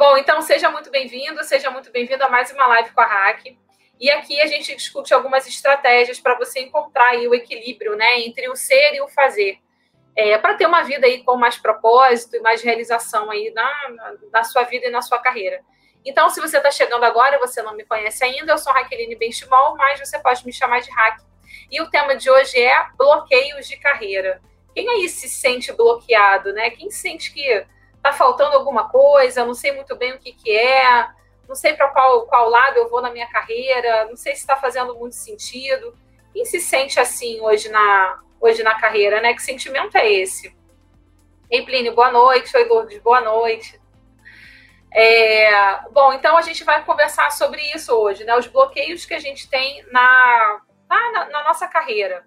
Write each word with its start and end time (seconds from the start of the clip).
bom, 0.00 0.16
então 0.16 0.40
seja 0.40 0.70
muito 0.70 0.90
bem-vindo, 0.90 1.44
seja 1.44 1.70
muito 1.70 1.92
bem-vindo 1.92 2.24
a 2.24 2.28
mais 2.30 2.50
uma 2.50 2.66
live 2.68 2.90
com 2.92 3.02
a 3.02 3.04
Hack. 3.04 3.54
E 4.00 4.10
aqui 4.10 4.40
a 4.40 4.46
gente 4.46 4.74
discute 4.74 5.12
algumas 5.12 5.46
estratégias 5.46 6.18
para 6.18 6.38
você 6.38 6.60
encontrar 6.60 7.14
o 7.16 7.34
equilíbrio 7.34 7.94
né, 7.94 8.20
entre 8.20 8.48
o 8.48 8.56
ser 8.56 8.94
e 8.94 9.02
o 9.02 9.08
fazer. 9.08 9.58
É, 10.16 10.38
para 10.38 10.54
ter 10.54 10.64
uma 10.64 10.82
vida 10.82 11.06
aí 11.06 11.22
com 11.22 11.36
mais 11.36 11.58
propósito 11.58 12.34
e 12.34 12.40
mais 12.40 12.62
realização 12.62 13.30
aí 13.30 13.52
na, 13.54 13.70
na, 13.90 14.14
na 14.32 14.42
sua 14.42 14.62
vida 14.62 14.86
e 14.86 14.90
na 14.90 15.02
sua 15.02 15.18
carreira. 15.18 15.60
Então, 16.02 16.30
se 16.30 16.40
você 16.40 16.56
está 16.56 16.70
chegando 16.70 17.04
agora, 17.04 17.38
você 17.38 17.60
não 17.60 17.76
me 17.76 17.84
conhece 17.84 18.24
ainda, 18.24 18.52
eu 18.52 18.58
sou 18.58 18.72
Raqueline 18.72 19.16
Benchimol, 19.16 19.76
mas 19.76 20.00
você 20.00 20.18
pode 20.18 20.46
me 20.46 20.52
chamar 20.52 20.80
de 20.80 20.90
Hack. 20.90 21.20
E 21.70 21.78
o 21.82 21.90
tema 21.90 22.16
de 22.16 22.30
hoje 22.30 22.58
é 22.58 22.86
bloqueios 22.96 23.68
de 23.68 23.76
carreira. 23.76 24.40
Quem 24.74 24.88
aí 24.88 25.06
se 25.10 25.28
sente 25.28 25.70
bloqueado, 25.74 26.54
né? 26.54 26.70
Quem 26.70 26.90
sente 26.90 27.34
que 27.34 27.66
está 28.00 28.12
faltando 28.12 28.56
alguma 28.56 28.88
coisa, 28.88 29.44
não 29.44 29.54
sei 29.54 29.72
muito 29.72 29.94
bem 29.94 30.14
o 30.14 30.18
que, 30.18 30.32
que 30.32 30.50
é, 30.50 31.06
não 31.46 31.54
sei 31.54 31.74
para 31.74 31.88
qual, 31.88 32.26
qual 32.26 32.48
lado 32.48 32.78
eu 32.78 32.88
vou 32.88 33.02
na 33.02 33.10
minha 33.10 33.28
carreira, 33.28 34.06
não 34.06 34.16
sei 34.16 34.34
se 34.34 34.40
está 34.40 34.56
fazendo 34.56 34.94
muito 34.94 35.14
sentido. 35.14 35.94
Quem 36.32 36.44
se 36.44 36.60
sente 36.60 36.98
assim 36.98 37.40
hoje 37.40 37.68
na, 37.68 38.22
hoje 38.40 38.62
na 38.62 38.78
carreira, 38.80 39.20
né? 39.20 39.34
Que 39.34 39.42
sentimento 39.42 39.96
é 39.96 40.10
esse? 40.10 40.56
Ei, 41.50 41.64
Plínio, 41.64 41.94
boa 41.94 42.10
noite. 42.10 42.56
Oi, 42.56 42.64
Lourdes, 42.64 42.98
boa 43.00 43.20
noite. 43.20 43.80
É, 44.92 45.80
bom, 45.90 46.12
então 46.12 46.36
a 46.36 46.42
gente 46.42 46.64
vai 46.64 46.84
conversar 46.84 47.30
sobre 47.30 47.60
isso 47.74 47.92
hoje, 47.92 48.24
né? 48.24 48.36
Os 48.36 48.46
bloqueios 48.46 49.04
que 49.04 49.14
a 49.14 49.18
gente 49.18 49.50
tem 49.50 49.84
na, 49.90 50.60
na, 50.88 51.28
na 51.30 51.44
nossa 51.44 51.66
carreira. 51.66 52.24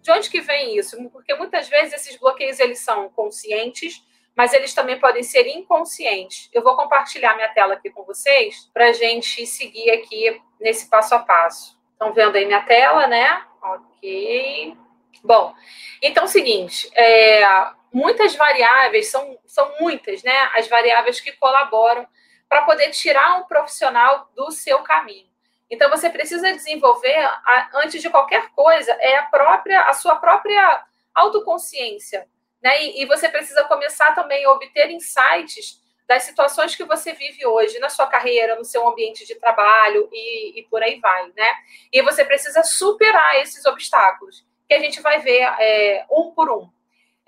De 0.00 0.10
onde 0.10 0.30
que 0.30 0.40
vem 0.40 0.76
isso? 0.76 0.96
Porque 1.10 1.34
muitas 1.34 1.68
vezes 1.68 1.94
esses 1.94 2.16
bloqueios 2.16 2.58
eles 2.58 2.78
são 2.78 3.08
conscientes, 3.10 4.02
mas 4.36 4.52
eles 4.52 4.74
também 4.74 4.98
podem 4.98 5.22
ser 5.22 5.46
inconscientes. 5.46 6.48
Eu 6.52 6.62
vou 6.62 6.76
compartilhar 6.76 7.34
minha 7.34 7.48
tela 7.48 7.74
aqui 7.74 7.90
com 7.90 8.04
vocês 8.04 8.70
para 8.72 8.86
a 8.86 8.92
gente 8.92 9.46
seguir 9.46 9.90
aqui 9.90 10.40
nesse 10.60 10.88
passo 10.88 11.14
a 11.14 11.18
passo. 11.18 11.78
Estão 11.92 12.12
vendo 12.12 12.36
aí 12.36 12.46
minha 12.46 12.62
tela, 12.62 13.06
né? 13.06 13.44
Ok. 13.62 14.76
Bom, 15.22 15.54
então 16.00 16.24
é 16.24 16.26
o 16.26 16.28
seguinte, 16.28 16.90
é, 16.94 17.42
muitas 17.92 18.34
variáveis, 18.34 19.08
são, 19.08 19.38
são 19.46 19.72
muitas, 19.78 20.22
né? 20.22 20.50
As 20.54 20.66
variáveis 20.66 21.20
que 21.20 21.32
colaboram 21.32 22.06
para 22.48 22.62
poder 22.62 22.90
tirar 22.90 23.38
um 23.38 23.44
profissional 23.44 24.28
do 24.34 24.50
seu 24.50 24.80
caminho. 24.80 25.30
Então 25.70 25.88
você 25.88 26.10
precisa 26.10 26.52
desenvolver, 26.52 27.16
antes 27.74 28.02
de 28.02 28.10
qualquer 28.10 28.50
coisa, 28.50 28.92
é 29.00 29.16
a 29.16 29.22
própria, 29.22 29.82
a 29.84 29.92
sua 29.94 30.16
própria 30.16 30.84
autoconsciência. 31.14 32.28
Né? 32.62 32.84
E, 32.84 33.02
e 33.02 33.06
você 33.06 33.28
precisa 33.28 33.64
começar 33.64 34.14
também 34.14 34.44
a 34.44 34.52
obter 34.52 34.90
insights 34.90 35.82
das 36.06 36.24
situações 36.24 36.74
que 36.74 36.84
você 36.84 37.12
vive 37.12 37.46
hoje 37.46 37.78
na 37.78 37.88
sua 37.88 38.06
carreira, 38.06 38.56
no 38.56 38.64
seu 38.64 38.86
ambiente 38.86 39.26
de 39.26 39.34
trabalho 39.36 40.08
e, 40.12 40.60
e 40.60 40.62
por 40.64 40.82
aí 40.82 41.00
vai, 41.00 41.32
né? 41.34 41.48
E 41.92 42.02
você 42.02 42.24
precisa 42.24 42.62
superar 42.62 43.40
esses 43.40 43.64
obstáculos 43.64 44.44
que 44.68 44.74
a 44.74 44.80
gente 44.80 45.00
vai 45.00 45.20
ver 45.20 45.40
é, 45.58 46.04
um 46.10 46.32
por 46.32 46.50
um. 46.50 46.70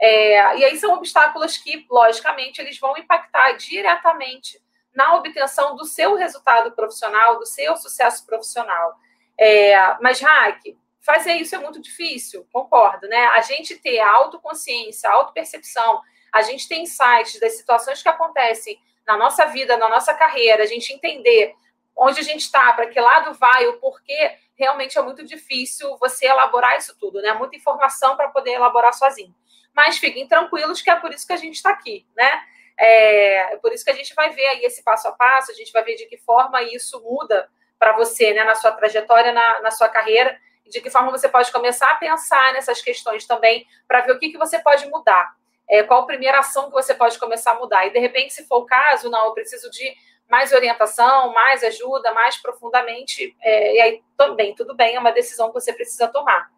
É, 0.00 0.58
e 0.58 0.64
aí 0.64 0.76
são 0.76 0.92
obstáculos 0.94 1.56
que, 1.56 1.86
logicamente, 1.90 2.60
eles 2.60 2.78
vão 2.78 2.96
impactar 2.98 3.52
diretamente 3.52 4.60
na 4.94 5.14
obtenção 5.14 5.76
do 5.76 5.84
seu 5.84 6.14
resultado 6.14 6.72
profissional, 6.72 7.38
do 7.38 7.46
seu 7.46 7.76
sucesso 7.76 8.26
profissional. 8.26 8.94
É, 9.38 9.76
mas, 10.00 10.20
Hack, 10.20 10.76
fazer 11.04 11.34
isso 11.34 11.54
é 11.54 11.58
muito 11.58 11.80
difícil, 11.80 12.46
concordo, 12.50 13.06
né? 13.08 13.26
A 13.26 13.42
gente 13.42 13.76
ter 13.76 14.00
autoconsciência, 14.00 15.10
autopercepção, 15.10 16.00
a 16.32 16.42
gente 16.42 16.66
ter 16.66 16.76
insights 16.76 17.38
das 17.38 17.56
situações 17.56 18.02
que 18.02 18.08
acontecem 18.08 18.80
na 19.06 19.16
nossa 19.16 19.44
vida, 19.46 19.76
na 19.76 19.88
nossa 19.88 20.14
carreira, 20.14 20.62
a 20.62 20.66
gente 20.66 20.92
entender 20.92 21.54
onde 21.94 22.18
a 22.18 22.22
gente 22.22 22.40
está, 22.40 22.72
para 22.72 22.86
que 22.86 22.98
lado 22.98 23.34
vai, 23.34 23.66
o 23.66 23.78
porquê, 23.78 24.36
realmente 24.56 24.98
é 24.98 25.02
muito 25.02 25.24
difícil 25.24 25.96
você 25.98 26.26
elaborar 26.26 26.78
isso 26.78 26.96
tudo, 26.98 27.20
né? 27.20 27.34
Muita 27.34 27.56
informação 27.56 28.16
para 28.16 28.30
poder 28.30 28.52
elaborar 28.52 28.94
sozinho. 28.94 29.34
Mas 29.74 29.98
fiquem 29.98 30.26
tranquilos 30.26 30.80
que 30.80 30.90
é 30.90 30.96
por 30.96 31.12
isso 31.12 31.26
que 31.26 31.32
a 31.32 31.36
gente 31.36 31.56
está 31.56 31.70
aqui, 31.70 32.06
né? 32.16 32.42
É, 32.78 33.52
é 33.52 33.56
por 33.58 33.72
isso 33.72 33.84
que 33.84 33.90
a 33.90 33.94
gente 33.94 34.14
vai 34.14 34.30
ver 34.30 34.46
aí 34.46 34.64
esse 34.64 34.82
passo 34.82 35.06
a 35.06 35.12
passo, 35.12 35.52
a 35.52 35.54
gente 35.54 35.70
vai 35.70 35.84
ver 35.84 35.96
de 35.96 36.06
que 36.06 36.16
forma 36.16 36.62
isso 36.62 37.00
muda 37.02 37.48
para 37.78 37.92
você, 37.92 38.32
né, 38.32 38.44
na 38.44 38.54
sua 38.54 38.72
trajetória, 38.72 39.32
na, 39.32 39.60
na 39.60 39.70
sua 39.70 39.88
carreira, 39.88 40.40
e 40.64 40.70
de 40.70 40.80
que 40.80 40.90
forma 40.90 41.10
você 41.10 41.28
pode 41.28 41.50
começar 41.52 41.90
a 41.90 41.96
pensar 41.96 42.52
nessas 42.52 42.80
questões 42.80 43.26
também, 43.26 43.66
para 43.86 44.00
ver 44.00 44.12
o 44.12 44.18
que, 44.18 44.30
que 44.30 44.38
você 44.38 44.58
pode 44.58 44.86
mudar. 44.88 45.34
É, 45.68 45.82
qual 45.82 46.02
a 46.02 46.06
primeira 46.06 46.38
ação 46.38 46.66
que 46.66 46.72
você 46.72 46.94
pode 46.94 47.18
começar 47.18 47.52
a 47.52 47.58
mudar? 47.58 47.86
E 47.86 47.90
de 47.90 47.98
repente, 47.98 48.32
se 48.32 48.46
for 48.46 48.58
o 48.58 48.66
caso, 48.66 49.10
não, 49.10 49.26
eu 49.26 49.32
preciso 49.32 49.70
de 49.70 49.94
mais 50.28 50.52
orientação, 50.52 51.32
mais 51.32 51.62
ajuda, 51.62 52.12
mais 52.12 52.36
profundamente, 52.36 53.36
é, 53.42 53.76
e 53.76 53.80
aí 53.80 54.02
também, 54.16 54.54
tudo 54.54 54.74
bem, 54.74 54.96
é 54.96 54.98
uma 54.98 55.12
decisão 55.12 55.48
que 55.48 55.54
você 55.54 55.72
precisa 55.72 56.08
tomar. 56.08 56.50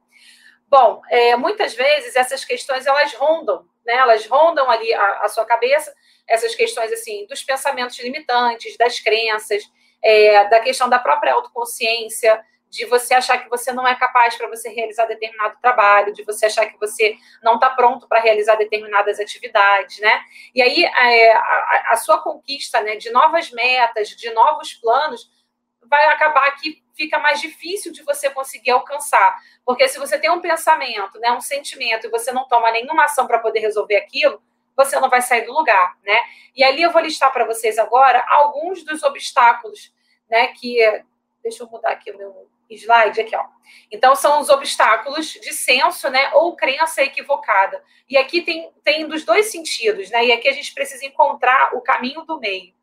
Bom, 0.69 1.01
é, 1.09 1.37
muitas 1.37 1.75
vezes 1.75 2.17
essas 2.17 2.45
questões 2.45 2.87
elas 2.87 3.15
rondam, 3.15 3.65
né? 3.85 3.95
Elas 3.95 4.27
rondam 4.27 4.69
ali 4.69 4.93
a, 4.93 5.21
a, 5.21 5.29
sua 5.29 5.45
cabeça, 5.45 5.95
essas 6.29 6.55
questões 6.55 6.93
assim 6.93 7.25
dos 7.27 7.43
pensamentos 7.45 7.99
limitantes, 8.01 8.77
das 8.77 8.99
crenças, 8.99 9.63
é, 10.03 10.49
da 10.49 10.61
questão 10.61 10.89
da 10.89 10.99
própria 10.99 11.35
autoconsciência, 11.35 12.43
de 12.71 12.85
você 12.87 13.15
achar 13.15 13.39
que 13.39 13.49
você 13.49 13.73
não 13.73 13.87
é 13.87 13.95
capaz 13.95 14.37
para 14.37 14.49
você 14.49 14.69
realizar 14.69 15.07
determinado 15.07 15.57
trabalho, 15.61 16.13
de 16.13 16.25
você 16.25 16.47
achar 16.47 16.67
que 16.67 16.79
você 16.79 17.17
não 17.43 17.55
está 17.55 17.71
pronto 17.71 18.09
para 18.09 18.21
realizar 18.21 18.57
determinadas 18.57 19.21
atividades, 19.21 19.99
né? 20.01 20.23
E 20.55 20.61
aí 20.61 20.85
é, 20.85 21.33
a, 21.33 21.89
a, 21.93 21.97
sua 21.97 22.21
conquista, 22.21 22.81
né, 22.81 22.97
de 22.97 23.11
novas 23.11 23.51
metas, 23.51 24.09
de 24.09 24.31
novos 24.33 24.75
planos, 24.75 25.31
vai 25.83 26.07
acabar 26.09 26.51
que 26.57 26.83
fica 26.95 27.19
mais 27.19 27.41
difícil 27.41 27.93
de 27.93 28.03
você 28.03 28.29
conseguir 28.31 28.71
alcançar, 28.71 29.37
porque 29.65 29.87
se 29.87 29.99
você 29.99 30.19
tem 30.19 30.31
um 30.31 30.41
pensamento, 30.41 31.19
né, 31.21 31.31
um 31.31 31.41
sentimento 31.41 32.07
e 32.07 32.11
você 32.11 32.33
não 32.33 32.49
toma 32.49 32.71
nenhuma 32.73 33.05
ação 33.05 33.27
para 33.27 33.39
poder 33.39 33.61
resolver 33.61 33.97
aquilo, 33.97 34.43
você 34.77 34.99
não 34.99 35.09
vai 35.09 35.23
sair 35.23 35.47
do 35.47 35.53
lugar, 35.53 35.97
né? 36.05 36.21
E 36.55 36.63
ali 36.63 36.83
eu 36.83 36.91
vou 36.91 37.01
listar 37.01 37.33
para 37.33 37.47
vocês 37.47 37.79
agora 37.79 38.25
alguns 38.29 38.85
dos 38.85 39.03
obstáculos, 39.03 39.95
né, 40.29 40.49
que 40.49 40.79
deixa 41.43 41.63
eu 41.63 41.69
mudar 41.69 41.91
aqui 41.91 42.11
o 42.11 42.19
meu 42.19 42.49
slide 42.71 43.21
aqui, 43.21 43.37
ó. 43.37 43.45
Então, 43.91 44.15
são 44.15 44.41
os 44.41 44.49
obstáculos 44.49 45.33
de 45.33 45.53
senso, 45.53 46.09
né, 46.09 46.31
ou 46.35 46.57
crença 46.57 47.03
equivocada. 47.03 47.83
E 48.09 48.17
aqui 48.17 48.43
tem, 48.43 48.71
tem 48.83 49.07
dos 49.07 49.25
dois 49.25 49.51
sentidos, 49.51 50.11
né, 50.11 50.27
e 50.27 50.33
aqui 50.33 50.49
a 50.49 50.53
gente 50.53 50.73
precisa 50.73 51.05
encontrar 51.05 51.75
o 51.75 51.81
caminho 51.81 52.23
do 52.23 52.39
meio. 52.39 52.75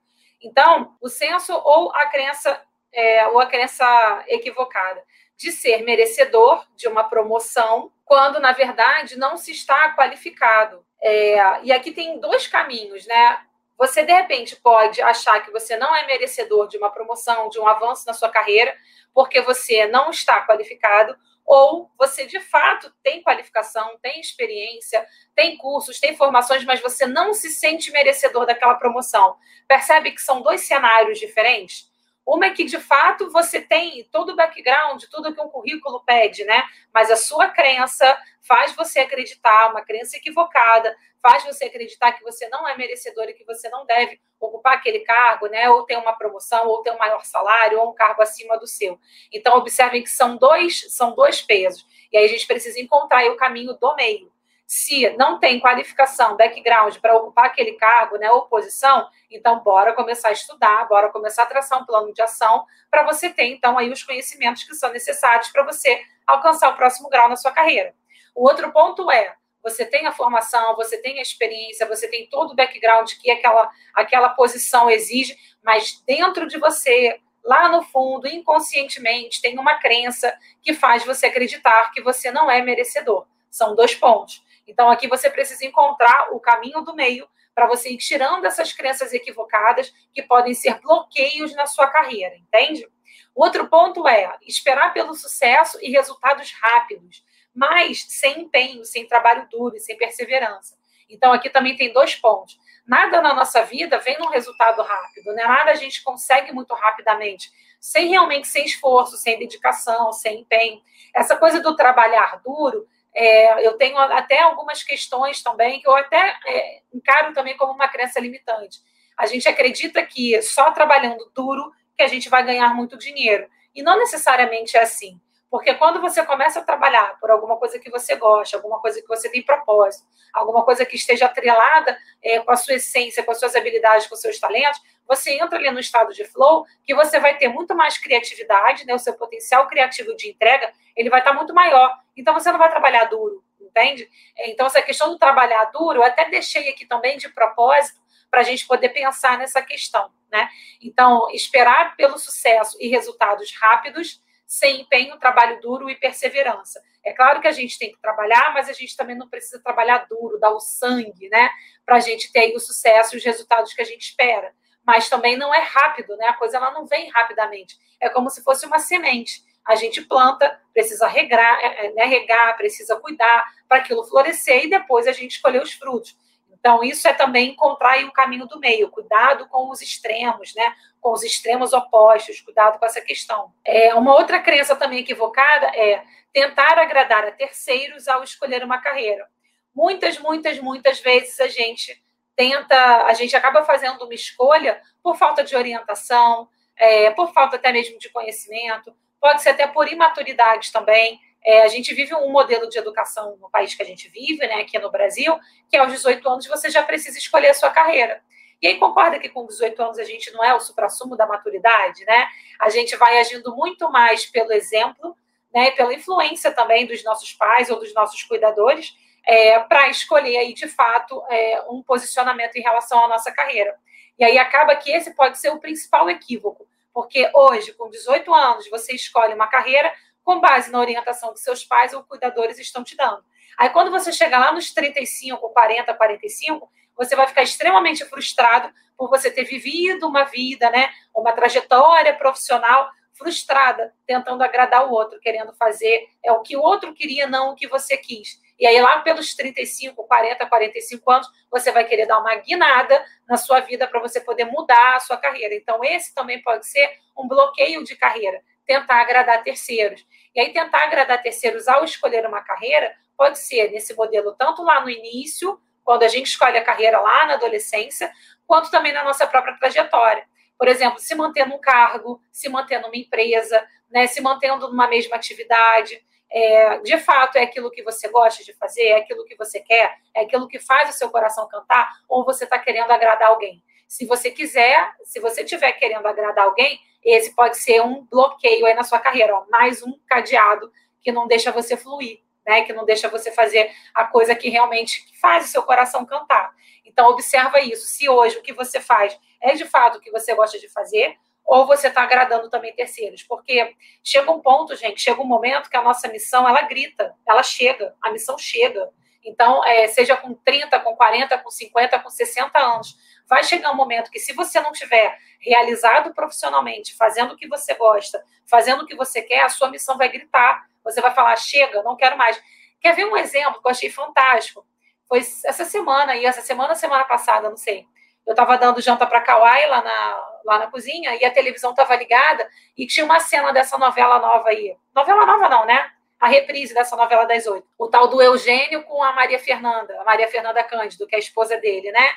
Então, 0.42 0.96
o 1.02 1.10
senso 1.10 1.54
ou 1.54 1.94
a 1.96 2.06
crença, 2.08 2.62
é, 2.92 3.28
ou 3.28 3.40
a 3.40 3.46
crença 3.46 4.24
equivocada 4.28 5.04
de 5.38 5.52
ser 5.52 5.84
merecedor 5.84 6.66
de 6.76 6.88
uma 6.88 7.04
promoção, 7.04 7.92
quando, 8.06 8.40
na 8.40 8.52
verdade, 8.52 9.18
não 9.18 9.36
se 9.38 9.52
está 9.52 9.94
qualificado. 9.96 10.86
É, 11.02 11.64
e 11.64 11.72
aqui 11.72 11.92
tem 11.92 12.20
dois 12.20 12.48
caminhos, 12.48 13.06
né? 13.08 13.42
Você, 13.84 14.06
de 14.06 14.14
repente, 14.14 14.56
pode 14.56 15.02
achar 15.02 15.42
que 15.44 15.52
você 15.52 15.76
não 15.76 15.94
é 15.94 16.08
merecedor 16.08 16.70
de 16.70 16.78
uma 16.78 16.90
promoção, 16.90 17.50
de 17.50 17.60
um 17.60 17.68
avanço 17.68 18.08
na 18.08 18.14
sua 18.14 18.30
carreira, 18.30 18.74
porque 19.14 19.42
você 19.42 19.86
não 19.88 20.10
está 20.10 20.48
qualificado, 20.48 21.14
ou 21.46 21.92
você 22.00 22.26
de 22.26 22.40
fato 22.40 22.94
tem 23.04 23.22
qualificação, 23.22 24.00
tem 24.02 24.22
experiência, 24.22 25.06
tem 25.36 25.58
cursos, 25.58 26.00
tem 26.00 26.16
formações, 26.16 26.64
mas 26.64 26.80
você 26.80 27.06
não 27.06 27.34
se 27.34 27.50
sente 27.50 27.92
merecedor 27.92 28.46
daquela 28.46 28.76
promoção. 28.76 29.36
Percebe 29.68 30.12
que 30.12 30.22
são 30.22 30.42
dois 30.42 30.66
cenários 30.66 31.20
diferentes? 31.20 31.92
Uma 32.26 32.48
é 32.48 32.50
que, 32.52 32.64
de 32.64 32.80
fato, 32.80 33.30
você 33.30 33.62
tem 33.62 34.08
todo 34.12 34.30
o 34.32 34.36
background, 34.36 35.04
tudo 35.12 35.34
que 35.34 35.42
um 35.42 35.50
currículo 35.50 36.04
pede, 36.06 36.46
né? 36.46 36.64
Mas 36.94 37.12
a 37.12 37.18
sua 37.18 37.50
crença 37.50 38.18
faz 38.42 38.74
você 38.74 39.02
acreditar, 39.02 39.72
uma 39.72 39.82
crença 39.82 40.18
equivocada, 40.18 40.96
faz 41.22 41.44
você 41.44 41.66
acreditar 41.66 42.14
que 42.14 42.24
você 42.24 42.48
não 42.50 42.68
é 42.68 42.78
merecedor 42.78 43.26
e 43.26 43.34
que 43.34 43.46
você 43.46 43.70
não 43.70 43.86
deve 43.86 44.20
ocupar 44.40 44.76
aquele 44.76 45.00
cargo, 45.00 45.48
né? 45.48 45.70
Ou 45.70 45.84
ter 45.84 45.98
uma 45.98 46.14
promoção, 46.14 46.68
ou 46.68 46.82
ter 46.82 46.92
um 46.92 46.98
maior 46.98 47.24
salário, 47.24 47.80
ou 47.80 47.92
um 47.92 47.96
cargo 47.96 48.22
acima 48.22 48.58
do 48.58 48.68
seu. 48.68 49.00
Então, 49.32 49.58
observem 49.58 50.04
que 50.04 50.10
são 50.10 50.38
dois, 50.38 50.86
são 50.96 51.14
dois 51.14 51.42
pesos. 51.42 51.86
E 52.12 52.18
aí 52.18 52.26
a 52.26 52.30
gente 52.30 52.48
precisa 52.48 52.80
encontrar 52.80 53.26
o 53.30 53.38
caminho 53.38 53.74
do 53.74 53.96
meio 53.96 54.33
se 54.74 55.08
não 55.18 55.38
tem 55.38 55.60
qualificação, 55.60 56.36
background 56.36 56.98
para 56.98 57.16
ocupar 57.16 57.46
aquele 57.46 57.74
cargo, 57.74 58.18
né, 58.18 58.32
ou 58.32 58.48
posição, 58.48 59.08
então 59.30 59.60
bora 59.60 59.94
começar 59.94 60.30
a 60.30 60.32
estudar, 60.32 60.88
bora 60.88 61.10
começar 61.12 61.44
a 61.44 61.46
traçar 61.46 61.80
um 61.80 61.86
plano 61.86 62.12
de 62.12 62.24
ação 62.24 62.66
para 62.90 63.04
você 63.04 63.30
ter 63.30 63.46
então 63.46 63.78
aí 63.78 63.92
os 63.92 64.02
conhecimentos 64.02 64.64
que 64.64 64.74
são 64.74 64.92
necessários 64.92 65.50
para 65.50 65.62
você 65.62 66.02
alcançar 66.26 66.70
o 66.70 66.76
próximo 66.76 67.08
grau 67.08 67.30
na 67.30 67.36
sua 67.36 67.52
carreira. 67.52 67.94
O 68.34 68.48
outro 68.48 68.72
ponto 68.72 69.12
é 69.12 69.36
você 69.62 69.86
tem 69.86 70.08
a 70.08 70.12
formação, 70.12 70.76
você 70.76 70.98
tem 70.98 71.20
a 71.20 71.22
experiência, 71.22 71.88
você 71.88 72.08
tem 72.08 72.28
todo 72.28 72.54
o 72.54 72.56
background 72.56 73.12
que 73.22 73.30
aquela, 73.30 73.70
aquela 73.94 74.30
posição 74.30 74.90
exige, 74.90 75.38
mas 75.64 76.02
dentro 76.08 76.48
de 76.48 76.58
você, 76.58 77.20
lá 77.46 77.70
no 77.70 77.84
fundo, 77.84 78.28
inconscientemente, 78.28 79.40
tem 79.40 79.60
uma 79.60 79.76
crença 79.76 80.36
que 80.64 80.74
faz 80.74 81.06
você 81.06 81.28
acreditar 81.28 81.92
que 81.92 82.02
você 82.02 82.32
não 82.32 82.50
é 82.50 82.60
merecedor. 82.60 83.28
São 83.52 83.76
dois 83.76 83.94
pontos. 83.94 84.43
Então, 84.68 84.90
aqui 84.90 85.08
você 85.08 85.30
precisa 85.30 85.66
encontrar 85.66 86.34
o 86.34 86.40
caminho 86.40 86.82
do 86.82 86.96
meio 86.96 87.28
para 87.54 87.68
você 87.68 87.90
ir 87.90 87.98
tirando 87.98 88.46
essas 88.46 88.74
crenças 88.74 89.14
equivocadas 89.14 89.94
que 90.14 90.24
podem 90.24 90.54
ser 90.54 90.80
bloqueios 90.80 91.54
na 91.54 91.66
sua 91.66 91.88
carreira, 91.88 92.36
entende? 92.36 92.88
Outro 93.36 93.68
ponto 93.68 94.08
é 94.08 94.36
esperar 94.44 94.94
pelo 94.94 95.14
sucesso 95.14 95.78
e 95.82 95.92
resultados 95.92 96.52
rápidos, 96.62 97.24
mas 97.54 98.06
sem 98.10 98.42
empenho, 98.42 98.84
sem 98.86 99.08
trabalho 99.08 99.48
duro 99.50 99.80
sem 99.80 99.98
perseverança. 99.98 100.78
Então, 101.10 101.32
aqui 101.32 101.50
também 101.50 101.76
tem 101.76 101.94
dois 101.94 102.16
pontos. 102.16 102.58
Nada 102.86 103.22
na 103.22 103.34
nossa 103.34 103.64
vida 103.64 104.00
vem 104.00 104.18
num 104.20 104.30
resultado 104.30 104.82
rápido, 104.82 105.32
né? 105.34 105.44
Nada 105.46 105.72
a 105.72 105.76
gente 105.76 106.04
consegue 106.04 106.52
muito 106.52 106.74
rapidamente, 106.74 107.52
sem 107.80 108.10
realmente 108.10 108.48
sem 108.48 108.66
esforço, 108.66 109.16
sem 109.18 109.38
dedicação, 109.40 110.12
sem 110.12 110.42
empenho. 110.42 110.82
Essa 111.16 111.38
coisa 111.38 111.62
do 111.62 111.76
trabalhar 111.76 112.42
duro 112.44 112.88
é, 113.16 113.66
eu 113.66 113.78
tenho 113.78 113.98
até 113.98 114.42
algumas 114.42 114.84
questões 114.84 115.42
também 115.44 115.80
que 115.80 115.88
eu 115.88 115.96
até 115.96 116.36
é, 116.46 116.82
encaro 116.94 117.34
também 117.34 117.56
como 117.56 117.74
uma 117.74 117.88
crença 117.88 118.20
limitante. 118.20 118.80
A 119.18 119.26
gente 119.26 119.48
acredita 119.48 120.04
que 120.06 120.42
só 120.42 120.72
trabalhando 120.72 121.32
duro 121.36 121.72
que 121.96 122.04
a 122.04 122.08
gente 122.08 122.30
vai 122.30 122.44
ganhar 122.44 122.74
muito 122.74 122.98
dinheiro. 122.98 123.48
E 123.76 123.84
não 123.84 123.98
necessariamente 123.98 124.76
é 124.78 124.82
assim. 124.82 125.20
Porque 125.50 125.72
quando 125.76 126.02
você 126.02 126.26
começa 126.26 126.60
a 126.60 126.64
trabalhar 126.64 127.16
por 127.20 127.30
alguma 127.30 127.58
coisa 127.58 127.78
que 127.78 127.92
você 127.92 128.16
gosta, 128.16 128.58
alguma 128.58 128.80
coisa 128.80 129.00
que 129.00 129.08
você 129.08 129.30
tem 129.30 129.44
propósito, 129.44 130.04
alguma 130.34 130.66
coisa 130.66 130.84
que 130.84 130.96
esteja 130.96 131.28
atrelada 131.28 131.96
é, 132.24 132.40
com 132.40 132.52
a 132.52 132.56
sua 132.56 132.74
essência, 132.74 133.22
com 133.22 133.32
as 133.32 133.40
suas 133.40 133.56
habilidades, 133.56 134.08
com 134.08 134.16
os 134.16 134.22
seus 134.22 134.40
talentos, 134.40 134.82
você 135.08 135.32
entra 135.32 135.58
ali 135.58 135.70
no 135.72 135.80
estado 135.80 136.14
de 136.14 136.26
flow, 136.26 136.66
que 136.84 136.96
você 136.96 137.20
vai 137.20 137.38
ter 137.38 137.48
muito 137.48 137.76
mais 137.76 137.98
criatividade, 137.98 138.86
né? 138.86 138.94
O 138.94 139.00
seu 139.00 139.14
potencial 139.14 139.68
criativo 139.68 140.16
de 140.16 140.30
entrega, 140.30 140.72
ele 140.96 141.10
vai 141.10 141.20
estar 141.20 141.34
muito 141.34 141.54
maior. 141.54 141.98
Então 142.16 142.34
você 142.34 142.52
não 142.52 142.60
vai 142.60 142.70
trabalhar 142.70 143.06
duro, 143.06 143.44
entende? 143.60 144.10
Então 144.40 144.68
essa 144.68 144.82
questão 144.82 145.10
do 145.10 145.18
trabalhar 145.18 145.66
duro, 145.66 146.00
eu 146.00 146.04
até 146.04 146.30
deixei 146.30 146.70
aqui 146.70 146.86
também 146.86 147.18
de 147.18 147.30
propósito 147.30 148.04
para 148.34 148.42
a 148.42 148.44
gente 148.44 148.66
poder 148.66 148.90
pensar 148.90 149.38
nessa 149.38 149.62
questão, 149.62 150.12
né? 150.32 150.50
Então, 150.82 151.30
esperar 151.30 151.96
pelo 151.96 152.18
sucesso 152.18 152.76
e 152.82 152.88
resultados 152.88 153.54
rápidos 153.62 154.24
sem 154.48 154.82
empenho, 154.82 155.20
trabalho 155.20 155.62
duro 155.62 155.88
e 155.88 155.96
perseverança. 155.96 156.82
É 157.04 157.14
claro 157.14 157.42
que 157.42 157.48
a 157.48 157.52
gente 157.52 157.78
tem 157.78 157.92
que 157.92 158.02
trabalhar, 158.02 158.52
mas 158.52 158.68
a 158.68 158.74
gente 158.74 158.98
também 158.98 159.16
não 159.16 159.30
precisa 159.30 159.62
trabalhar 159.62 160.08
duro, 160.10 160.40
dar 160.40 160.50
o 160.50 160.60
sangue, 160.60 161.30
né? 161.30 161.48
Para 161.86 161.98
a 161.98 162.00
gente 162.00 162.32
ter 162.32 162.56
o 162.56 162.60
sucesso 162.60 163.16
e 163.16 163.20
os 163.20 163.24
resultados 163.24 163.72
que 163.72 163.82
a 163.84 163.86
gente 163.86 164.02
espera. 164.02 164.52
Mas 164.86 165.10
também 165.10 165.38
não 165.38 165.54
é 165.54 165.60
rápido, 165.60 166.16
né? 166.18 166.28
A 166.28 166.34
coisa 166.34 166.58
ela 166.58 166.72
não 166.72 166.86
vem 166.86 167.10
rapidamente. 167.10 167.78
É 168.00 168.10
como 168.10 168.30
se 168.30 168.44
fosse 168.44 168.66
uma 168.66 168.80
semente. 168.80 169.42
A 169.66 169.76
gente 169.76 170.02
planta, 170.02 170.60
precisa 170.74 171.08
regar, 171.08 171.60
é, 171.62 171.86
é, 171.86 171.94
né, 171.94 172.06
regar 172.06 172.58
precisa 172.58 172.98
cuidar 172.98 173.46
para 173.68 173.78
aquilo 173.78 174.04
florescer 174.04 174.66
e 174.66 174.70
depois 174.70 175.08
a 175.08 175.14
gente 175.14 175.32
escolher 175.32 175.62
os 175.62 175.72
frutos. 175.74 176.18
Então, 176.52 176.82
isso 176.82 177.08
é 177.08 177.14
também 177.14 177.50
encontrar 177.50 178.02
o 178.06 178.12
caminho 178.12 178.46
do 178.46 178.58
meio, 178.58 178.90
cuidado 178.90 179.48
com 179.50 179.70
os 179.70 179.82
extremos, 179.82 180.54
né? 180.56 180.74
Com 181.02 181.12
os 181.12 181.22
extremos 181.22 181.74
opostos, 181.74 182.40
cuidado 182.40 182.80
com 182.80 182.86
essa 182.86 183.02
questão. 183.02 183.52
É, 183.66 183.94
uma 183.96 184.16
outra 184.16 184.40
crença 184.40 184.74
também 184.74 185.00
equivocada 185.00 185.66
é 185.76 186.04
tentar 186.32 186.80
agradar 186.80 187.26
a 187.26 187.32
terceiros 187.32 188.08
ao 188.08 188.24
escolher 188.24 188.64
uma 188.64 188.78
carreira. 188.78 189.28
Muitas, 189.76 190.18
muitas, 190.20 190.58
muitas 190.60 191.00
vezes 191.02 191.40
a 191.42 191.48
gente 191.48 192.02
tenta, 192.36 193.06
a 193.06 193.14
gente 193.14 193.36
acaba 193.36 193.64
fazendo 193.64 194.04
uma 194.04 194.14
escolha 194.14 194.82
por 195.02 195.18
falta 195.18 195.44
de 195.44 195.56
orientação, 195.56 196.48
é, 196.76 197.12
por 197.12 197.32
falta 197.34 197.56
até 197.56 197.72
mesmo 197.72 197.98
de 198.00 198.10
conhecimento, 198.10 198.96
pode 199.20 199.42
ser 199.42 199.50
até 199.50 199.68
por 199.68 199.88
imaturidade 199.92 200.72
também. 200.72 201.20
É, 201.46 201.64
a 201.64 201.68
gente 201.68 201.94
vive 201.94 202.16
um 202.16 202.32
modelo 202.32 202.70
de 202.70 202.78
educação 202.78 203.38
no 203.38 203.50
país 203.50 203.76
que 203.76 203.84
a 203.84 203.86
gente 203.86 204.08
vive, 204.10 204.46
né, 204.48 204.62
aqui 204.62 204.80
no 204.80 204.90
Brasil, 204.90 205.38
que 205.70 205.78
aos 205.78 205.92
18 205.92 206.28
anos 206.28 206.48
você 206.48 206.70
já 206.70 206.82
precisa 206.84 207.18
escolher 207.18 207.50
a 207.50 207.54
sua 207.54 207.70
carreira. 207.70 208.22
E 208.62 208.68
aí 208.68 208.78
concorda 208.78 209.20
que 209.20 209.28
com 209.28 209.46
18 209.46 209.82
anos 209.84 210.00
a 210.00 210.06
gente 210.06 210.32
não 210.32 210.42
é 210.44 210.54
o 210.54 210.60
suprassumo 210.60 211.18
da 211.18 211.28
maturidade, 211.28 212.06
né? 212.06 212.28
A 212.58 212.70
gente 212.70 212.96
vai 212.96 213.20
agindo 213.20 213.54
muito 213.54 213.92
mais 213.92 214.26
pelo 214.26 214.54
exemplo, 214.54 215.18
né, 215.54 215.72
pela 215.72 215.94
influência 215.94 216.50
também 216.50 216.86
dos 216.86 217.04
nossos 217.04 217.34
pais 217.34 217.70
ou 217.70 217.78
dos 217.78 217.94
nossos 217.94 218.24
cuidadores, 218.24 218.96
é, 219.26 219.60
para 219.60 219.90
escolher 219.90 220.38
aí 220.38 220.54
de 220.54 220.68
fato 220.68 221.24
é, 221.30 221.64
um 221.70 221.82
posicionamento 221.82 222.56
em 222.56 222.62
relação 222.62 223.04
à 223.04 223.08
nossa 223.08 223.32
carreira. 223.32 223.76
E 224.18 224.24
aí 224.24 224.38
acaba 224.38 224.76
que 224.76 224.92
esse 224.92 225.16
pode 225.16 225.40
ser 225.40 225.50
o 225.50 225.60
principal 225.60 226.10
equívoco, 226.10 226.68
porque 226.94 227.30
hoje, 227.34 227.74
com 227.74 227.90
18 227.90 228.34
anos, 228.34 228.70
você 228.70 228.94
escolhe 228.94 229.34
uma 229.34 229.48
carreira, 229.48 229.92
com 230.24 230.40
base 230.40 230.72
na 230.72 230.80
orientação 230.80 231.34
que 231.34 231.40
seus 231.40 231.66
pais 231.66 231.94
ou 231.94 232.04
cuidadores 232.04 232.60
estão 232.60 232.84
te 232.84 232.96
dando. 232.96 233.24
Aí, 233.58 233.70
quando 233.70 233.92
você 233.92 234.12
chegar 234.12 234.40
lá 234.40 234.52
nos 234.52 234.74
35, 234.74 235.50
40, 235.50 235.94
45, 235.94 236.72
você 236.96 237.16
vai 237.16 237.28
ficar 237.28 237.44
extremamente 237.44 238.06
frustrado 238.06 238.72
por 238.98 239.10
você 239.10 239.30
ter 239.32 239.44
vivido 239.44 240.08
uma 240.08 240.24
vida, 240.26 240.70
né, 240.70 240.90
uma 241.14 241.34
trajetória 241.34 242.14
profissional 242.16 242.90
frustrada, 243.14 243.94
tentando 244.08 244.44
agradar 244.44 244.88
o 244.88 244.92
outro, 244.92 245.20
querendo 245.20 245.54
fazer 245.54 246.08
é 246.24 246.32
o 246.32 246.42
que 246.42 246.58
o 246.58 246.62
outro 246.62 246.94
queria, 246.94 247.28
não 247.28 247.52
o 247.52 247.56
que 247.56 247.68
você 247.68 247.96
quis. 247.96 248.40
E 248.60 248.68
aí, 248.68 248.80
lá 248.82 249.00
pelos 249.00 249.36
35, 249.36 250.04
40, 250.06 250.46
45 250.46 251.12
anos, 251.12 251.28
você 251.50 251.72
vai 251.72 251.86
querer 251.86 252.06
dar 252.06 252.20
uma 252.20 252.36
guinada 252.36 253.04
na 253.28 253.38
sua 253.38 253.60
vida 253.60 253.88
para 253.88 254.00
você 254.00 254.22
poder 254.22 254.46
mudar 254.46 254.96
a 254.96 255.00
sua 255.00 255.18
carreira. 255.18 255.56
Então, 255.56 255.84
esse 255.84 256.14
também 256.14 256.42
pode 256.42 256.68
ser 256.68 256.90
um 257.18 257.28
bloqueio 257.28 257.84
de 257.84 257.96
carreira 257.96 258.42
tentar 258.66 259.02
agradar 259.02 259.44
terceiros. 259.44 260.06
E 260.34 260.40
aí, 260.40 260.54
tentar 260.54 260.84
agradar 260.84 261.22
terceiros 261.22 261.68
ao 261.68 261.84
escolher 261.84 262.26
uma 262.26 262.42
carreira 262.42 262.96
pode 263.18 263.40
ser 263.40 263.72
nesse 263.72 263.94
modelo, 263.94 264.34
tanto 264.34 264.64
lá 264.64 264.82
no 264.82 264.90
início, 264.90 265.60
quando 265.84 266.04
a 266.04 266.08
gente 266.08 266.28
escolhe 266.28 266.58
a 266.58 266.64
carreira 266.64 267.00
lá 267.00 267.26
na 267.26 267.34
adolescência, 267.34 268.12
quanto 268.48 268.72
também 268.72 268.94
na 268.94 269.04
nossa 269.04 269.28
própria 269.28 269.58
trajetória. 269.58 270.26
Por 270.58 270.68
exemplo, 270.68 271.00
se 271.00 271.14
manter 271.14 271.46
num 271.46 271.60
cargo, 271.60 272.22
se 272.32 272.48
manter 272.48 272.80
numa 272.80 272.96
empresa, 272.96 273.66
né, 273.92 274.08
se 274.08 274.22
mantendo 274.22 274.70
numa 274.70 274.88
mesma 274.88 275.16
atividade. 275.16 276.02
É, 276.36 276.80
de 276.80 276.98
fato, 276.98 277.38
é 277.38 277.44
aquilo 277.44 277.70
que 277.70 277.84
você 277.84 278.08
gosta 278.10 278.44
de 278.44 278.54
fazer, 278.54 278.88
é 278.88 278.98
aquilo 278.98 279.24
que 279.24 279.36
você 279.36 279.60
quer, 279.60 279.98
é 280.16 280.22
aquilo 280.22 280.48
que 280.48 280.58
faz 280.58 280.90
o 280.90 280.98
seu 280.98 281.10
coração 281.12 281.48
cantar, 281.48 281.92
ou 282.10 282.26
você 282.26 282.46
está 282.46 282.58
querendo 282.58 282.90
agradar 282.90 283.30
alguém. 283.30 283.64
Se 283.88 284.08
você 284.08 284.32
quiser, 284.32 284.92
se 285.04 285.20
você 285.20 285.44
estiver 285.44 285.72
querendo 285.74 286.08
agradar 286.08 286.46
alguém, 286.46 286.80
esse 287.04 287.36
pode 287.36 287.58
ser 287.58 287.82
um 287.82 288.04
bloqueio 288.06 288.66
aí 288.66 288.74
na 288.74 288.84
sua 288.84 288.98
carreira, 288.98 289.36
ó, 289.36 289.46
mais 289.52 289.84
um 289.84 289.94
cadeado 290.08 290.72
que 291.04 291.12
não 291.12 291.28
deixa 291.28 291.52
você 291.52 291.78
fluir, 291.78 292.20
né? 292.46 292.64
Que 292.64 292.74
não 292.74 292.86
deixa 292.86 293.10
você 293.10 293.32
fazer 293.32 293.70
a 293.94 294.06
coisa 294.06 294.34
que 294.34 294.50
realmente 294.50 295.06
faz 295.22 295.46
o 295.46 295.50
seu 295.50 295.62
coração 295.62 296.06
cantar. 296.06 296.52
Então 296.84 297.10
observa 297.10 297.60
isso. 297.60 297.86
Se 297.86 298.10
hoje 298.10 298.38
o 298.38 298.42
que 298.42 298.54
você 298.54 298.80
faz 298.80 299.16
é 299.42 299.54
de 299.54 299.66
fato 299.66 299.98
o 299.98 300.02
que 300.02 300.10
você 300.10 300.34
gosta 300.34 300.58
de 300.58 300.70
fazer, 300.70 301.16
ou 301.46 301.66
você 301.68 301.88
está 301.88 302.04
agradando 302.04 302.50
também 302.50 302.74
terceiros, 302.74 303.24
porque 303.24 303.76
chega 304.04 304.32
um 304.32 304.40
ponto, 304.40 304.76
gente, 304.76 305.02
chega 305.02 305.22
um 305.22 305.26
momento 305.26 305.70
que 305.70 305.78
a 305.78 305.82
nossa 305.82 306.08
missão 306.08 306.48
ela 306.48 306.62
grita, 306.62 307.16
ela 307.28 307.44
chega, 307.44 307.96
a 308.02 308.12
missão 308.12 308.38
chega. 308.38 308.90
Então, 309.26 309.64
é, 309.64 309.88
seja 309.88 310.18
com 310.18 310.34
30, 310.34 310.80
com 310.82 310.96
40, 310.96 311.38
com 311.38 311.50
50, 311.50 312.00
com 312.00 312.10
60 312.10 312.60
anos, 312.60 312.98
vai 313.28 313.44
chegar 313.44 313.72
um 313.72 313.76
momento 313.76 314.12
que, 314.12 314.20
se 314.20 314.34
você 314.34 314.60
não 314.60 314.72
tiver 314.72 315.18
realizado 315.40 316.14
profissionalmente, 316.14 316.96
fazendo 316.96 317.34
o 317.34 317.38
que 317.38 317.48
você 317.48 317.74
gosta, 317.74 318.24
fazendo 318.46 318.84
o 318.84 318.86
que 318.86 318.96
você 318.96 319.22
quer, 319.22 319.42
a 319.42 319.50
sua 319.50 319.70
missão 319.70 319.98
vai 319.98 320.10
gritar. 320.10 320.66
Você 320.84 321.02
vai 321.02 321.14
falar: 321.14 321.36
chega, 321.38 321.82
não 321.84 321.96
quero 321.96 322.18
mais. 322.18 322.42
Quer 322.82 322.96
ver 322.96 323.06
um 323.06 323.16
exemplo 323.16 323.62
que 323.62 323.68
eu 323.68 323.72
achei 323.72 323.90
fantástico? 323.90 324.66
Foi 325.08 325.20
essa 325.20 325.64
semana, 325.64 326.16
e 326.16 326.26
essa 326.26 326.42
semana, 326.42 326.76
semana 326.76 327.04
passada, 327.06 327.50
não 327.50 327.58
sei. 327.58 327.86
Eu 328.26 328.32
estava 328.32 328.58
dando 328.58 328.82
janta 328.82 329.06
para 329.06 329.22
Kauai 329.22 329.68
lá 329.68 329.82
na, 329.82 330.33
lá 330.46 330.60
na 330.60 330.68
cozinha 330.68 331.16
e 331.16 331.26
a 331.26 331.32
televisão 331.32 331.72
estava 331.72 331.96
ligada 331.96 332.48
e 332.78 332.86
tinha 332.86 333.06
uma 333.06 333.20
cena 333.20 333.52
dessa 333.52 333.78
novela 333.78 334.20
nova 334.20 334.50
aí. 334.50 334.76
Novela 334.96 335.26
nova, 335.26 335.50
não, 335.50 335.66
né? 335.66 335.92
a 336.24 336.28
reprise 336.30 336.74
dessa 336.74 336.96
novela 336.96 337.26
das 337.26 337.46
oito. 337.46 337.68
O 337.78 337.86
tal 337.90 338.08
do 338.08 338.22
Eugênio 338.22 338.82
com 338.84 339.04
a 339.04 339.12
Maria 339.12 339.38
Fernanda, 339.38 339.94
a 340.00 340.06
Maria 340.06 340.26
Fernanda 340.30 340.64
Cândido, 340.64 341.06
que 341.06 341.14
é 341.14 341.18
a 341.18 341.20
esposa 341.20 341.58
dele, 341.58 341.92
né? 341.92 342.12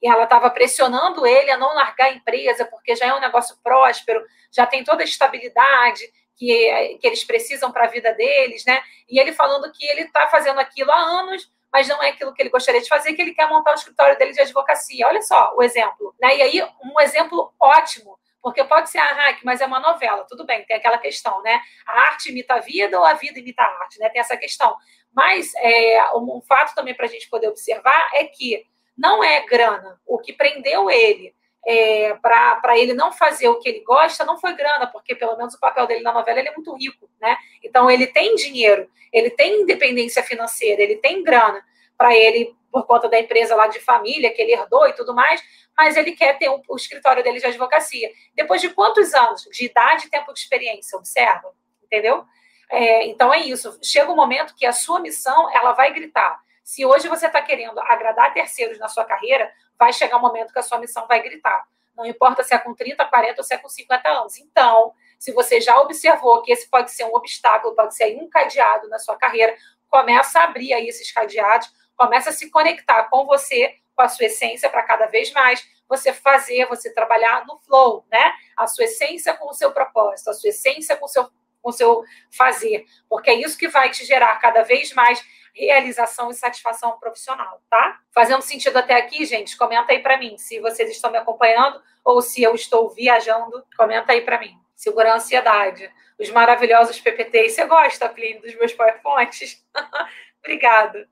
E 0.00 0.08
ela 0.08 0.22
estava 0.22 0.48
pressionando 0.48 1.26
ele 1.26 1.50
a 1.50 1.56
não 1.56 1.74
largar 1.74 2.04
a 2.04 2.12
empresa, 2.12 2.64
porque 2.64 2.94
já 2.94 3.06
é 3.06 3.14
um 3.14 3.18
negócio 3.18 3.56
próspero, 3.60 4.24
já 4.52 4.64
tem 4.64 4.84
toda 4.84 5.02
a 5.02 5.04
estabilidade 5.04 6.04
que, 6.36 6.98
que 7.00 7.06
eles 7.08 7.24
precisam 7.24 7.72
para 7.72 7.86
a 7.86 7.88
vida 7.88 8.14
deles, 8.14 8.64
né? 8.64 8.80
E 9.08 9.18
ele 9.18 9.32
falando 9.32 9.72
que 9.72 9.84
ele 9.88 10.02
está 10.02 10.28
fazendo 10.28 10.60
aquilo 10.60 10.92
há 10.92 11.00
anos, 11.00 11.50
mas 11.72 11.88
não 11.88 12.02
é 12.02 12.10
aquilo 12.10 12.32
que 12.32 12.42
ele 12.42 12.50
gostaria 12.50 12.80
de 12.80 12.88
fazer, 12.88 13.12
que 13.12 13.22
ele 13.22 13.34
quer 13.34 13.48
montar 13.48 13.72
o 13.72 13.74
escritório 13.74 14.16
dele 14.18 14.32
de 14.32 14.40
advocacia. 14.40 15.06
Olha 15.06 15.22
só 15.22 15.54
o 15.56 15.62
exemplo. 15.62 16.14
Né? 16.20 16.36
E 16.36 16.42
aí, 16.42 16.62
um 16.82 17.00
exemplo 17.00 17.52
ótimo 17.60 18.18
porque 18.40 18.64
pode 18.64 18.88
ser 18.88 18.98
a 18.98 19.12
hack, 19.12 19.40
mas 19.44 19.60
é 19.60 19.66
uma 19.66 19.80
novela, 19.80 20.24
tudo 20.28 20.46
bem, 20.46 20.64
tem 20.64 20.76
aquela 20.76 20.96
questão, 20.96 21.42
né? 21.42 21.60
A 21.86 22.00
arte 22.02 22.30
imita 22.30 22.54
a 22.54 22.60
vida 22.60 22.98
ou 22.98 23.04
a 23.04 23.12
vida 23.14 23.38
imita 23.38 23.62
a 23.62 23.80
arte, 23.82 23.98
né? 23.98 24.08
Tem 24.08 24.20
essa 24.20 24.36
questão. 24.36 24.76
Mas 25.12 25.52
é, 25.56 26.00
um 26.14 26.40
fato 26.46 26.74
também 26.74 26.94
para 26.94 27.06
a 27.06 27.08
gente 27.08 27.28
poder 27.28 27.48
observar 27.48 28.10
é 28.14 28.24
que 28.24 28.64
não 28.96 29.22
é 29.22 29.44
grana. 29.44 30.00
O 30.06 30.18
que 30.18 30.32
prendeu 30.32 30.90
ele 30.90 31.34
é, 31.66 32.14
para 32.14 32.78
ele 32.78 32.94
não 32.94 33.12
fazer 33.12 33.48
o 33.48 33.58
que 33.58 33.68
ele 33.68 33.80
gosta 33.80 34.24
não 34.24 34.38
foi 34.38 34.54
grana, 34.54 34.86
porque 34.86 35.14
pelo 35.14 35.36
menos 35.36 35.54
o 35.54 35.60
papel 35.60 35.86
dele 35.86 36.02
na 36.02 36.12
novela 36.12 36.38
ele 36.38 36.48
é 36.48 36.54
muito 36.54 36.74
rico, 36.76 37.10
né? 37.20 37.36
Então 37.62 37.90
ele 37.90 38.06
tem 38.06 38.34
dinheiro, 38.34 38.88
ele 39.12 39.30
tem 39.30 39.62
independência 39.62 40.22
financeira, 40.22 40.82
ele 40.82 40.96
tem 40.96 41.22
grana 41.22 41.62
para 41.96 42.16
ele 42.16 42.56
por 42.70 42.86
conta 42.86 43.08
da 43.08 43.18
empresa 43.18 43.56
lá 43.56 43.66
de 43.66 43.80
família 43.80 44.32
que 44.32 44.40
ele 44.40 44.52
herdou 44.52 44.86
e 44.86 44.92
tudo 44.92 45.14
mais, 45.14 45.42
mas 45.76 45.96
ele 45.96 46.12
quer 46.12 46.38
ter 46.38 46.48
o, 46.48 46.62
o 46.68 46.76
escritório 46.76 47.22
dele 47.22 47.38
de 47.38 47.46
advocacia. 47.46 48.10
Depois 48.34 48.60
de 48.60 48.68
quantos 48.70 49.14
anos 49.14 49.42
de 49.52 49.64
idade 49.64 50.06
e 50.06 50.10
tempo 50.10 50.32
de 50.32 50.40
experiência? 50.40 50.96
Observa, 50.96 51.52
entendeu? 51.82 52.24
É, 52.70 53.06
então 53.06 53.32
é 53.32 53.40
isso. 53.40 53.78
Chega 53.82 54.10
um 54.10 54.16
momento 54.16 54.54
que 54.54 54.66
a 54.66 54.72
sua 54.72 55.00
missão 55.00 55.50
ela 55.54 55.72
vai 55.72 55.92
gritar. 55.92 56.40
Se 56.62 56.84
hoje 56.84 57.08
você 57.08 57.26
está 57.26 57.40
querendo 57.40 57.80
agradar 57.80 58.34
terceiros 58.34 58.78
na 58.78 58.88
sua 58.88 59.04
carreira, 59.04 59.50
vai 59.78 59.92
chegar 59.92 60.16
um 60.16 60.20
momento 60.20 60.52
que 60.52 60.58
a 60.58 60.62
sua 60.62 60.78
missão 60.78 61.06
vai 61.06 61.22
gritar. 61.22 61.66
Não 61.96 62.06
importa 62.06 62.42
se 62.42 62.54
é 62.54 62.58
com 62.58 62.74
30, 62.74 63.04
40 63.04 63.40
ou 63.40 63.44
se 63.44 63.54
é 63.54 63.58
com 63.58 63.68
50 63.68 64.08
anos. 64.08 64.38
Então, 64.38 64.92
se 65.18 65.32
você 65.32 65.60
já 65.60 65.80
observou 65.80 66.42
que 66.42 66.52
esse 66.52 66.68
pode 66.68 66.92
ser 66.92 67.04
um 67.04 67.14
obstáculo, 67.14 67.74
pode 67.74 67.96
ser 67.96 68.16
um 68.16 68.28
cadeado 68.28 68.88
na 68.88 68.98
sua 68.98 69.16
carreira, 69.16 69.56
começa 69.88 70.40
a 70.40 70.44
abrir 70.44 70.72
aí 70.72 70.86
esses 70.86 71.10
cadeados, 71.10 71.68
começa 71.96 72.30
a 72.30 72.32
se 72.32 72.50
conectar 72.50 73.04
com 73.04 73.26
você, 73.26 73.74
com 73.96 74.02
a 74.02 74.08
sua 74.08 74.26
essência, 74.26 74.70
para 74.70 74.84
cada 74.84 75.06
vez 75.06 75.32
mais 75.32 75.68
você 75.88 76.12
fazer, 76.12 76.66
você 76.66 76.92
trabalhar 76.92 77.44
no 77.46 77.58
flow, 77.58 78.06
né? 78.10 78.32
A 78.56 78.66
sua 78.68 78.84
essência 78.84 79.34
com 79.36 79.48
o 79.48 79.54
seu 79.54 79.72
propósito, 79.72 80.30
a 80.30 80.34
sua 80.34 80.50
essência 80.50 80.96
com 80.96 81.06
o 81.06 81.08
seu, 81.08 81.24
com 81.60 81.70
o 81.70 81.72
seu 81.72 82.04
fazer, 82.30 82.84
porque 83.08 83.30
é 83.30 83.34
isso 83.34 83.58
que 83.58 83.66
vai 83.66 83.90
te 83.90 84.04
gerar 84.04 84.38
cada 84.38 84.62
vez 84.62 84.92
mais 84.92 85.20
realização 85.58 86.30
e 86.30 86.34
satisfação 86.34 86.98
profissional, 86.98 87.60
tá? 87.68 87.98
Fazendo 88.14 88.42
sentido 88.42 88.76
até 88.76 88.94
aqui, 88.94 89.24
gente? 89.24 89.56
Comenta 89.56 89.92
aí 89.92 89.98
para 89.98 90.16
mim 90.16 90.38
se 90.38 90.60
vocês 90.60 90.90
estão 90.90 91.10
me 91.10 91.18
acompanhando 91.18 91.82
ou 92.04 92.22
se 92.22 92.42
eu 92.42 92.54
estou 92.54 92.88
viajando. 92.88 93.64
Comenta 93.76 94.12
aí 94.12 94.20
para 94.20 94.38
mim. 94.38 94.56
Segurar 94.76 95.12
a 95.12 95.16
ansiedade. 95.16 95.90
Os 96.18 96.30
maravilhosos 96.30 97.00
PPTs. 97.00 97.54
Você 97.54 97.64
gosta, 97.66 98.08
Plínio, 98.08 98.40
dos 98.40 98.54
meus 98.54 98.72
PowerPoints? 98.72 99.64
Obrigada. 100.38 101.08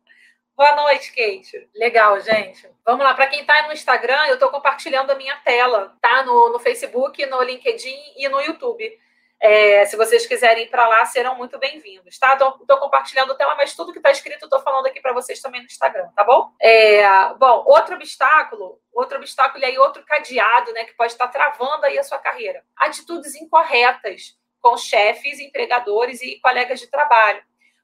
Boa 0.57 0.75
noite, 0.75 1.11
Kate. 1.11 1.69
Legal, 1.75 2.19
gente. 2.21 2.69
Vamos 2.85 3.05
lá. 3.05 3.13
Para 3.15 3.27
quem 3.27 3.41
está 3.41 3.67
no 3.67 3.73
Instagram, 3.73 4.27
eu 4.27 4.35
estou 4.35 4.49
compartilhando 4.49 5.11
a 5.11 5.15
minha 5.15 5.37
tela, 5.39 5.95
tá? 6.01 6.23
No, 6.23 6.51
no 6.51 6.59
Facebook, 6.59 7.25
no 7.27 7.43
LinkedIn 7.43 8.15
e 8.17 8.29
no 8.29 8.41
YouTube. 8.41 8.91
É, 9.41 9.85
se 9.85 9.97
vocês 9.97 10.27
quiserem 10.27 10.65
ir 10.65 10.69
para 10.69 10.89
lá, 10.89 11.05
serão 11.05 11.37
muito 11.37 11.59
bem-vindos, 11.59 12.19
tá? 12.19 12.33
Estou 12.33 12.79
compartilhando 12.79 13.31
o 13.31 13.35
tema, 13.35 13.55
mas 13.55 13.75
tudo 13.75 13.93
que 13.93 13.99
está 13.99 14.11
escrito 14.11 14.43
eu 14.43 14.47
estou 14.47 14.61
falando 14.63 14.87
aqui 14.87 15.01
para 15.01 15.13
vocês 15.13 15.41
também 15.41 15.61
no 15.61 15.67
Instagram, 15.67 16.09
tá 16.17 16.25
bom? 16.25 16.53
É, 16.61 17.07
bom, 17.35 17.63
outro 17.67 17.97
obstáculo, 17.97 18.81
outro 18.93 19.19
obstáculo 19.19 19.63
e 19.63 19.67
aí 19.67 19.79
outro 19.79 20.05
cadeado, 20.05 20.73
né, 20.73 20.85
que 20.85 20.95
pode 20.95 21.13
estar 21.13 21.29
travando 21.29 21.85
aí 21.85 21.99
a 21.99 22.03
sua 22.03 22.19
carreira. 22.19 22.65
Atitudes 22.77 23.35
incorretas 23.35 24.37
com 24.61 24.77
chefes, 24.77 25.39
empregadores 25.39 26.23
e 26.23 26.41
colegas 26.41 26.81
de 26.81 26.87
trabalho. 26.87 27.43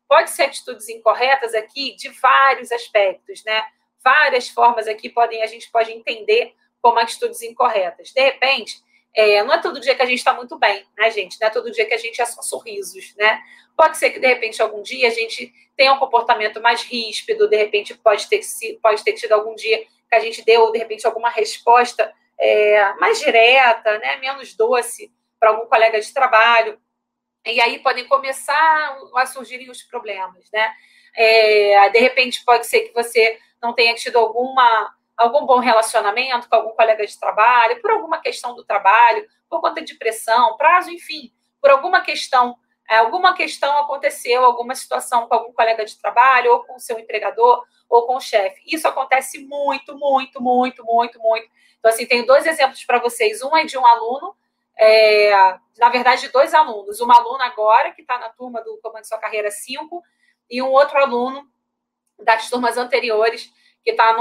Pode 0.09 0.30
ser 0.30 0.44
atitudes 0.44 0.88
incorretas 0.88 1.54
aqui 1.54 1.94
de 1.97 2.09
vários 2.09 2.73
aspectos, 2.73 3.44
né? 3.44 3.64
Várias 4.02 4.49
formas 4.49 4.88
aqui 4.88 5.09
podem 5.09 5.42
a 5.42 5.47
gente 5.47 5.71
pode 5.71 5.92
entender 5.92 6.54
como 6.82 6.99
atitudes 6.99 7.40
incorretas. 7.42 8.11
De 8.11 8.21
repente, 8.21 8.82
é, 9.14 9.42
não 9.45 9.52
é 9.52 9.59
todo 9.59 9.81
dia 9.81 9.95
que 9.95 10.02
a 10.02 10.07
gente 10.07 10.19
está 10.19 10.33
muito 10.33 10.59
bem, 10.59 10.85
né, 10.97 11.11
gente? 11.11 11.38
Não 11.40 11.49
é 11.49 11.50
todo 11.50 11.71
dia 11.71 11.85
que 11.85 11.95
a 11.95 11.99
gente 11.99 12.21
é 12.21 12.25
só 12.25 12.40
sorrisos, 12.40 13.14
né? 13.16 13.42
Pode 13.76 13.99
ser 13.99 14.11
que, 14.11 14.19
de 14.19 14.26
repente, 14.26 14.62
algum 14.62 14.83
dia 14.83 15.09
a 15.09 15.11
gente 15.11 15.52
tenha 15.76 15.92
um 15.92 15.99
comportamento 15.99 16.61
mais 16.61 16.83
ríspido, 16.83 17.49
de 17.49 17.57
repente 17.57 17.95
pode 17.95 18.28
ter, 18.28 18.40
pode 18.83 19.04
ter 19.04 19.12
tido 19.12 19.33
algum 19.33 19.54
dia 19.54 19.78
que 20.09 20.14
a 20.14 20.21
gente 20.21 20.45
deu, 20.45 20.71
de 20.73 20.78
repente, 20.78 21.07
alguma 21.07 21.31
resposta 21.31 22.12
é, 22.38 22.92
mais 22.95 23.21
direta, 23.21 23.99
né, 23.99 24.16
menos 24.16 24.54
doce 24.54 25.12
para 25.38 25.50
algum 25.50 25.66
colega 25.66 26.00
de 26.00 26.12
trabalho. 26.12 26.81
E 27.45 27.61
aí 27.61 27.78
podem 27.81 28.07
começar 28.07 28.99
a 29.16 29.26
surgirem 29.26 29.71
os 29.71 29.83
problemas, 29.83 30.49
né? 30.52 30.73
É, 31.14 31.90
de 31.90 31.99
repente, 31.99 32.45
pode 32.45 32.66
ser 32.66 32.81
que 32.81 32.95
você 32.95 33.38
não 33.61 33.75
tenha 33.75 33.95
tido 33.95 34.19
alguma 34.19 34.95
algum 35.23 35.47
bom 35.47 35.59
relacionamento 35.59 36.49
com 36.49 36.57
algum 36.57 36.71
colega 36.71 37.07
de 37.07 37.19
trabalho, 37.19 37.81
por 37.81 37.91
alguma 37.91 38.21
questão 38.21 38.55
do 38.55 38.64
trabalho, 38.64 39.26
por 39.49 39.61
conta 39.61 39.83
de 39.83 39.95
pressão, 39.95 40.57
prazo, 40.57 40.91
enfim, 40.91 41.33
por 41.61 41.71
alguma 41.71 42.00
questão, 42.00 42.57
é, 42.91 42.97
alguma 42.97 43.35
questão 43.35 43.79
aconteceu, 43.79 44.45
alguma 44.45 44.75
situação 44.75 45.29
com 45.29 45.35
algum 45.35 45.52
colega 45.52 45.85
de 45.85 45.97
trabalho, 45.99 46.52
ou 46.52 46.64
com 46.64 46.75
o 46.75 46.81
seu 46.81 46.99
empregador, 46.99 47.64
ou 47.88 48.07
com 48.07 48.17
o 48.17 48.21
chefe. 48.21 48.61
Isso 48.67 48.88
acontece 48.88 49.38
muito, 49.47 49.97
muito, 49.97 50.43
muito, 50.43 50.85
muito, 50.85 51.21
muito. 51.21 51.49
Então, 51.79 51.91
assim, 51.91 52.07
tenho 52.07 52.26
dois 52.26 52.47
exemplos 52.47 52.85
para 52.85 52.99
vocês. 52.99 53.43
Um 53.43 53.57
é 53.57 53.64
de 53.64 53.79
um 53.79 53.87
aluno, 53.87 54.35
é, 54.76 55.31
na 55.79 55.88
verdade, 55.88 56.23
de 56.23 56.29
dois 56.29 56.52
alunos. 56.55 57.00
Uma 57.00 57.17
aluna 57.17 57.45
agora, 57.45 57.93
que 57.93 58.02
está 58.02 58.19
na 58.19 58.29
turma 58.31 58.62
do 58.62 58.79
Comando 58.83 59.07
Sua 59.07 59.19
Carreira 59.19 59.50
5, 59.50 60.02
e 60.50 60.61
um 60.61 60.71
outro 60.71 60.99
aluno 60.99 61.47
das 62.19 62.50
turmas 62.50 62.76
anteriores, 62.76 63.52
que 63.85 63.91
está 63.91 64.15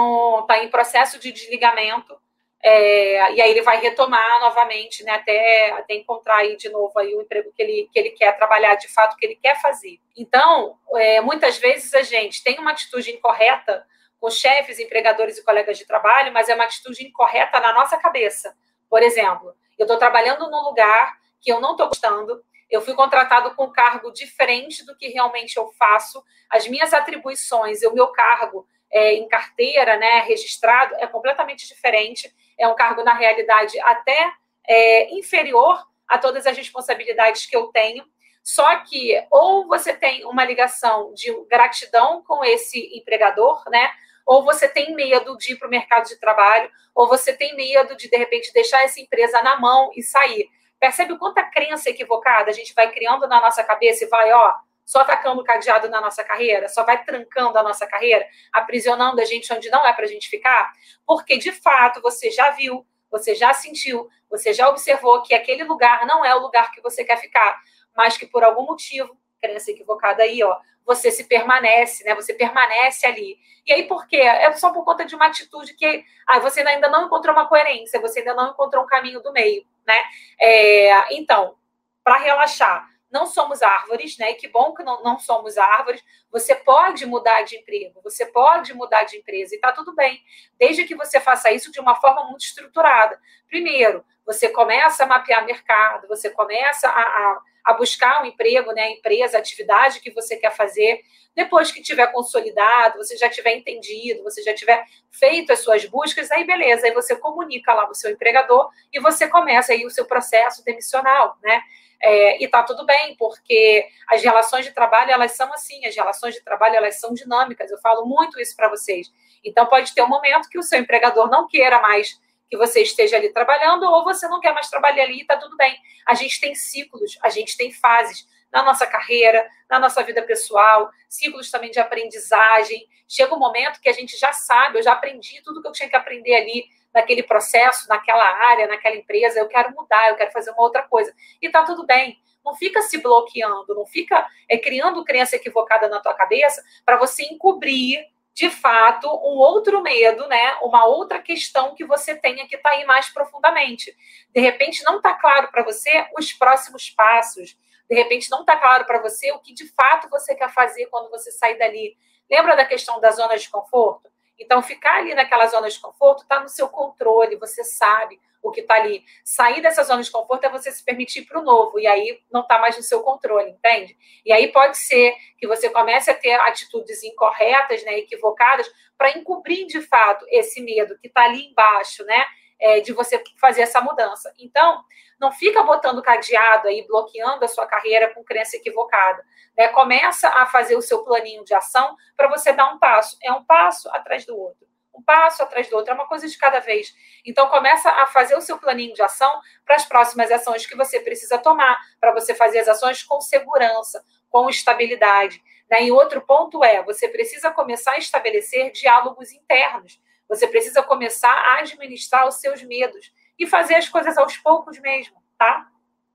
tá 0.48 0.64
em 0.64 0.70
processo 0.70 1.20
de 1.20 1.32
desligamento, 1.32 2.20
é, 2.64 3.34
e 3.34 3.42
aí 3.42 3.52
ele 3.52 3.64
vai 3.64 3.80
retomar 3.80 4.40
novamente, 4.40 5.04
né, 5.04 5.14
até, 5.14 5.72
até 5.72 5.96
encontrar 5.96 6.38
aí 6.38 6.56
de 6.56 6.70
novo 6.70 6.98
aí 7.00 7.16
o 7.16 7.22
emprego 7.22 7.52
que 7.52 7.62
ele, 7.62 7.90
que 7.92 8.00
ele 8.00 8.12
quer 8.12 8.38
trabalhar, 8.38 8.76
de 8.76 8.88
fato, 8.88 9.18
que 9.18 9.26
ele 9.26 9.36
quer 9.36 9.60
fazer. 9.60 10.00
Então, 10.16 10.78
é, 10.96 11.22
muitas 11.22 11.58
vezes 11.58 11.94
a 11.94 12.04
gente 12.04 12.44
tem 12.44 12.60
uma 12.60 12.72
atitude 12.72 13.12
incorreta 13.12 13.86
com 14.20 14.30
chefes, 14.30 14.80
empregadores 14.80 15.40
e 15.40 15.44
colegas 15.44 15.78
de 15.80 15.86
trabalho, 15.86 16.32
mas 16.32 16.48
é 16.48 16.54
uma 16.54 16.66
atitude 16.66 17.04
incorreta 17.04 17.60
na 17.60 17.74
nossa 17.74 17.98
cabeça. 17.98 18.56
Por 18.88 19.02
exemplo, 19.02 19.56
eu 19.80 19.86
estou 19.86 19.98
trabalhando 19.98 20.50
num 20.52 20.64
lugar 20.64 21.18
que 21.42 21.52
eu 21.52 21.60
não 21.60 21.72
estou 21.72 21.88
gostando, 21.88 22.44
eu 22.70 22.82
fui 22.82 22.94
contratado 22.94 23.56
com 23.56 23.66
um 23.66 23.72
cargo 23.72 24.12
diferente 24.12 24.86
do 24.86 24.96
que 24.96 25.08
realmente 25.08 25.58
eu 25.58 25.68
faço, 25.74 26.24
as 26.48 26.68
minhas 26.68 26.94
atribuições, 26.94 27.82
o 27.82 27.94
meu 27.94 28.10
cargo 28.10 28.68
é, 28.92 29.14
em 29.14 29.28
carteira, 29.28 29.98
né, 29.98 30.22
registrado, 30.22 30.96
é 30.96 31.08
completamente 31.08 31.68
diferente. 31.68 32.32
É 32.60 32.68
um 32.68 32.76
cargo, 32.76 33.04
na 33.04 33.14
realidade, 33.14 33.80
até 33.80 34.32
é, 34.68 35.14
inferior 35.14 35.84
a 36.08 36.18
todas 36.18 36.46
as 36.46 36.58
responsabilidades 36.58 37.46
que 37.46 37.56
eu 37.56 37.68
tenho. 37.68 38.06
Só 38.44 38.78
que 38.84 39.24
ou 39.30 39.68
você 39.68 39.94
tem 39.94 40.26
uma 40.26 40.44
ligação 40.44 41.14
de 41.14 41.32
gratidão 41.46 42.24
com 42.24 42.44
esse 42.44 42.98
empregador, 42.98 43.64
né? 43.70 43.92
Ou 44.26 44.44
você 44.44 44.68
tem 44.68 44.94
medo 44.96 45.38
de 45.38 45.54
ir 45.54 45.56
para 45.58 45.68
o 45.68 45.72
mercado 45.72 46.08
de 46.08 46.20
trabalho, 46.20 46.70
ou 46.94 47.08
você 47.08 47.34
tem 47.34 47.56
medo 47.56 47.96
de, 47.96 48.10
de 48.10 48.18
repente, 48.18 48.52
deixar 48.54 48.84
essa 48.84 49.00
empresa 49.00 49.42
na 49.42 49.60
mão 49.60 49.92
e 49.96 50.02
sair. 50.02 50.50
Percebe 50.80 51.14
o 51.14 51.20
quanta 51.20 51.44
crença 51.44 51.90
equivocada 51.90 52.50
a 52.50 52.54
gente 52.54 52.74
vai 52.74 52.92
criando 52.92 53.28
na 53.28 53.40
nossa 53.40 53.64
cabeça 53.64 54.04
e 54.04 54.08
vai, 54.08 54.32
ó, 54.32 54.54
só 54.92 55.00
atacando 55.00 55.40
o 55.40 55.44
cadeado 55.46 55.88
na 55.88 56.02
nossa 56.02 56.22
carreira, 56.22 56.68
só 56.68 56.84
vai 56.84 57.02
trancando 57.02 57.58
a 57.58 57.64
nossa 57.64 57.88
carreira, 57.88 58.28
aprisionando 58.52 59.22
a 59.22 59.24
gente 59.24 59.52
onde 59.54 59.70
não 59.70 59.88
é 59.88 59.94
para 59.94 60.04
a 60.04 60.08
gente 60.08 60.28
ficar, 60.28 60.70
porque 61.08 61.38
de 61.38 61.54
fato 61.54 62.02
você 62.02 62.30
já 62.30 62.50
viu, 62.50 62.86
você 63.10 63.34
já 63.34 63.54
sentiu, 63.54 64.10
você 64.30 64.52
já 64.52 64.68
observou 64.68 65.22
que 65.24 65.34
aquele 65.34 65.64
lugar 65.64 66.06
não 66.06 66.26
é 66.26 66.36
o 66.36 66.42
lugar 66.42 66.74
que 66.74 66.82
você 66.82 67.06
quer 67.06 67.16
ficar, 67.22 67.58
mas 67.96 68.18
que 68.18 68.26
por 68.26 68.44
algum 68.44 68.64
motivo, 68.64 69.18
crença 69.42 69.72
equivocada 69.72 70.24
aí, 70.24 70.44
ó, 70.44 70.58
você 70.86 71.10
se 71.10 71.24
permanece, 71.24 72.04
né? 72.04 72.14
Você 72.14 72.34
permanece 72.34 73.08
ali. 73.08 73.38
E 73.66 73.72
aí 73.72 73.88
por 73.88 74.06
quê? 74.08 74.18
É 74.18 74.52
só 74.54 74.74
por 74.74 74.84
conta 74.84 75.06
de 75.06 75.16
uma 75.16 75.28
atitude 75.28 75.74
que 75.74 76.04
ah, 76.28 76.40
você 76.40 76.60
ainda 76.68 76.90
não 76.90 77.06
encontrou 77.06 77.34
uma 77.34 77.48
coerência, 77.48 78.02
você 78.02 78.20
ainda 78.20 78.34
não 78.34 78.50
encontrou 78.50 78.84
um 78.84 78.88
caminho 78.88 79.22
do 79.22 79.32
meio, 79.32 79.66
né? 79.88 80.02
É, 80.38 81.16
então, 81.16 81.56
para 82.04 82.18
relaxar, 82.18 82.91
não 83.12 83.26
somos 83.26 83.62
árvores, 83.62 84.18
né? 84.18 84.32
E 84.32 84.36
que 84.36 84.48
bom 84.48 84.74
que 84.74 84.84
não, 84.84 85.04
não 85.04 85.20
somos 85.20 85.58
árvores. 85.58 86.04
Você 86.32 86.56
pode 86.56 87.06
mudar 87.06 87.44
de 87.44 87.58
emprego, 87.58 88.00
você 88.02 88.26
pode 88.26 88.74
mudar 88.74 89.04
de 89.04 89.18
empresa 89.18 89.54
e 89.56 89.60
tá 89.60 89.72
tudo 89.72 89.94
bem, 89.94 90.24
desde 90.58 90.86
que 90.86 90.96
você 90.96 91.20
faça 91.20 91.52
isso 91.52 91.72
de 91.72 91.80
uma 91.80 91.96
forma 91.96 92.24
muito 92.30 92.46
estruturada. 92.46 93.20
Primeiro, 93.48 94.04
você 94.26 94.50
começa 94.50 95.04
a 95.04 95.08
mapear 95.08 95.46
mercado, 95.46 96.08
você 96.08 96.30
começa 96.30 96.88
a, 96.88 97.02
a, 97.02 97.42
a 97.66 97.74
buscar 97.74 98.22
um 98.22 98.26
emprego, 98.26 98.72
né? 98.72 98.84
A 98.84 98.92
empresa, 98.92 99.38
a 99.38 99.40
atividade 99.40 100.00
que 100.00 100.12
você 100.12 100.36
quer 100.36 100.52
fazer. 100.56 101.02
Depois 101.36 101.72
que 101.72 101.82
tiver 101.82 102.08
consolidado, 102.12 102.98
você 102.98 103.16
já 103.18 103.30
tiver 103.30 103.56
entendido, 103.56 104.24
você 104.24 104.44
já 104.44 104.54
tiver 104.54 104.84
feito 105.10 105.52
as 105.52 105.60
suas 105.60 105.86
buscas, 105.86 106.30
aí 106.32 106.44
beleza, 106.44 106.86
aí 106.86 106.94
você 106.94 107.16
comunica 107.16 107.74
lá 107.74 107.90
o 107.90 107.96
seu 107.96 108.12
empregador 108.12 108.70
e 108.92 109.00
você 109.00 109.28
começa 109.28 109.72
aí 109.72 109.86
o 109.86 109.90
seu 109.90 110.06
processo 110.06 110.64
demissional, 110.64 111.38
né? 111.42 111.62
É, 112.04 112.44
e 112.44 112.48
tá 112.48 112.64
tudo 112.64 112.84
bem, 112.84 113.16
porque 113.16 113.88
as 114.10 114.24
relações 114.24 114.66
de 114.66 114.72
trabalho, 114.72 115.12
elas 115.12 115.34
são 115.34 115.54
assim, 115.54 115.86
as 115.86 115.96
relações 115.96 116.34
de 116.34 116.42
trabalho, 116.42 116.76
elas 116.76 117.00
são 117.00 117.14
dinâmicas, 117.14 117.70
eu 117.70 117.78
falo 117.78 118.06
muito 118.06 118.40
isso 118.40 118.56
para 118.56 118.70
vocês. 118.70 119.12
Então, 119.44 119.68
pode 119.68 119.94
ter 119.94 120.02
um 120.02 120.08
momento 120.08 120.50
que 120.50 120.58
o 120.58 120.64
seu 120.64 120.80
empregador 120.80 121.30
não 121.30 121.48
queira 121.48 121.80
mais 121.80 122.20
que 122.52 122.58
você 122.58 122.82
esteja 122.82 123.16
ali 123.16 123.32
trabalhando, 123.32 123.84
ou 123.84 124.04
você 124.04 124.28
não 124.28 124.42
quer 124.42 124.54
mais 124.54 124.70
trabalhar 124.70 125.06
ali, 125.06 125.22
e 125.22 125.26
tá 125.26 125.38
tudo 125.38 125.56
bem. 125.56 125.74
A 126.06 126.14
gente 126.14 126.42
tem 126.42 126.54
ciclos, 126.54 127.18
a 127.24 127.30
gente 127.30 127.56
tem 127.56 127.72
fases 127.72 128.28
na 128.52 128.62
nossa 128.62 128.86
carreira, 128.86 129.48
na 129.70 129.80
nossa 129.80 130.04
vida 130.04 130.22
pessoal, 130.22 130.92
ciclos 131.08 131.50
também 131.50 131.72
de 131.72 131.80
aprendizagem. 131.80 132.86
Chega 133.08 133.34
um 133.34 133.40
momento 133.40 133.80
que 133.80 133.88
a 133.88 133.94
gente 133.94 134.18
já 134.18 134.34
sabe, 134.34 134.78
eu 134.78 134.84
já 134.84 134.92
aprendi 134.92 135.42
tudo 135.42 135.62
que 135.62 135.68
eu 135.70 135.72
tinha 135.72 135.88
que 135.88 135.96
aprender 135.96 136.36
ali, 136.36 136.66
naquele 136.94 137.24
processo, 137.24 137.88
naquela 137.88 138.26
área, 138.50 138.68
naquela 138.68 138.98
empresa, 138.98 139.40
eu 139.40 139.48
quero 139.48 139.74
mudar, 139.74 140.10
eu 140.10 140.16
quero 140.18 140.34
fazer 140.34 140.52
uma 140.52 140.64
outra 140.64 140.84
coisa. 140.84 141.14
E 141.42 141.48
tá 141.48 141.64
tudo 141.64 141.86
bem. 141.86 142.20
Não 142.44 142.54
fica 142.54 142.82
se 142.82 142.98
bloqueando, 142.98 143.74
não 143.74 143.86
fica 143.86 144.28
é, 144.50 144.58
criando 144.58 145.06
crença 145.06 145.38
equivocada 145.38 145.88
na 145.88 146.02
tua 146.02 146.14
cabeça 146.14 146.62
para 146.86 146.98
você 146.98 147.24
encobrir 147.24 148.06
de 148.34 148.50
fato, 148.50 149.08
um 149.08 149.38
outro 149.38 149.82
medo, 149.82 150.28
né? 150.28 150.56
Uma 150.62 150.86
outra 150.86 151.22
questão 151.22 151.76
que 151.76 151.86
você 151.86 152.16
tenha 152.16 152.48
que 152.48 152.56
estar 152.56 152.70
tá 152.70 152.76
aí 152.76 152.86
mais 152.86 153.10
profundamente. 153.10 153.96
De 154.34 154.40
repente, 154.40 154.84
não 154.84 154.98
está 154.98 155.14
claro 155.14 155.50
para 155.52 155.64
você 155.64 156.08
os 156.18 156.32
próximos 156.34 156.90
passos. 156.90 157.58
De 157.90 157.96
repente, 157.96 158.30
não 158.30 158.42
está 158.42 158.56
claro 158.58 158.86
para 158.86 159.02
você 159.02 159.32
o 159.32 159.40
que 159.40 159.54
de 159.54 159.68
fato 159.74 160.10
você 160.10 160.34
quer 160.34 160.52
fazer 160.54 160.88
quando 160.88 161.10
você 161.10 161.32
sair 161.32 161.58
dali. 161.58 161.98
Lembra 162.30 162.56
da 162.56 162.66
questão 162.66 163.00
da 163.02 163.12
zona 163.12 163.38
de 163.38 163.50
conforto? 163.50 164.11
Então, 164.42 164.62
ficar 164.62 164.98
ali 164.98 165.14
naquela 165.14 165.46
zona 165.46 165.70
de 165.70 165.80
conforto 165.80 166.24
está 166.24 166.40
no 166.40 166.50
seu 166.50 166.68
controle, 166.68 167.36
você 167.36 167.64
sabe 167.64 168.20
o 168.42 168.50
que 168.50 168.62
está 168.62 168.74
ali. 168.76 169.04
Sair 169.24 169.62
dessa 169.62 169.84
zona 169.84 170.02
de 170.02 170.10
conforto 170.10 170.44
é 170.46 170.50
você 170.50 170.72
se 170.72 170.84
permitir 170.84 171.26
para 171.26 171.40
o 171.40 171.44
novo, 171.44 171.80
e 171.80 171.86
aí 171.86 172.20
não 172.32 172.42
está 172.42 172.58
mais 172.58 172.76
no 172.76 172.82
seu 172.82 173.02
controle, 173.04 173.52
entende? 173.52 173.96
E 174.26 174.34
aí 174.34 174.48
pode 174.52 174.78
ser 174.78 175.16
que 175.38 175.48
você 175.48 175.70
comece 175.70 176.10
a 176.10 176.14
ter 176.16 176.34
atitudes 176.34 177.04
incorretas, 177.04 177.84
né, 177.84 178.00
equivocadas, 178.00 178.68
para 178.98 179.12
encobrir 179.18 179.68
de 179.68 179.82
fato 179.82 180.26
esse 180.30 180.60
medo 180.62 180.98
que 180.98 181.08
está 181.08 181.24
ali 181.24 181.46
embaixo, 181.46 182.04
né? 182.06 182.26
É, 182.64 182.80
de 182.80 182.94
você 182.94 183.22
fazer 183.40 183.64
essa 183.64 183.82
mudança. 183.82 184.32
Então, 184.38 184.84
não 185.20 185.32
fica 185.32 185.64
botando 185.64 186.02
cadeado 186.02 186.68
aí, 186.68 186.86
bloqueando 186.88 187.44
a 187.44 187.48
sua 187.48 187.66
carreira 187.66 188.14
com 188.14 188.24
crença 188.24 188.56
equivocada. 188.56 189.24
Né? 189.58 189.68
Começa 189.70 190.28
a 190.30 190.46
fazer 190.46 190.76
o 190.76 190.82
seu 190.82 191.04
planinho 191.04 191.44
de 191.44 191.54
ação 191.54 191.96
para 192.16 192.28
você 192.28 192.54
dar 192.54 192.74
um 192.74 192.80
passo. 192.80 193.18
É 193.24 193.32
um 193.32 193.44
passo 193.44 193.90
atrás 193.90 194.26
do 194.26 194.38
outro. 194.38 194.68
Um 194.94 195.02
passo 195.02 195.42
atrás 195.42 195.70
do 195.70 195.76
outro, 195.76 195.92
é 195.92 195.94
uma 195.96 196.08
coisa 196.08 196.28
de 196.28 196.38
cada 196.38 196.60
vez. 196.60 196.94
Então, 197.26 197.48
começa 197.50 197.90
a 197.90 198.08
fazer 198.08 198.36
o 198.36 198.42
seu 198.42 198.58
planinho 198.58 198.94
de 198.94 199.02
ação 199.02 199.42
para 199.66 199.76
as 199.76 199.86
próximas 199.86 200.32
ações 200.32 200.66
que 200.66 200.76
você 200.76 201.00
precisa 201.00 201.38
tomar, 201.38 201.80
para 202.00 202.12
você 202.12 202.36
fazer 202.36 202.60
as 202.60 202.68
ações 202.68 203.02
com 203.04 203.22
segurança, 203.22 204.04
com 204.30 204.50
estabilidade. 204.50 205.42
Né? 205.70 205.86
E 205.86 205.92
outro 205.92 206.22
ponto 206.22 206.64
é: 206.64 206.84
você 206.84 207.08
precisa 207.08 207.52
começar 207.52 207.94
a 207.94 207.98
estabelecer 207.98 208.72
diálogos 208.72 209.32
internos. 209.32 210.00
Você 210.32 210.48
precisa 210.48 210.82
começar 210.82 211.34
a 211.34 211.60
administrar 211.60 212.26
os 212.26 212.36
seus 212.36 212.64
medos 212.64 213.12
e 213.38 213.46
fazer 213.46 213.76
as 213.76 213.90
coisas 213.90 214.18
aos 214.18 214.38
poucos 214.38 214.80
mesmo, 214.80 215.22
tá? 215.38 215.70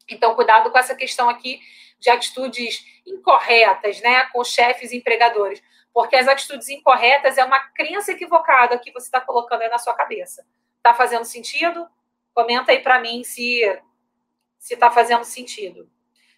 Então, 0.09 0.35
cuidado 0.35 0.71
com 0.71 0.79
essa 0.79 0.95
questão 0.95 1.29
aqui 1.29 1.61
de 1.99 2.09
atitudes 2.09 2.83
incorretas, 3.07 4.01
né, 4.01 4.25
com 4.33 4.43
chefes 4.43 4.91
e 4.91 4.97
empregadores, 4.97 5.63
porque 5.93 6.17
as 6.17 6.27
atitudes 6.27 6.71
incorretas 6.71 7.37
é 7.37 7.45
uma 7.45 7.61
crença 7.75 8.13
equivocada 8.13 8.79
que 8.79 8.91
você 8.91 9.05
está 9.05 9.21
colocando 9.21 9.61
aí 9.61 9.69
na 9.69 9.77
sua 9.77 9.93
cabeça. 9.93 10.47
Tá 10.83 10.95
fazendo 10.95 11.27
sentido? 11.27 11.87
Comenta 12.33 12.73
aí 12.73 12.81
para 12.81 12.99
mim 12.99 13.23
se 13.23 13.61
se 14.59 14.75
está 14.75 14.91
fazendo 14.91 15.25
sentido. 15.25 15.91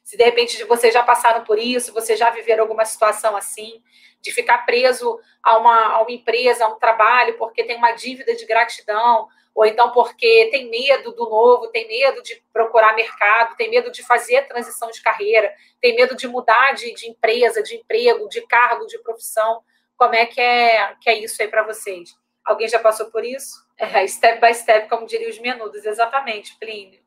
Se 0.08 0.16
de 0.16 0.24
repente 0.24 0.64
vocês 0.64 0.94
já 0.94 1.02
passaram 1.02 1.44
por 1.44 1.58
isso, 1.58 1.92
vocês 1.92 2.18
já 2.18 2.30
viveram 2.30 2.62
alguma 2.64 2.86
situação 2.86 3.36
assim, 3.36 3.82
de 4.22 4.32
ficar 4.32 4.64
preso 4.64 5.20
a 5.42 5.58
uma, 5.58 5.96
a 5.96 6.00
uma 6.00 6.10
empresa, 6.10 6.64
a 6.64 6.68
um 6.68 6.78
trabalho, 6.78 7.36
porque 7.36 7.62
tem 7.62 7.76
uma 7.76 7.92
dívida 7.92 8.34
de 8.34 8.46
gratidão, 8.46 9.28
ou 9.54 9.66
então 9.66 9.92
porque 9.92 10.48
tem 10.50 10.70
medo 10.70 11.12
do 11.12 11.28
novo, 11.28 11.68
tem 11.68 11.86
medo 11.86 12.22
de 12.22 12.42
procurar 12.54 12.96
mercado, 12.96 13.54
tem 13.54 13.68
medo 13.68 13.92
de 13.92 14.02
fazer 14.02 14.48
transição 14.48 14.90
de 14.90 15.02
carreira, 15.02 15.52
tem 15.78 15.94
medo 15.94 16.16
de 16.16 16.26
mudar 16.26 16.72
de, 16.72 16.94
de 16.94 17.06
empresa, 17.06 17.62
de 17.62 17.76
emprego, 17.76 18.30
de 18.30 18.40
cargo, 18.46 18.86
de 18.86 18.98
profissão. 19.00 19.62
Como 19.94 20.14
é 20.14 20.24
que 20.24 20.40
é, 20.40 20.94
que 21.02 21.10
é 21.10 21.18
isso 21.18 21.42
aí 21.42 21.48
para 21.48 21.64
vocês? 21.64 22.16
Alguém 22.42 22.66
já 22.66 22.78
passou 22.78 23.10
por 23.10 23.26
isso? 23.26 23.62
É, 23.76 24.06
step 24.06 24.40
by 24.40 24.54
step, 24.54 24.88
como 24.88 25.06
diriam 25.06 25.28
os 25.28 25.38
menudos, 25.38 25.84
exatamente, 25.84 26.56
Plínio. 26.58 27.06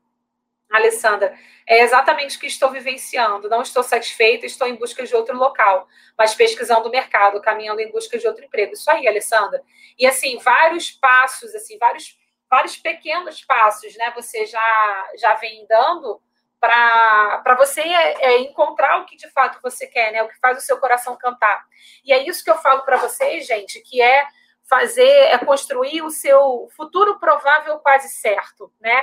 Alessandra, 0.71 1.37
é 1.67 1.81
exatamente 1.83 2.37
o 2.37 2.39
que 2.39 2.47
estou 2.47 2.71
vivenciando. 2.71 3.49
Não 3.49 3.61
estou 3.61 3.83
satisfeita, 3.83 4.45
estou 4.45 4.67
em 4.67 4.75
busca 4.75 5.03
de 5.05 5.15
outro 5.15 5.37
local, 5.37 5.87
mas 6.17 6.33
pesquisando 6.33 6.87
o 6.87 6.91
mercado, 6.91 7.41
caminhando 7.41 7.81
em 7.81 7.91
busca 7.91 8.17
de 8.17 8.27
outro 8.27 8.45
emprego. 8.45 8.73
Isso 8.73 8.89
aí, 8.89 9.07
Alessandra. 9.07 9.61
E 9.97 10.05
assim, 10.05 10.37
vários 10.37 10.91
passos, 10.91 11.53
assim, 11.53 11.77
vários 11.77 12.19
vários 12.51 12.75
pequenos 12.75 13.41
passos, 13.45 13.95
né? 13.95 14.11
Você 14.13 14.45
já, 14.45 15.09
já 15.17 15.35
vem 15.35 15.65
dando 15.67 16.21
para 16.59 17.55
você 17.57 17.81
é, 17.81 18.25
é, 18.25 18.39
encontrar 18.41 19.01
o 19.01 19.05
que 19.05 19.15
de 19.15 19.27
fato 19.31 19.59
você 19.63 19.87
quer, 19.87 20.11
né? 20.11 20.21
O 20.21 20.27
que 20.27 20.37
faz 20.37 20.57
o 20.57 20.61
seu 20.61 20.77
coração 20.77 21.17
cantar. 21.17 21.65
E 22.03 22.11
é 22.11 22.27
isso 22.27 22.43
que 22.43 22.51
eu 22.51 22.57
falo 22.57 22.81
para 22.81 22.97
vocês, 22.97 23.47
gente, 23.47 23.79
que 23.79 24.01
é 24.01 24.27
fazer, 24.69 25.09
é 25.09 25.37
construir 25.39 26.01
o 26.03 26.11
seu 26.11 26.69
futuro 26.75 27.17
provável 27.19 27.79
quase 27.79 28.09
certo, 28.09 28.71
né? 28.79 29.01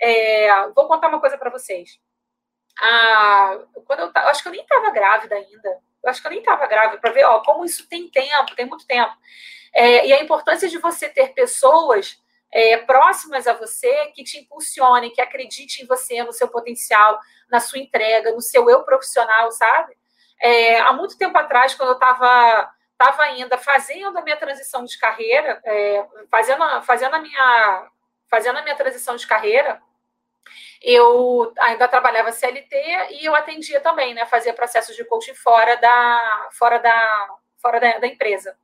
É, 0.00 0.68
vou 0.74 0.86
contar 0.86 1.08
uma 1.08 1.20
coisa 1.20 1.36
para 1.36 1.50
vocês. 1.50 1.98
Ah, 2.80 3.58
quando 3.86 4.00
eu, 4.00 4.06
eu 4.14 4.28
acho 4.28 4.42
que 4.42 4.48
eu 4.48 4.52
nem 4.52 4.62
estava 4.62 4.90
grávida 4.90 5.34
ainda. 5.34 5.80
Eu 6.02 6.10
acho 6.10 6.20
que 6.20 6.26
eu 6.26 6.30
nem 6.30 6.40
estava 6.40 6.66
grávida 6.66 7.00
para 7.00 7.10
ver, 7.10 7.24
ó, 7.24 7.40
como 7.40 7.64
isso 7.64 7.88
tem 7.88 8.08
tempo, 8.08 8.54
tem 8.54 8.66
muito 8.66 8.86
tempo. 8.86 9.12
É, 9.74 10.06
e 10.06 10.12
a 10.12 10.22
importância 10.22 10.68
de 10.68 10.78
você 10.78 11.08
ter 11.08 11.34
pessoas 11.34 12.22
é, 12.52 12.78
próximas 12.78 13.46
a 13.46 13.52
você 13.52 14.06
que 14.14 14.24
te 14.24 14.38
impulsionem, 14.38 15.12
que 15.12 15.20
acreditem 15.20 15.84
em 15.84 15.86
você, 15.86 16.22
no 16.22 16.32
seu 16.32 16.48
potencial, 16.48 17.18
na 17.50 17.60
sua 17.60 17.78
entrega, 17.78 18.32
no 18.32 18.40
seu 18.40 18.70
eu 18.70 18.84
profissional, 18.84 19.50
sabe? 19.50 19.96
É, 20.40 20.78
há 20.80 20.92
muito 20.92 21.18
tempo 21.18 21.36
atrás, 21.36 21.74
quando 21.74 21.90
eu 21.90 21.94
estava 21.94 22.70
estava 23.00 23.22
ainda 23.22 23.56
fazendo 23.56 24.18
a 24.18 24.22
minha 24.22 24.36
transição 24.36 24.84
de 24.84 24.98
carreira, 24.98 25.60
é, 25.64 26.04
fazendo, 26.28 26.82
fazendo, 26.82 27.14
a 27.14 27.20
minha, 27.20 27.88
fazendo 28.28 28.58
a 28.58 28.62
minha 28.62 28.74
transição 28.74 29.14
de 29.14 29.24
carreira, 29.24 29.80
eu 30.82 31.52
ainda 31.58 31.88
trabalhava 31.88 32.32
CLT 32.32 32.76
e 33.10 33.24
eu 33.24 33.34
atendia 33.34 33.80
também, 33.80 34.14
né? 34.14 34.26
Fazia 34.26 34.54
processos 34.54 34.94
de 34.94 35.04
coaching 35.04 35.34
fora 35.34 35.76
da, 35.76 36.48
fora 36.52 36.78
da, 36.78 37.28
fora 37.60 37.80
da, 37.80 37.98
da 37.98 38.06
empresa. 38.06 38.56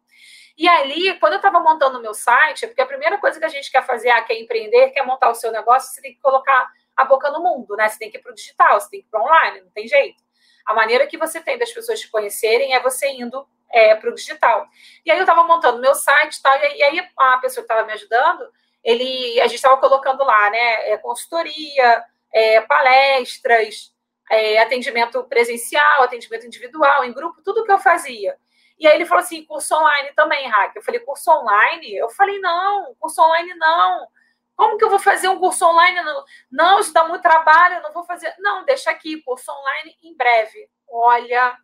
E 0.57 0.69
ali, 0.69 1.19
quando 1.19 1.33
eu 1.33 1.39
estava 1.39 1.59
montando 1.59 1.99
o 1.99 2.03
meu 2.03 2.15
site, 2.15 2.67
porque 2.69 2.81
a 2.81 2.87
primeira 2.87 3.19
coisa 3.19 3.39
que 3.39 3.45
a 3.45 3.49
gente 3.49 3.71
quer 3.71 3.85
fazer, 3.85 4.11
ah, 4.11 4.23
quer 4.23 4.39
empreender, 4.39 4.91
quer 4.91 5.05
montar 5.05 5.29
o 5.29 5.35
seu 5.35 5.51
negócio, 5.51 5.93
você 5.93 6.01
tem 6.01 6.15
que 6.15 6.21
colocar 6.21 6.71
a 6.97 7.05
boca 7.05 7.29
no 7.31 7.43
mundo, 7.43 7.75
né? 7.77 7.89
Você 7.89 7.99
tem 7.99 8.11
que 8.11 8.19
ir 8.19 8.21
para 8.21 8.31
o 8.31 8.35
digital, 8.35 8.81
você 8.81 8.89
tem 8.89 9.01
que 9.01 9.07
ir 9.07 9.11
para 9.11 9.21
online, 9.21 9.63
não 9.63 9.71
tem 9.71 9.89
jeito. 9.89 10.23
A 10.65 10.73
maneira 10.73 11.07
que 11.07 11.19
você 11.19 11.41
tem 11.41 11.59
das 11.59 11.73
pessoas 11.73 12.01
te 12.01 12.09
conhecerem 12.09 12.73
é 12.73 12.81
você 12.81 13.09
indo 13.09 13.47
é, 13.71 13.97
para 13.97 14.09
o 14.09 14.15
digital. 14.15 14.67
E 15.05 15.11
aí 15.11 15.19
eu 15.19 15.25
estava 15.25 15.43
montando 15.43 15.81
meu 15.81 15.95
site 15.95 16.41
tal, 16.41 16.57
e 16.57 16.83
aí 16.83 17.11
a 17.19 17.39
pessoa 17.39 17.67
que 17.67 17.73
estava 17.73 17.85
me 17.85 17.93
ajudando, 17.93 18.49
ele, 18.85 19.41
a 19.41 19.47
gente 19.47 19.57
estava 19.57 19.79
colocando 19.79 20.23
lá, 20.23 20.51
né? 20.51 20.91
É, 20.91 20.99
consultoria, 20.99 22.05
é, 22.33 22.61
palestras, 22.61 23.93
é, 24.31 24.59
atendimento 24.59 25.25
presencial, 25.25 26.03
atendimento 26.03 26.47
individual, 26.47 27.05
em 27.05 27.13
grupo, 27.13 27.43
tudo 27.43 27.65
que 27.65 27.73
eu 27.73 27.79
fazia. 27.79 28.37
E 28.79 28.87
aí 28.87 28.97
ele 28.97 29.07
falou 29.07 29.23
assim, 29.23 29.45
curso 29.45 29.75
online 29.75 30.13
também, 30.15 30.49
Rack. 30.49 30.77
Eu 30.77 30.83
falei, 30.83 31.01
curso 31.01 31.31
online? 31.31 31.95
Eu 31.95 32.11
falei, 32.11 32.39
não, 32.41 32.95
curso 33.01 33.23
online 33.23 33.55
não. 33.55 34.07
Como 34.57 34.77
que 34.77 34.85
eu 34.85 34.91
vou 34.91 34.99
fazer 34.99 35.29
um 35.29 35.39
curso 35.39 35.65
online? 35.65 36.03
Não, 36.03 36.25
não 36.51 36.81
isso 36.81 36.93
dá 36.93 37.07
muito 37.07 37.23
trabalho, 37.23 37.77
eu 37.77 37.83
não 37.83 37.93
vou 37.93 38.05
fazer. 38.05 38.35
Não, 38.39 38.65
deixa 38.65 38.91
aqui, 38.91 39.23
curso 39.23 39.51
online 39.51 39.97
em 40.03 40.17
breve. 40.17 40.69
Olha, 40.89 41.57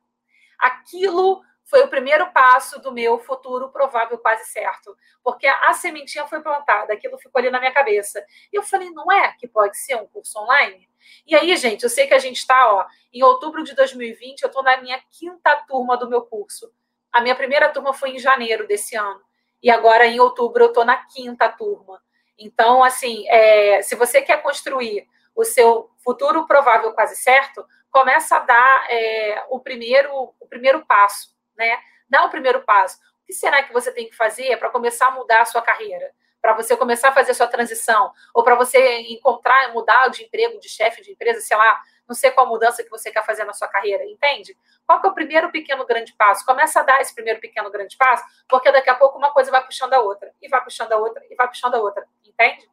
aquilo 0.59 1.42
foi 1.70 1.85
o 1.85 1.88
primeiro 1.88 2.33
passo 2.33 2.80
do 2.80 2.90
meu 2.90 3.20
futuro 3.20 3.68
provável 3.68 4.18
quase 4.18 4.44
certo. 4.46 4.96
Porque 5.22 5.46
a, 5.46 5.72
sementinha 5.72 6.26
foi 6.26 6.42
plantada, 6.42 6.92
aquilo 6.92 7.16
ficou 7.16 7.38
ali 7.38 7.48
na 7.48 7.61
minha 7.61 7.72
cabeça. 7.72 8.24
E 8.52 8.56
eu 8.56 8.62
falei, 8.64 8.90
não 8.90 9.11
é 9.11 9.33
que 9.38 9.46
pode 9.46 9.78
ser 9.78 9.94
um 9.94 10.06
curso 10.09 10.37
online? 10.40 10.90
E 11.24 11.35
aí, 11.37 11.56
gente, 11.56 11.85
eu 11.85 11.88
sei 11.88 12.09
que 12.09 12.14
a 12.14 12.18
gente 12.18 12.38
está, 12.38 12.74
ó, 12.74 12.85
em 13.12 13.22
outubro 13.22 13.62
de 13.62 13.72
2020, 13.72 14.42
eu 14.42 14.48
estou 14.48 14.64
na 14.64 14.78
minha 14.78 15.00
quinta 15.12 15.54
turma 15.68 15.96
do 15.96 16.11
meu 16.11 16.22
curso. 16.22 16.72
A 17.12 17.20
minha 17.20 17.37
primeira 17.37 17.68
turma 17.68 17.94
foi 17.94 18.11
em 18.11 18.18
janeiro 18.18 18.66
desse 18.66 18.96
ano. 18.96 19.22
E 19.62 19.70
agora, 19.70 20.06
em 20.06 20.18
outubro, 20.18 20.64
eu 20.64 20.68
estou 20.68 20.85
na 20.85 20.96
quinta 20.96 21.48
turma. 21.48 22.02
Então, 22.37 22.83
assim, 22.83 23.28
é, 23.28 23.80
se 23.83 23.94
você 23.94 24.20
quer 24.22 24.42
construir 24.42 25.06
o 25.37 25.44
seu 25.44 25.88
futuro 26.02 26.48
provável 26.48 26.92
quase 26.94 27.14
certo, 27.14 27.64
começa 27.92 28.37
a 28.37 28.40
dar 28.40 28.87
é, 28.90 29.44
o, 29.50 29.61
primeiro, 29.61 30.35
o 30.40 30.46
primeiro 30.48 30.85
passo, 30.85 31.38
né? 31.61 31.79
Dá 32.09 32.25
o 32.25 32.31
primeiro 32.31 32.62
passo. 32.62 32.96
O 33.23 33.27
que 33.27 33.33
será 33.33 33.62
que 33.62 33.73
você 33.73 33.92
tem 33.92 34.09
que 34.09 34.16
fazer 34.16 34.57
para 34.57 34.70
começar 34.70 35.09
a 35.09 35.11
mudar 35.11 35.42
a 35.42 35.44
sua 35.44 35.62
carreira? 35.62 36.11
Para 36.40 36.55
você 36.55 36.75
começar 36.75 37.11
a 37.11 37.12
fazer 37.12 37.33
a 37.33 37.35
sua 37.35 37.46
transição? 37.46 38.12
Ou 38.35 38.42
para 38.42 38.55
você 38.55 39.01
encontrar, 39.12 39.73
mudar 39.73 40.09
de 40.09 40.25
emprego, 40.25 40.59
de 40.59 40.68
chefe 40.68 41.03
de 41.03 41.12
empresa, 41.12 41.38
sei 41.40 41.57
lá, 41.57 41.81
não 42.09 42.14
sei 42.14 42.31
qual 42.31 42.49
mudança 42.49 42.83
que 42.83 42.88
você 42.88 43.12
quer 43.12 43.25
fazer 43.25 43.44
na 43.44 43.53
sua 43.53 43.68
carreira, 43.68 44.05
entende? 44.05 44.57
Qual 44.87 45.01
que 45.01 45.07
é 45.07 45.11
o 45.11 45.14
primeiro 45.14 45.53
pequeno 45.53 45.85
grande 45.87 46.14
passo? 46.14 46.44
Começa 46.44 46.81
a 46.81 46.83
dar 46.83 47.01
esse 47.01 47.14
primeiro 47.14 47.38
pequeno 47.40 47.70
grande 47.70 47.96
passo, 47.96 48.25
porque 48.49 48.73
daqui 48.73 48.90
a 48.90 48.94
pouco 48.94 49.18
uma 49.18 49.31
coisa 49.31 49.51
vai 49.51 49.64
puxando 49.64 49.92
a 49.92 50.01
outra, 50.01 50.33
e 50.40 50.49
vai 50.49 50.64
puxando 50.64 50.92
a 50.92 50.96
outra, 50.96 51.23
e 51.31 51.35
vai 51.37 51.46
puxando 51.46 51.75
a 51.75 51.79
outra, 51.79 52.05
entende? 52.25 52.68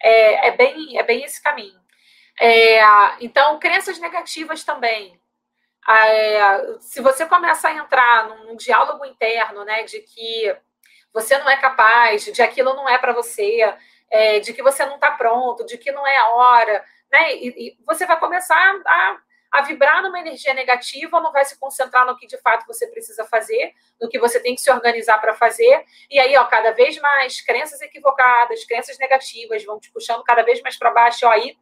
É, 0.00 0.48
é 0.48 0.50
bem, 0.52 0.98
é 0.98 1.02
bem 1.02 1.24
esse 1.24 1.42
caminho. 1.42 1.80
É, 2.38 2.80
então, 3.20 3.58
crenças 3.58 3.98
negativas 3.98 4.62
também. 4.62 5.18
É, 5.88 6.78
se 6.80 7.00
você 7.00 7.26
começa 7.26 7.68
a 7.68 7.72
entrar 7.72 8.28
num, 8.28 8.56
diálogo 8.56 9.04
interno, 9.04 9.64
né, 9.64 9.84
de 9.84 10.00
que 10.00 10.56
você 11.12 11.38
não 11.38 11.48
é 11.48 11.56
capaz, 11.56 12.24
de 12.24 12.42
aquilo 12.42 12.74
não 12.74 12.88
é 12.88 12.98
para 12.98 13.12
você, 13.12 13.74
é, 14.10 14.40
de 14.40 14.52
que 14.52 14.62
você 14.62 14.84
não 14.84 14.96
está 14.96 15.12
pronto, 15.12 15.64
de 15.64 15.78
que 15.78 15.92
não 15.92 16.06
é 16.06 16.16
a 16.16 16.28
hora, 16.28 16.84
né? 17.10 17.34
E, 17.34 17.48
e 17.48 17.78
você 17.86 18.04
vai 18.04 18.18
começar 18.18 18.56
a, 18.84 19.18
a 19.52 19.62
vibrar 19.62 20.02
numa 20.02 20.18
energia 20.18 20.52
negativa, 20.54 21.20
não 21.20 21.32
vai 21.32 21.44
se 21.44 21.58
concentrar 21.58 22.04
no 22.06 22.16
que 22.16 22.26
de 22.26 22.36
fato 22.38 22.66
você 22.66 22.86
precisa 22.88 23.24
fazer, 23.24 23.72
no 24.00 24.08
que 24.08 24.18
você 24.18 24.40
tem 24.40 24.54
que 24.54 24.60
se 24.60 24.70
organizar 24.70 25.18
para 25.18 25.34
fazer. 25.34 25.84
E 26.10 26.18
aí, 26.18 26.36
ó, 26.36 26.44
cada 26.44 26.72
vez 26.72 26.98
mais 26.98 27.40
crenças 27.40 27.80
equivocadas, 27.80 28.64
crenças 28.64 28.98
negativas 28.98 29.64
vão 29.64 29.80
te 29.80 29.90
puxando 29.90 30.22
cada 30.24 30.42
vez 30.42 30.60
mais 30.62 30.76
para 30.76 30.90
baixo. 30.90 31.26
Ó, 31.26 31.30
aí 31.30 31.56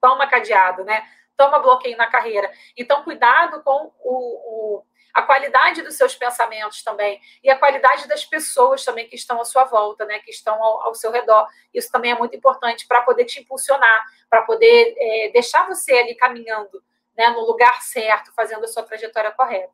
toma 0.00 0.26
cadeado, 0.26 0.84
né? 0.84 1.06
Toma 1.36 1.58
bloqueio 1.58 1.96
na 1.96 2.06
carreira. 2.06 2.50
Então, 2.76 3.02
cuidado 3.02 3.62
com 3.62 3.92
o, 4.00 4.78
o 4.78 4.84
a 5.16 5.22
qualidade 5.22 5.80
dos 5.80 5.96
seus 5.96 6.14
pensamentos 6.14 6.84
também 6.84 7.18
e 7.42 7.48
a 7.48 7.58
qualidade 7.58 8.06
das 8.06 8.26
pessoas 8.26 8.84
também 8.84 9.08
que 9.08 9.16
estão 9.16 9.40
à 9.40 9.46
sua 9.46 9.64
volta, 9.64 10.04
né, 10.04 10.18
que 10.18 10.30
estão 10.30 10.62
ao, 10.62 10.82
ao 10.82 10.94
seu 10.94 11.10
redor. 11.10 11.48
Isso 11.72 11.90
também 11.90 12.10
é 12.10 12.14
muito 12.14 12.36
importante 12.36 12.86
para 12.86 13.00
poder 13.00 13.24
te 13.24 13.40
impulsionar, 13.40 14.04
para 14.28 14.42
poder 14.42 14.94
é, 14.98 15.30
deixar 15.32 15.66
você 15.66 15.94
ali 15.94 16.14
caminhando 16.14 16.84
né, 17.16 17.30
no 17.30 17.46
lugar 17.46 17.80
certo, 17.80 18.30
fazendo 18.34 18.64
a 18.64 18.68
sua 18.68 18.82
trajetória 18.82 19.30
correta. 19.30 19.72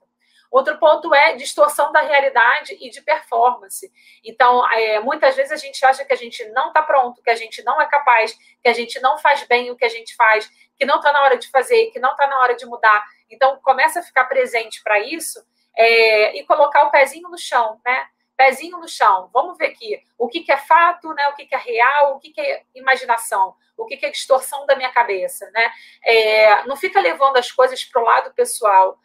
Outro 0.48 0.79
ponto 0.79 1.12
é 1.14 1.35
distorção 1.35 1.90
da 1.90 2.03
realidade 2.03 2.77
e 2.79 2.90
de 2.90 3.01
performance. 3.01 3.90
Então, 4.22 4.70
é, 4.70 5.01
muitas 5.01 5.35
vezes 5.35 5.51
a 5.51 5.57
gente 5.57 5.85
acha 5.85 6.05
que 6.05 6.12
a 6.12 6.16
gente 6.16 6.44
não 6.51 6.68
está 6.68 6.83
pronto, 6.83 7.22
que 7.22 7.31
a 7.31 7.35
gente 7.35 7.64
não 7.64 7.81
é 7.81 7.88
capaz, 7.88 8.37
que 8.62 8.68
a 8.68 8.72
gente 8.75 9.01
não 9.01 9.18
faz 9.18 9.42
bem 9.44 9.70
o 9.70 9.77
que 9.77 9.85
a 9.85 9.88
gente 9.88 10.14
faz, 10.14 10.48
que 10.83 10.87
não 10.87 10.97
está 10.97 11.12
na 11.12 11.23
hora 11.23 11.38
de 11.38 11.49
fazer, 11.49 11.92
que 11.92 12.01
não 12.01 12.11
está 12.11 12.27
na 12.27 12.40
hora 12.40 12.57
de 12.57 12.66
mudar. 12.66 13.07
Então, 13.31 13.57
começa 13.62 14.01
a 14.01 14.03
ficar 14.03 14.25
presente 14.25 14.83
para 14.83 14.99
isso 14.99 15.40
é, 15.77 16.37
e 16.37 16.45
colocar 16.45 16.83
o 16.83 16.90
pezinho 16.90 17.29
no 17.29 17.38
chão, 17.38 17.81
né? 17.85 18.09
Pezinho 18.37 18.79
no 18.79 18.88
chão. 18.88 19.31
Vamos 19.33 19.57
ver 19.57 19.66
aqui 19.66 20.03
o 20.18 20.27
que, 20.27 20.40
que 20.40 20.51
é 20.51 20.57
fato, 20.57 21.14
né? 21.14 21.29
O 21.29 21.35
que, 21.37 21.47
que 21.47 21.55
é 21.55 21.59
real, 21.59 22.16
o 22.16 22.18
que, 22.18 22.33
que 22.33 22.40
é 22.40 22.64
imaginação, 22.75 23.55
o 23.77 23.87
que, 23.87 23.97
que 23.97 24.07
é 24.07 24.11
distorção 24.11 24.66
da 24.66 24.75
minha 24.75 24.90
cabeça, 24.90 25.49
né? 25.53 25.71
É, 26.05 26.64
não 26.64 26.75
fica 26.75 27.01
levando 27.01 27.37
as 27.37 27.53
coisas 27.53 27.85
para 27.85 28.03
o 28.03 28.05
lado 28.05 28.35
pessoal 28.35 28.99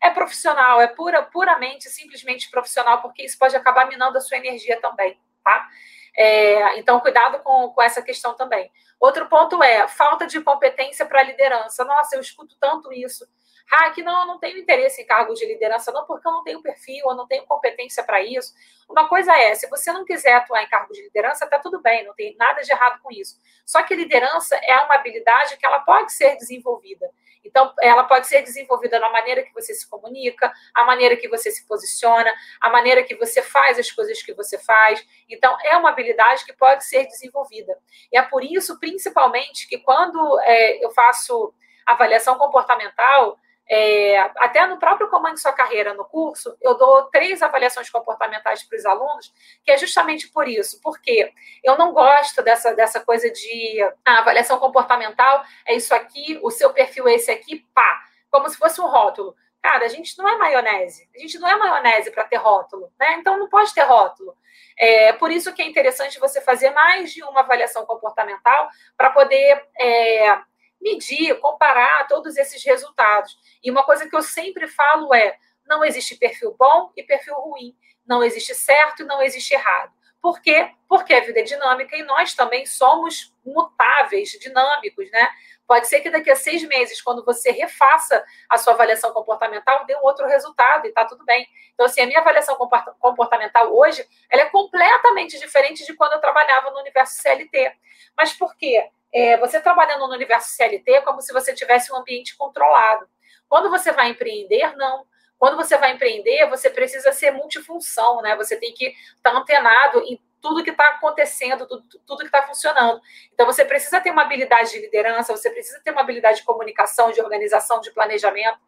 é 0.00 0.08
profissional, 0.08 0.80
é 0.80 0.86
pura, 0.88 1.22
puramente, 1.22 1.90
simplesmente 1.90 2.50
profissional, 2.50 3.02
porque 3.02 3.22
isso 3.22 3.38
pode 3.38 3.54
acabar 3.54 3.86
minando 3.86 4.16
a 4.16 4.20
sua 4.22 4.38
energia 4.38 4.80
também, 4.80 5.20
tá? 5.44 5.68
É, 6.16 6.78
então, 6.78 7.00
cuidado 7.00 7.38
com, 7.40 7.70
com 7.70 7.82
essa 7.82 8.02
questão 8.02 8.34
também. 8.34 8.70
Outro 9.00 9.28
ponto 9.28 9.62
é 9.62 9.88
falta 9.88 10.26
de 10.26 10.40
competência 10.40 11.06
para 11.06 11.22
liderança. 11.22 11.84
Nossa, 11.84 12.16
eu 12.16 12.20
escuto 12.20 12.56
tanto 12.60 12.92
isso. 12.92 13.26
Ah, 13.70 13.90
que 13.90 14.02
não, 14.02 14.20
eu 14.20 14.26
não 14.26 14.38
tenho 14.38 14.58
interesse 14.58 15.02
em 15.02 15.06
cargos 15.06 15.38
de 15.38 15.46
liderança, 15.46 15.90
não, 15.92 16.04
porque 16.06 16.26
eu 16.26 16.32
não 16.32 16.42
tenho 16.42 16.62
perfil, 16.62 17.04
eu 17.08 17.14
não 17.14 17.26
tenho 17.26 17.44
competência 17.46 18.02
para 18.04 18.22
isso. 18.22 18.52
Uma 18.88 19.08
coisa 19.08 19.36
é, 19.36 19.54
se 19.54 19.68
você 19.68 19.92
não 19.92 20.04
quiser 20.04 20.34
atuar 20.34 20.62
em 20.62 20.68
cargos 20.68 20.96
de 20.96 21.02
liderança, 21.02 21.46
tá 21.46 21.58
tudo 21.58 21.80
bem, 21.80 22.04
não 22.04 22.14
tem 22.14 22.36
nada 22.36 22.60
de 22.62 22.70
errado 22.70 23.00
com 23.02 23.10
isso. 23.10 23.36
Só 23.64 23.82
que 23.82 23.94
liderança 23.94 24.56
é 24.56 24.78
uma 24.80 24.94
habilidade 24.94 25.56
que 25.56 25.64
ela 25.64 25.80
pode 25.80 26.12
ser 26.12 26.36
desenvolvida. 26.36 27.10
Então, 27.44 27.72
ela 27.80 28.04
pode 28.04 28.26
ser 28.26 28.42
desenvolvida 28.42 28.98
na 29.00 29.10
maneira 29.10 29.42
que 29.42 29.52
você 29.52 29.74
se 29.74 29.88
comunica, 29.88 30.52
a 30.74 30.84
maneira 30.84 31.16
que 31.16 31.28
você 31.28 31.50
se 31.50 31.66
posiciona, 31.66 32.32
a 32.60 32.70
maneira 32.70 33.02
que 33.02 33.16
você 33.16 33.42
faz 33.42 33.78
as 33.78 33.90
coisas 33.90 34.22
que 34.22 34.32
você 34.32 34.58
faz. 34.58 35.04
Então, 35.28 35.56
é 35.64 35.76
uma 35.76 35.90
habilidade 35.90 36.44
que 36.44 36.52
pode 36.52 36.84
ser 36.84 37.06
desenvolvida. 37.06 37.76
E 38.12 38.16
é 38.16 38.22
por 38.22 38.44
isso, 38.44 38.78
principalmente, 38.78 39.68
que 39.68 39.78
quando 39.78 40.40
é, 40.42 40.84
eu 40.84 40.90
faço 40.92 41.52
avaliação 41.84 42.38
comportamental, 42.38 43.36
é, 43.68 44.18
até 44.38 44.66
no 44.66 44.78
próprio 44.78 45.08
Comando 45.08 45.38
Sua 45.38 45.52
Carreira, 45.52 45.94
no 45.94 46.04
curso, 46.04 46.56
eu 46.60 46.76
dou 46.76 47.04
três 47.04 47.42
avaliações 47.42 47.88
comportamentais 47.88 48.62
para 48.62 48.76
os 48.76 48.84
alunos, 48.84 49.32
que 49.64 49.70
é 49.70 49.78
justamente 49.78 50.28
por 50.28 50.48
isso, 50.48 50.80
porque 50.82 51.32
eu 51.62 51.78
não 51.78 51.92
gosto 51.92 52.42
dessa, 52.42 52.74
dessa 52.74 53.00
coisa 53.00 53.30
de 53.30 53.82
ah, 54.04 54.18
avaliação 54.18 54.58
comportamental, 54.58 55.44
é 55.66 55.74
isso 55.74 55.94
aqui, 55.94 56.38
o 56.42 56.50
seu 56.50 56.72
perfil 56.72 57.08
é 57.08 57.14
esse 57.14 57.30
aqui, 57.30 57.66
pá, 57.74 58.02
como 58.30 58.48
se 58.48 58.56
fosse 58.56 58.80
um 58.80 58.86
rótulo. 58.86 59.34
Cara, 59.62 59.84
a 59.84 59.88
gente 59.88 60.18
não 60.18 60.28
é 60.28 60.36
maionese, 60.36 61.08
a 61.14 61.18
gente 61.20 61.38
não 61.38 61.48
é 61.48 61.54
maionese 61.54 62.10
para 62.10 62.24
ter 62.24 62.36
rótulo, 62.36 62.92
né? 62.98 63.14
Então 63.18 63.38
não 63.38 63.48
pode 63.48 63.72
ter 63.72 63.82
rótulo. 63.82 64.36
É 64.76 65.12
por 65.12 65.30
isso 65.30 65.52
que 65.52 65.62
é 65.62 65.66
interessante 65.66 66.18
você 66.18 66.40
fazer 66.40 66.70
mais 66.70 67.12
de 67.12 67.22
uma 67.22 67.40
avaliação 67.40 67.86
comportamental 67.86 68.68
para 68.96 69.10
poder 69.10 69.64
é, 69.78 70.36
medir, 70.82 71.38
comparar 71.40 72.06
todos 72.08 72.36
esses 72.36 72.62
resultados. 72.64 73.38
E 73.62 73.70
uma 73.70 73.84
coisa 73.84 74.08
que 74.08 74.14
eu 74.14 74.22
sempre 74.22 74.66
falo 74.66 75.14
é: 75.14 75.36
não 75.66 75.84
existe 75.84 76.16
perfil 76.16 76.54
bom 76.58 76.90
e 76.96 77.02
perfil 77.02 77.34
ruim, 77.36 77.74
não 78.06 78.22
existe 78.22 78.54
certo 78.54 79.02
e 79.02 79.06
não 79.06 79.22
existe 79.22 79.54
errado. 79.54 79.92
Por 80.20 80.40
quê? 80.40 80.70
Porque 80.88 81.12
a 81.12 81.20
vida 81.20 81.40
é 81.40 81.42
dinâmica 81.42 81.96
e 81.96 82.04
nós 82.04 82.32
também 82.32 82.64
somos 82.64 83.34
mutáveis, 83.44 84.30
dinâmicos, 84.30 85.10
né? 85.10 85.28
Pode 85.66 85.88
ser 85.88 86.00
que 86.00 86.10
daqui 86.10 86.30
a 86.30 86.36
seis 86.36 86.62
meses, 86.62 87.02
quando 87.02 87.24
você 87.24 87.50
refaça 87.50 88.24
a 88.48 88.56
sua 88.56 88.74
avaliação 88.74 89.12
comportamental, 89.12 89.84
dê 89.84 89.96
um 89.96 90.02
outro 90.02 90.26
resultado 90.26 90.84
e 90.84 90.90
está 90.90 91.04
tudo 91.04 91.24
bem. 91.24 91.48
Então, 91.74 91.86
assim, 91.86 92.02
a 92.02 92.06
minha 92.06 92.20
avaliação 92.20 92.56
comportamental 93.00 93.74
hoje, 93.74 94.06
ela 94.30 94.42
é 94.42 94.50
completamente 94.50 95.38
diferente 95.40 95.84
de 95.84 95.94
quando 95.94 96.12
eu 96.12 96.20
trabalhava 96.20 96.70
no 96.70 96.78
universo 96.78 97.20
CLT. 97.20 97.72
Mas 98.16 98.32
por 98.32 98.54
quê? 98.56 98.90
É, 99.12 99.36
você 99.36 99.60
trabalhando 99.60 100.06
no 100.06 100.14
universo 100.14 100.54
CLT 100.54 100.90
é 100.90 101.00
como 101.02 101.20
se 101.20 101.32
você 101.32 101.52
tivesse 101.54 101.92
um 101.92 101.96
ambiente 101.96 102.36
controlado. 102.36 103.06
Quando 103.48 103.68
você 103.68 103.92
vai 103.92 104.08
empreender, 104.08 104.74
não. 104.76 105.04
Quando 105.38 105.56
você 105.56 105.76
vai 105.76 105.92
empreender, 105.92 106.48
você 106.48 106.70
precisa 106.70 107.12
ser 107.12 107.32
multifunção, 107.32 108.22
né? 108.22 108.34
Você 108.36 108.56
tem 108.56 108.72
que 108.72 108.94
estar 109.16 109.32
tá 109.32 109.36
antenado 109.36 110.00
em 110.04 110.18
tudo 110.40 110.64
que 110.64 110.70
está 110.70 110.88
acontecendo, 110.88 111.66
tudo, 111.66 111.84
tudo 112.06 112.18
que 112.18 112.26
está 112.26 112.42
funcionando. 112.42 113.00
Então, 113.32 113.46
você 113.46 113.64
precisa 113.64 114.00
ter 114.00 114.10
uma 114.10 114.22
habilidade 114.22 114.72
de 114.72 114.80
liderança, 114.80 115.36
você 115.36 115.50
precisa 115.50 115.80
ter 115.84 115.92
uma 115.92 116.00
habilidade 116.00 116.38
de 116.38 116.44
comunicação, 116.44 117.12
de 117.12 117.20
organização, 117.20 117.80
de 117.80 117.92
planejamento, 117.92 118.58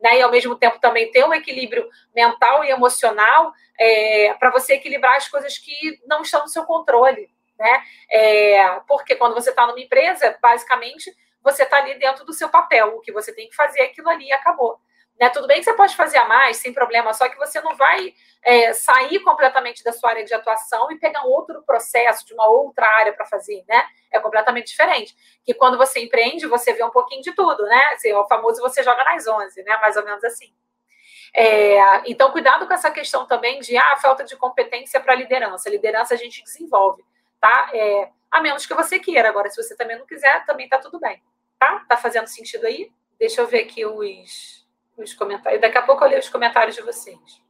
né? 0.00 0.18
E, 0.18 0.22
ao 0.22 0.30
mesmo 0.30 0.54
tempo, 0.56 0.78
também 0.78 1.10
ter 1.10 1.24
um 1.24 1.34
equilíbrio 1.34 1.88
mental 2.14 2.64
e 2.64 2.70
emocional 2.70 3.52
é, 3.78 4.34
para 4.34 4.50
você 4.50 4.74
equilibrar 4.74 5.16
as 5.16 5.28
coisas 5.28 5.58
que 5.58 6.00
não 6.06 6.22
estão 6.22 6.42
no 6.42 6.48
seu 6.48 6.64
controle 6.64 7.33
né? 7.64 7.82
É, 8.10 8.80
porque 8.86 9.16
quando 9.16 9.34
você 9.34 9.48
está 9.48 9.66
numa 9.66 9.80
empresa, 9.80 10.36
basicamente, 10.40 11.10
você 11.42 11.62
está 11.62 11.78
ali 11.78 11.94
dentro 11.98 12.24
do 12.24 12.32
seu 12.34 12.50
papel. 12.50 12.96
O 12.96 13.00
que 13.00 13.10
você 13.10 13.34
tem 13.34 13.48
que 13.48 13.56
fazer 13.56 13.80
é 13.80 13.84
aquilo 13.84 14.10
ali 14.10 14.26
e 14.26 14.32
acabou. 14.32 14.78
Né? 15.18 15.30
Tudo 15.30 15.46
bem 15.46 15.58
que 15.58 15.64
você 15.64 15.72
pode 15.72 15.96
fazer 15.96 16.18
a 16.18 16.26
mais, 16.26 16.58
sem 16.58 16.72
problema, 16.72 17.14
só 17.14 17.28
que 17.28 17.36
você 17.36 17.60
não 17.60 17.74
vai 17.76 18.12
é, 18.42 18.72
sair 18.72 19.20
completamente 19.20 19.82
da 19.82 19.92
sua 19.92 20.10
área 20.10 20.24
de 20.24 20.34
atuação 20.34 20.90
e 20.90 20.98
pegar 20.98 21.24
um 21.24 21.30
outro 21.30 21.62
processo 21.62 22.26
de 22.26 22.34
uma 22.34 22.48
outra 22.48 22.86
área 22.86 23.12
para 23.12 23.24
fazer, 23.24 23.64
né? 23.66 23.86
É 24.12 24.20
completamente 24.20 24.66
diferente. 24.66 25.14
Que 25.44 25.54
quando 25.54 25.78
você 25.78 26.00
empreende, 26.00 26.46
você 26.46 26.72
vê 26.74 26.84
um 26.84 26.90
pouquinho 26.90 27.22
de 27.22 27.32
tudo, 27.32 27.62
né? 27.64 27.84
Assim, 27.94 28.12
o 28.12 28.26
famoso 28.26 28.60
você 28.60 28.82
joga 28.82 29.04
nas 29.04 29.26
11, 29.26 29.62
né? 29.62 29.76
Mais 29.78 29.96
ou 29.96 30.04
menos 30.04 30.22
assim. 30.24 30.52
É, 31.32 32.02
então, 32.10 32.30
cuidado 32.30 32.66
com 32.66 32.74
essa 32.74 32.90
questão 32.90 33.26
também 33.26 33.60
de 33.60 33.76
ah, 33.76 33.96
falta 33.96 34.24
de 34.24 34.36
competência 34.36 35.00
para 35.00 35.14
liderança. 35.14 35.70
Liderança 35.70 36.14
a 36.14 36.16
gente 36.16 36.42
desenvolve 36.42 37.02
tá? 37.44 37.68
É, 37.74 38.08
a 38.30 38.40
menos 38.40 38.64
que 38.64 38.72
você 38.72 38.98
queira. 38.98 39.28
Agora, 39.28 39.50
se 39.50 39.62
você 39.62 39.76
também 39.76 39.98
não 39.98 40.06
quiser, 40.06 40.46
também 40.46 40.66
tá 40.66 40.78
tudo 40.78 40.98
bem, 40.98 41.22
tá? 41.58 41.84
Tá 41.86 41.94
fazendo 41.94 42.26
sentido 42.26 42.64
aí? 42.64 42.90
Deixa 43.18 43.42
eu 43.42 43.46
ver 43.46 43.64
aqui 43.64 43.84
os, 43.84 44.66
os 44.96 45.12
comentários. 45.12 45.60
Daqui 45.60 45.76
a 45.76 45.82
pouco 45.82 46.02
eu 46.02 46.08
leio 46.08 46.20
os 46.20 46.28
comentários 46.30 46.74
de 46.74 46.80
vocês. 46.80 47.44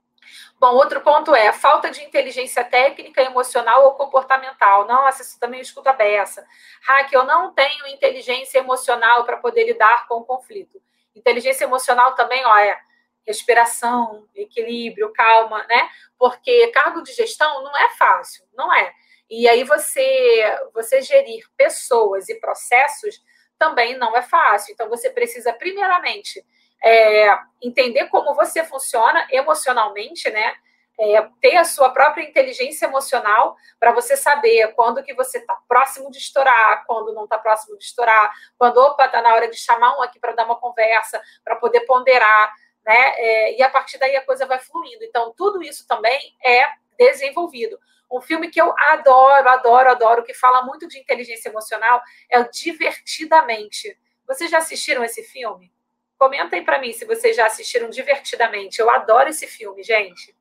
Bom, 0.58 0.74
outro 0.74 1.00
ponto 1.00 1.32
é 1.32 1.52
falta 1.52 1.92
de 1.92 2.02
inteligência 2.02 2.64
técnica, 2.64 3.22
emocional 3.22 3.84
ou 3.84 3.92
comportamental. 3.92 4.84
Nossa, 4.88 5.22
isso 5.22 5.38
também 5.38 5.60
eu 5.60 5.62
escuto 5.62 5.88
a 5.88 5.92
beça. 5.92 6.44
Hack, 6.82 7.12
eu 7.12 7.24
não 7.24 7.54
tenho 7.54 7.86
inteligência 7.86 8.58
emocional 8.58 9.24
para 9.24 9.36
poder 9.36 9.64
lidar 9.64 10.08
com 10.08 10.16
o 10.16 10.24
conflito. 10.24 10.82
Inteligência 11.14 11.64
emocional 11.64 12.16
também, 12.16 12.44
ó, 12.44 12.56
é 12.58 12.76
respiração, 13.24 14.26
equilíbrio, 14.34 15.12
calma, 15.12 15.64
né? 15.68 15.88
Porque 16.18 16.66
cargo 16.68 17.00
de 17.00 17.12
gestão 17.12 17.62
não 17.62 17.76
é 17.76 17.90
fácil, 17.90 18.44
não 18.54 18.72
é. 18.72 18.92
E 19.36 19.48
aí 19.48 19.64
você, 19.64 20.58
você 20.72 21.02
gerir 21.02 21.44
pessoas 21.56 22.28
e 22.28 22.36
processos 22.36 23.20
também 23.58 23.98
não 23.98 24.16
é 24.16 24.22
fácil. 24.22 24.72
Então 24.72 24.88
você 24.88 25.10
precisa 25.10 25.52
primeiramente 25.52 26.44
é, 26.82 27.36
entender 27.62 28.06
como 28.08 28.34
você 28.34 28.62
funciona 28.62 29.26
emocionalmente, 29.30 30.30
né? 30.30 30.54
É, 30.96 31.28
ter 31.40 31.56
a 31.56 31.64
sua 31.64 31.90
própria 31.90 32.22
inteligência 32.22 32.86
emocional 32.86 33.56
para 33.80 33.90
você 33.90 34.16
saber 34.16 34.72
quando 34.74 35.02
que 35.02 35.12
você 35.12 35.38
está 35.38 35.58
próximo 35.66 36.08
de 36.08 36.18
estourar, 36.18 36.84
quando 36.86 37.12
não 37.12 37.24
está 37.24 37.36
próximo 37.36 37.76
de 37.76 37.84
estourar, 37.84 38.32
quando 38.56 38.76
opa 38.76 39.06
está 39.06 39.20
na 39.20 39.34
hora 39.34 39.50
de 39.50 39.56
chamar 39.56 39.98
um 39.98 40.02
aqui 40.02 40.20
para 40.20 40.34
dar 40.34 40.44
uma 40.44 40.54
conversa, 40.54 41.20
para 41.42 41.56
poder 41.56 41.80
ponderar, 41.80 42.52
né? 42.86 43.14
É, 43.16 43.56
e 43.56 43.62
a 43.62 43.68
partir 43.68 43.98
daí 43.98 44.14
a 44.14 44.24
coisa 44.24 44.46
vai 44.46 44.60
fluindo. 44.60 45.02
Então 45.02 45.34
tudo 45.36 45.60
isso 45.64 45.84
também 45.88 46.20
é 46.44 46.68
desenvolvido. 46.96 47.76
Um 48.14 48.20
filme 48.20 48.48
que 48.48 48.60
eu 48.60 48.72
adoro, 48.78 49.48
adoro, 49.48 49.90
adoro, 49.90 50.22
que 50.22 50.32
fala 50.32 50.62
muito 50.62 50.86
de 50.86 51.00
inteligência 51.00 51.48
emocional 51.48 52.00
é 52.30 52.38
o 52.38 52.48
Divertidamente. 52.48 53.98
Vocês 54.24 54.48
já 54.48 54.58
assistiram 54.58 55.02
esse 55.02 55.24
filme? 55.24 55.72
Comentem 56.16 56.64
para 56.64 56.78
mim 56.78 56.92
se 56.92 57.04
vocês 57.04 57.34
já 57.34 57.44
assistiram 57.44 57.90
Divertidamente. 57.90 58.78
Eu 58.78 58.88
adoro 58.88 59.30
esse 59.30 59.48
filme, 59.48 59.82
gente. 59.82 60.32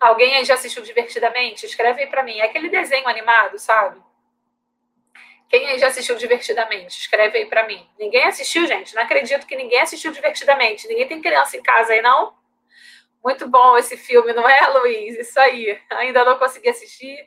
Alguém 0.00 0.34
aí 0.34 0.46
já 0.46 0.54
assistiu 0.54 0.82
Divertidamente? 0.82 1.66
Escreve 1.66 2.04
aí 2.04 2.08
para 2.08 2.22
mim. 2.22 2.38
É 2.38 2.44
aquele 2.44 2.70
desenho 2.70 3.06
animado, 3.06 3.58
sabe? 3.58 4.00
Quem 5.50 5.66
aí 5.66 5.78
já 5.78 5.88
assistiu 5.88 6.16
Divertidamente? 6.16 6.98
Escreve 6.98 7.36
aí 7.36 7.44
para 7.44 7.66
mim. 7.66 7.86
Ninguém 7.98 8.24
assistiu, 8.24 8.66
gente? 8.66 8.94
Não 8.94 9.02
acredito 9.02 9.46
que 9.46 9.56
ninguém 9.56 9.82
assistiu 9.82 10.10
Divertidamente. 10.10 10.88
Ninguém 10.88 11.06
tem 11.06 11.20
criança 11.20 11.54
em 11.58 11.62
casa 11.62 11.92
aí, 11.92 12.00
não? 12.00 12.39
Muito 13.22 13.46
bom 13.48 13.76
esse 13.76 13.96
filme, 13.96 14.32
não 14.32 14.48
é, 14.48 14.66
Luiz? 14.68 15.18
Isso 15.18 15.38
aí. 15.38 15.78
Ainda 15.90 16.24
não 16.24 16.38
consegui 16.38 16.68
assistir. 16.68 17.18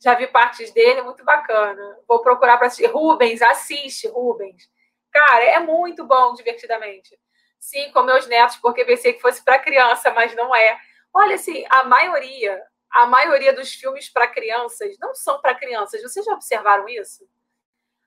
Já 0.00 0.14
vi 0.14 0.26
partes 0.26 0.72
dele, 0.72 1.02
muito 1.02 1.24
bacana. 1.24 1.98
Vou 2.06 2.20
procurar 2.20 2.58
para 2.58 2.66
assistir. 2.66 2.86
Rubens, 2.86 3.40
assiste, 3.42 4.08
Rubens. 4.08 4.68
Cara, 5.10 5.44
é 5.44 5.58
muito 5.60 6.04
bom, 6.04 6.34
divertidamente. 6.34 7.18
Sim, 7.58 7.90
com 7.92 8.02
meus 8.02 8.26
netos, 8.26 8.56
porque 8.56 8.84
pensei 8.84 9.12
que 9.12 9.20
fosse 9.20 9.42
para 9.42 9.58
criança, 9.58 10.10
mas 10.12 10.34
não 10.34 10.54
é. 10.54 10.78
Olha, 11.14 11.36
assim, 11.36 11.64
a 11.70 11.84
maioria, 11.84 12.62
a 12.90 13.06
maioria 13.06 13.52
dos 13.52 13.72
filmes 13.72 14.08
para 14.08 14.28
crianças 14.28 14.96
não 15.00 15.14
são 15.14 15.40
para 15.40 15.54
crianças. 15.54 16.02
Vocês 16.02 16.24
já 16.24 16.32
observaram 16.32 16.88
isso? 16.88 17.26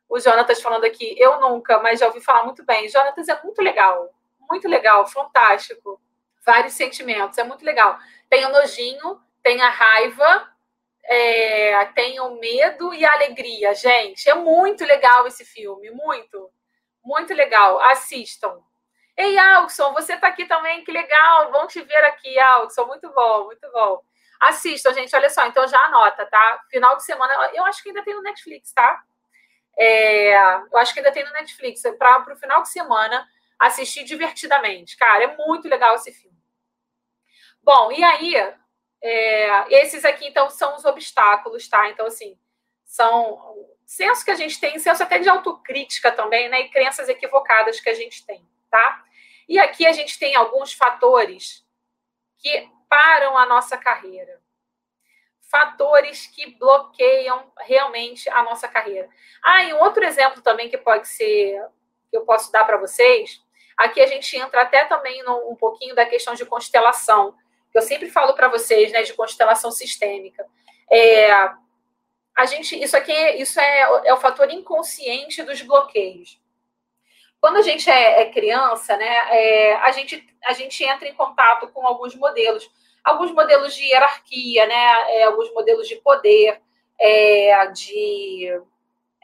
O 0.08 0.20
Jonatas 0.20 0.62
falando 0.62 0.86
aqui, 0.86 1.16
eu 1.18 1.40
nunca, 1.40 1.80
mas 1.80 2.00
já 2.00 2.08
ouvi 2.08 2.22
falar 2.22 2.44
muito 2.44 2.64
bem. 2.66 2.88
Jonatas 2.90 3.28
é 3.28 3.42
muito 3.44 3.62
legal, 3.62 4.14
muito 4.50 4.68
legal, 4.68 5.08
fantástico. 5.08 6.02
Vários 6.50 6.74
sentimentos, 6.74 7.38
é 7.38 7.44
muito 7.44 7.64
legal. 7.64 8.00
Tem 8.28 8.44
o 8.44 8.50
nojinho, 8.50 9.22
tem 9.44 9.62
a 9.62 9.70
raiva, 9.70 10.52
é, 11.04 11.86
tem 11.94 12.20
o 12.20 12.40
medo 12.40 12.92
e 12.92 13.06
a 13.06 13.14
alegria, 13.14 13.72
gente. 13.76 14.28
É 14.28 14.34
muito 14.34 14.84
legal 14.84 15.28
esse 15.28 15.46
filme, 15.46 15.92
muito, 15.92 16.52
muito 17.04 17.36
legal. 17.36 17.80
Assistam. 17.82 18.64
Ei, 19.16 19.38
Alson, 19.38 19.94
você 19.94 20.16
está 20.16 20.30
aqui 20.30 20.46
também, 20.46 20.84
que 20.84 20.92
legal. 20.92 21.52
Vamos 21.52 21.72
te 21.72 21.84
ver 21.84 22.04
aqui, 22.06 22.40
Alson. 22.40 22.86
Muito 22.88 23.14
bom, 23.14 23.46
muito 23.46 23.72
bom. 23.72 24.02
Assistam, 24.40 24.92
gente. 24.92 25.16
Olha 25.16 25.30
só, 25.30 25.46
então 25.46 25.68
já 25.68 25.80
anota, 25.86 26.26
tá? 26.26 26.64
Final 26.72 26.98
de 26.98 27.06
semana, 27.06 27.52
eu 27.54 27.64
acho 27.66 27.84
que 27.84 27.90
ainda 27.90 28.04
tem 28.04 28.16
no 28.16 28.24
Netflix, 28.24 28.74
tá? 28.74 29.04
É, 29.78 30.36
eu 30.72 30.78
acho 30.80 30.96
que 30.96 31.00
ainda 31.00 31.12
tem 31.12 31.24
no 31.24 31.32
Netflix. 31.34 31.84
Para 32.00 32.34
o 32.34 32.36
final 32.38 32.64
de 32.64 32.70
semana 32.70 33.24
assistir 33.60 34.04
divertidamente. 34.04 34.98
Cara, 34.98 35.26
é 35.26 35.38
muito 35.38 35.68
legal 35.68 35.94
esse 35.94 36.12
filme. 36.12 36.39
Bom, 37.72 37.92
e 37.92 38.04
aí, 38.04 38.36
é, 39.00 39.80
esses 39.80 40.04
aqui, 40.04 40.28
então, 40.28 40.50
são 40.50 40.76
os 40.76 40.86
obstáculos, 40.86 41.70
tá? 41.70 41.88
Então, 41.88 42.08
assim, 42.08 42.36
são 42.84 43.40
senso 43.86 44.26
que 44.26 44.32
a 44.32 44.36
gente 44.36 44.60
tem, 44.60 44.80
senso 44.80 45.04
até 45.04 45.20
de 45.20 45.30
autocrítica 45.30 46.12
também, 46.12 46.50
né? 46.50 46.62
E 46.62 46.70
crenças 46.70 47.08
equivocadas 47.08 47.80
que 47.80 47.88
a 47.88 47.94
gente 47.94 48.26
tem, 48.26 48.44
tá? 48.72 49.06
E 49.48 49.60
aqui 49.60 49.86
a 49.86 49.92
gente 49.92 50.18
tem 50.18 50.36
alguns 50.36 50.74
fatores 50.74 51.64
que 52.40 52.68
param 52.90 53.38
a 53.38 53.46
nossa 53.46 53.78
carreira. 53.78 54.42
Fatores 55.44 56.26
que 56.26 56.50
bloqueiam 56.58 57.54
realmente 57.60 58.28
a 58.32 58.42
nossa 58.42 58.68
carreira. 58.68 59.08
Ah, 59.44 59.64
e 59.64 59.76
um 59.76 59.80
outro 59.80 60.04
exemplo 60.04 60.42
também 60.42 60.72
que 60.72 60.78
pode 60.80 61.08
ser, 61.08 61.64
que 62.10 62.18
eu 62.18 62.26
posso 62.26 62.52
dar 62.52 62.66
para 62.66 62.78
vocês, 62.78 63.40
aqui 63.78 64.02
a 64.02 64.08
gente 64.08 64.36
entra 64.36 64.64
até 64.64 64.86
também 64.86 65.22
no, 65.22 65.52
um 65.52 65.56
pouquinho 65.56 65.94
da 65.94 66.08
questão 66.08 66.34
de 66.34 66.48
constelação 66.48 67.38
que 67.72 67.78
eu 67.78 67.82
sempre 67.82 68.10
falo 68.10 68.34
para 68.34 68.48
vocês, 68.48 68.92
né, 68.92 69.04
de 69.04 69.14
constelação 69.14 69.72
sistêmica. 69.72 70.46
É, 70.92 71.32
a 72.36 72.46
gente, 72.46 72.82
isso 72.82 72.96
aqui, 72.96 73.14
isso 73.32 73.60
é, 73.60 73.82
é 74.06 74.14
o 74.14 74.18
fator 74.18 74.50
inconsciente 74.50 75.44
dos 75.44 75.62
bloqueios. 75.62 76.40
Quando 77.40 77.58
a 77.58 77.62
gente 77.62 77.90
é, 77.90 78.22
é 78.22 78.32
criança, 78.32 78.98
né, 78.98 79.16
é, 79.32 79.76
a, 79.76 79.92
gente, 79.92 80.28
a 80.46 80.54
gente 80.54 80.84
entra 80.84 81.08
em 81.08 81.14
contato 81.14 81.68
com 81.70 81.86
alguns 81.86 82.16
modelos, 82.16 82.70
alguns 83.04 83.32
modelos 83.32 83.74
de 83.76 83.84
hierarquia, 83.84 84.66
né, 84.66 85.16
é, 85.16 85.24
alguns 85.24 85.52
modelos 85.54 85.88
de 85.88 85.96
poder, 85.98 86.62
é, 87.00 87.68
de, 87.68 88.62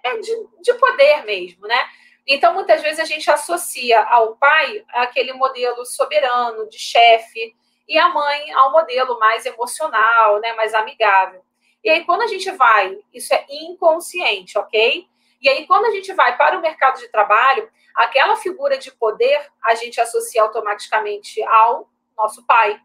é, 0.03 0.17
de, 0.17 0.47
de 0.61 0.73
poder 0.75 1.25
mesmo, 1.25 1.67
né? 1.67 1.89
Então, 2.27 2.53
muitas 2.53 2.81
vezes 2.81 2.99
a 2.99 3.05
gente 3.05 3.29
associa 3.29 4.01
ao 4.01 4.35
pai 4.35 4.83
aquele 4.89 5.33
modelo 5.33 5.85
soberano, 5.85 6.67
de 6.67 6.79
chefe, 6.79 7.55
e 7.87 7.97
a 7.97 8.09
mãe 8.09 8.51
ao 8.53 8.71
modelo 8.71 9.19
mais 9.19 9.45
emocional, 9.45 10.39
né, 10.39 10.53
mais 10.53 10.73
amigável. 10.73 11.43
E 11.83 11.89
aí, 11.89 12.03
quando 12.03 12.23
a 12.23 12.27
gente 12.27 12.49
vai, 12.51 12.97
isso 13.13 13.33
é 13.33 13.45
inconsciente, 13.47 14.57
ok? 14.57 15.05
E 15.39 15.47
aí, 15.47 15.67
quando 15.67 15.85
a 15.85 15.91
gente 15.91 16.11
vai 16.13 16.35
para 16.35 16.57
o 16.57 16.61
mercado 16.61 16.99
de 16.99 17.07
trabalho, 17.09 17.69
aquela 17.93 18.35
figura 18.35 18.75
de 18.77 18.91
poder 18.91 19.47
a 19.63 19.75
gente 19.75 20.01
associa 20.01 20.41
automaticamente 20.41 21.43
ao 21.43 21.87
nosso 22.17 22.43
pai. 22.47 22.81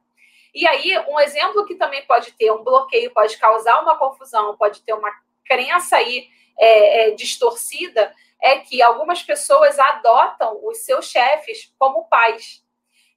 E 0.54 0.66
aí, 0.66 0.98
um 1.08 1.18
exemplo 1.18 1.64
que 1.64 1.76
também 1.76 2.04
pode 2.06 2.32
ter 2.32 2.50
um 2.50 2.62
bloqueio, 2.62 3.10
pode 3.12 3.38
causar 3.38 3.80
uma 3.80 3.96
confusão, 3.96 4.56
pode 4.58 4.82
ter 4.82 4.92
uma 4.92 5.10
crença 5.46 5.96
aí 5.96 6.28
é, 6.58 7.08
é, 7.08 7.10
distorcida, 7.12 8.14
é 8.42 8.58
que 8.58 8.82
algumas 8.82 9.22
pessoas 9.22 9.78
adotam 9.78 10.60
os 10.62 10.78
seus 10.84 11.06
chefes 11.06 11.72
como 11.78 12.08
pais. 12.08 12.62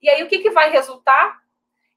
E 0.01 0.09
aí, 0.09 0.23
o 0.23 0.29
que, 0.29 0.39
que 0.39 0.51
vai 0.51 0.71
resultar? 0.71 1.42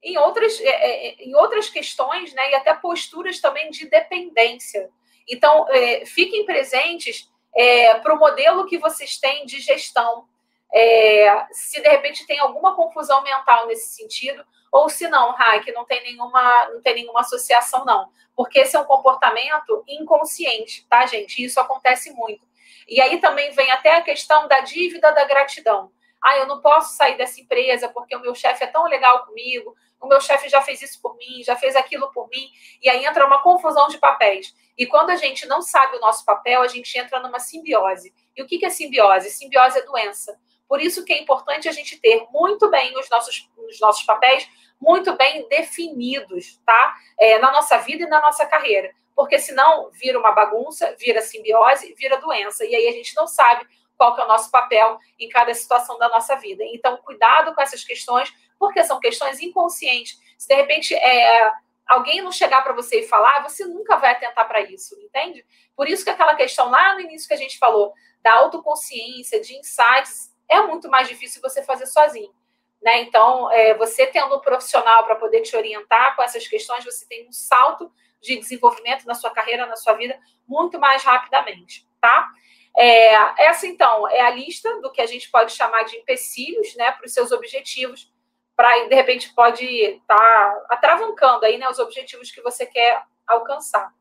Em 0.07 0.17
outras, 0.19 0.61
é, 0.61 0.69
é, 0.69 1.15
em 1.19 1.35
outras 1.35 1.69
questões, 1.69 2.33
né, 2.33 2.53
e 2.53 2.55
até 2.55 2.73
posturas 2.75 3.41
também 3.41 3.71
de 3.71 3.91
dependência. 3.91 4.89
Então, 5.29 5.67
é, 5.71 6.07
fiquem 6.07 6.47
presentes 6.47 7.29
é, 7.55 7.95
para 7.99 8.15
o 8.15 8.19
modelo 8.19 8.67
que 8.67 8.79
vocês 8.79 9.19
têm 9.19 9.45
de 9.45 9.59
gestão. 9.59 10.29
É, 10.73 11.47
se 11.51 11.81
de 11.81 11.89
repente 11.89 12.25
tem 12.25 12.39
alguma 12.39 12.77
confusão 12.77 13.21
mental 13.23 13.67
nesse 13.67 13.97
sentido, 13.97 14.45
ou 14.71 14.89
se 14.89 15.09
não, 15.09 15.33
Raik, 15.33 15.73
não 15.73 15.85
tem 15.85 16.01
nenhuma, 16.05 16.69
não 16.73 16.81
tem 16.81 16.95
nenhuma 16.95 17.21
associação, 17.21 17.85
não. 17.85 18.09
Porque 18.37 18.61
esse 18.61 18.77
é 18.77 18.79
um 18.79 18.85
comportamento 18.85 19.83
inconsciente, 19.89 20.87
tá, 20.89 21.05
gente? 21.07 21.43
Isso 21.43 21.59
acontece 21.59 22.13
muito. 22.13 22.47
E 22.87 23.01
aí 23.01 23.19
também 23.19 23.51
vem 23.51 23.73
até 23.73 23.97
a 23.97 24.03
questão 24.03 24.47
da 24.47 24.61
dívida 24.61 25.11
da 25.13 25.25
gratidão. 25.25 25.91
Ah, 26.23 26.37
eu 26.37 26.47
não 26.47 26.61
posso 26.61 26.95
sair 26.97 27.17
dessa 27.17 27.41
empresa 27.41 27.89
porque 27.89 28.15
o 28.15 28.21
meu 28.21 28.35
chefe 28.35 28.63
é 28.63 28.67
tão 28.67 28.85
legal 28.85 29.25
comigo, 29.27 29.75
o 30.01 30.07
meu 30.07 30.21
chefe 30.21 30.49
já 30.49 30.61
fez 30.63 30.83
isso 30.83 31.01
por 31.01 31.17
mim, 31.17 31.43
já 31.45 31.57
fez 31.57 31.75
aquilo 31.75 32.11
por 32.13 32.29
mim, 32.29 32.49
e 32.83 32.89
aí 32.89 33.05
entra 33.05 33.27
uma 33.27 33.43
confusão 33.43 33.89
de 33.89 33.99
papéis. 33.99 34.55
E 34.77 34.87
quando 34.87 35.11
a 35.11 35.17
gente 35.17 35.47
não 35.47 35.63
sabe 35.63 35.97
o 35.97 36.01
nosso 36.01 36.25
papel, 36.25 36.63
a 36.63 36.69
gente 36.69 36.97
entra 36.99 37.21
numa 37.21 37.39
simbiose. 37.39 38.15
E 38.37 38.43
o 38.43 38.47
que 38.47 38.65
é 38.65 38.71
simbiose? 38.71 39.31
Simbiose 39.31 39.79
é 39.79 39.83
doença. 39.83 40.39
Por 40.69 40.81
isso 40.81 41.05
que 41.05 41.13
é 41.13 41.21
importante 41.21 41.69
a 41.69 41.73
gente 41.73 41.99
ter 42.01 42.27
muito 42.31 42.69
bem 42.71 42.97
os 42.99 43.09
nossos, 43.09 43.49
os 43.57 43.81
nossos 43.81 44.03
papéis 44.05 44.49
muito 44.81 45.17
bem 45.17 45.49
definidos, 45.49 46.61
tá? 46.67 46.95
É, 47.19 47.39
na 47.39 47.51
nossa 47.51 47.79
vida 47.79 48.05
e 48.05 48.09
na 48.09 48.21
nossa 48.21 48.45
carreira. 48.45 48.93
Porque 49.15 49.39
senão 49.39 49.91
vira 49.93 50.19
uma 50.19 50.33
bagunça, 50.33 50.95
vira 50.99 51.23
simbiose, 51.23 51.95
vira 51.95 52.21
doença. 52.21 52.65
E 52.67 52.75
aí 52.75 52.89
a 52.89 52.93
gente 52.93 53.15
não 53.17 53.27
sabe 53.27 53.67
qual 53.97 54.15
que 54.15 54.21
é 54.21 54.25
o 54.25 54.29
nosso 54.29 54.51
papel 54.51 54.99
em 55.19 55.29
cada 55.29 55.55
situação 55.55 55.99
da 55.99 56.09
nossa 56.09 56.37
vida. 56.37 56.63
Então, 56.65 56.99
cuidado 56.99 57.55
com 57.55 57.63
essas 57.63 57.83
questões, 57.83 58.31
porque 58.59 58.83
são 58.85 59.01
questões 59.01 59.41
inconscientes. 59.41 60.19
Se 60.39 60.49
de 60.49 60.55
repente 60.55 60.95
é, 60.95 61.53
alguém 61.87 62.23
não 62.23 62.33
chegar 62.33 62.63
para 62.63 62.73
você 62.73 63.01
e 63.01 63.09
falar, 63.09 63.43
você 63.43 63.65
nunca 63.65 63.97
vai 63.97 64.13
atentar 64.13 64.47
para 64.47 64.61
isso, 64.61 64.99
entende? 65.01 65.45
Por 65.77 65.89
isso 65.89 66.05
que 66.05 66.11
aquela 66.11 66.35
questão 66.35 66.71
lá 66.71 66.95
no 66.95 67.01
início 67.01 67.29
que 67.29 67.35
a 67.35 67.39
gente 67.39 67.59
falou, 67.59 67.93
da 68.23 68.33
autoconsciência, 68.35 69.41
de 69.41 69.57
insights, 69.57 70.35
é 70.49 70.61
muito 70.63 70.89
mais 70.89 71.09
difícil 71.09 71.41
você 71.41 71.63
fazer 71.63 71.87
sozinho. 71.87 72.35
Né? 72.83 73.01
Então, 73.03 73.51
é, 73.53 73.75
você 73.75 74.07
tendo 74.07 74.37
um 74.37 74.41
profissional 74.41 75.05
para 75.05 75.17
poder 75.17 75.43
te 75.43 75.57
orientar 75.57 76.15
com 76.15 76.23
essas 76.23 76.47
questões, 76.47 76.85
você 76.85 77.07
tem 77.07 77.27
um 77.29 77.33
salto 77.33 77.91
de 78.21 78.37
desenvolvimento 78.37 79.05
na 79.07 79.15
sua 79.15 79.31
carreira, 79.31 79.67
na 79.67 79.77
sua 79.77 79.95
vida, 79.95 80.19
muito 80.47 80.79
mais 80.79 81.03
rapidamente, 81.03 81.87
tá? 82.01 82.29
É, 82.77 83.47
essa, 83.47 83.67
então, 83.67 84.07
é 84.09 84.21
a 84.21 84.31
lista 84.31 84.81
do 84.81 84.93
que 84.93 85.01
a 85.01 85.07
gente 85.07 85.31
pode 85.31 85.53
chamar 85.53 85.85
de 85.85 85.97
empecilhos 85.97 86.75
né, 86.77 86.93
para 86.93 87.07
os 87.07 87.13
seus 87.13 87.33
objetivos, 87.33 88.13
para, 88.57 88.89
de 88.89 88.95
repente, 88.95 89.33
pode 89.35 89.65
estar 89.65 90.17
tá 90.17 90.67
atravancando 90.71 91.45
aí, 91.45 91.59
né, 91.59 91.69
os 91.69 91.79
objetivos 91.79 92.31
que 92.31 92.41
você 92.41 92.65
quer 92.65 93.03
alcançar. 93.27 93.93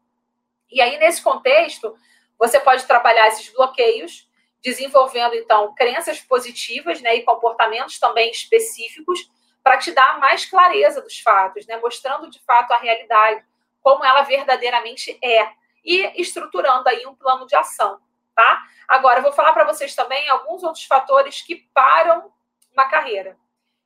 E 0.72 0.82
aí, 0.82 0.98
nesse 0.98 1.22
contexto, 1.22 1.96
você 2.40 2.60
pode 2.60 2.86
trabalhar 2.86 3.28
esses 3.28 3.50
bloqueios, 3.50 4.30
desenvolvendo, 4.64 5.36
então, 5.36 5.76
crenças 5.76 6.20
positivas 6.22 7.02
né, 7.02 7.16
e 7.16 7.24
comportamentos 7.24 8.00
também 8.00 8.32
específicos 8.32 9.30
para 9.64 9.78
te 9.78 9.92
dar 9.92 10.20
mais 10.20 10.46
clareza 10.46 11.02
dos 11.02 11.20
fatos, 11.20 11.68
né, 11.68 11.78
mostrando 11.78 12.30
de 12.30 12.42
fato 12.44 12.72
a 12.72 12.78
realidade, 12.78 13.44
como 13.82 14.04
ela 14.04 14.24
verdadeiramente 14.24 15.20
é, 15.24 15.50
e 15.84 16.20
estruturando 16.20 16.90
aí 16.90 17.06
um 17.06 17.14
plano 17.14 17.46
de 17.46 17.56
ação 17.56 18.00
tá? 18.36 18.64
Agora, 18.88 19.20
eu 19.20 19.24
vou 19.24 19.32
falar 19.32 19.54
para 19.54 19.64
vocês 19.64 19.96
também 19.96 20.28
alguns 20.30 20.62
outros 20.62 20.84
fatores 20.84 21.42
que 21.42 21.68
param 21.74 22.32
uma 22.72 22.86
carreira. 22.86 23.38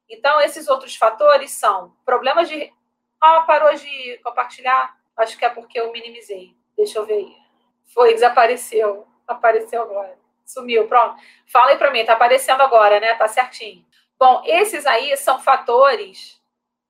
Então, 0.10 0.42
esses 0.42 0.68
outros 0.68 0.96
fatores 0.96 1.52
são 1.52 1.96
problemas 2.04 2.50
de. 2.50 2.74
Ah, 3.22 3.42
parou 3.42 3.74
de 3.76 4.18
compartilhar? 4.24 4.98
Acho 5.16 5.38
que 5.38 5.46
é 5.46 5.50
porque 5.50 5.80
eu 5.80 5.92
minimizei. 5.92 6.56
Deixa 6.76 6.98
eu 6.98 7.06
ver. 7.06 7.28
Foi, 7.94 8.14
desapareceu. 8.14 9.08
Apareceu 9.28 9.82
agora. 9.82 10.18
Sumiu, 10.46 10.88
pronto. 10.88 11.22
Fala 11.52 11.72
aí 11.72 11.78
para 11.78 11.92
mim, 11.92 12.04
tá 12.04 12.14
aparecendo 12.14 12.62
agora, 12.62 13.00
né? 13.00 13.14
Tá 13.16 13.28
certinho. 13.28 13.86
Bom, 14.18 14.42
esses 14.46 14.86
aí 14.86 15.16
são 15.16 15.40
fatores 15.40 16.42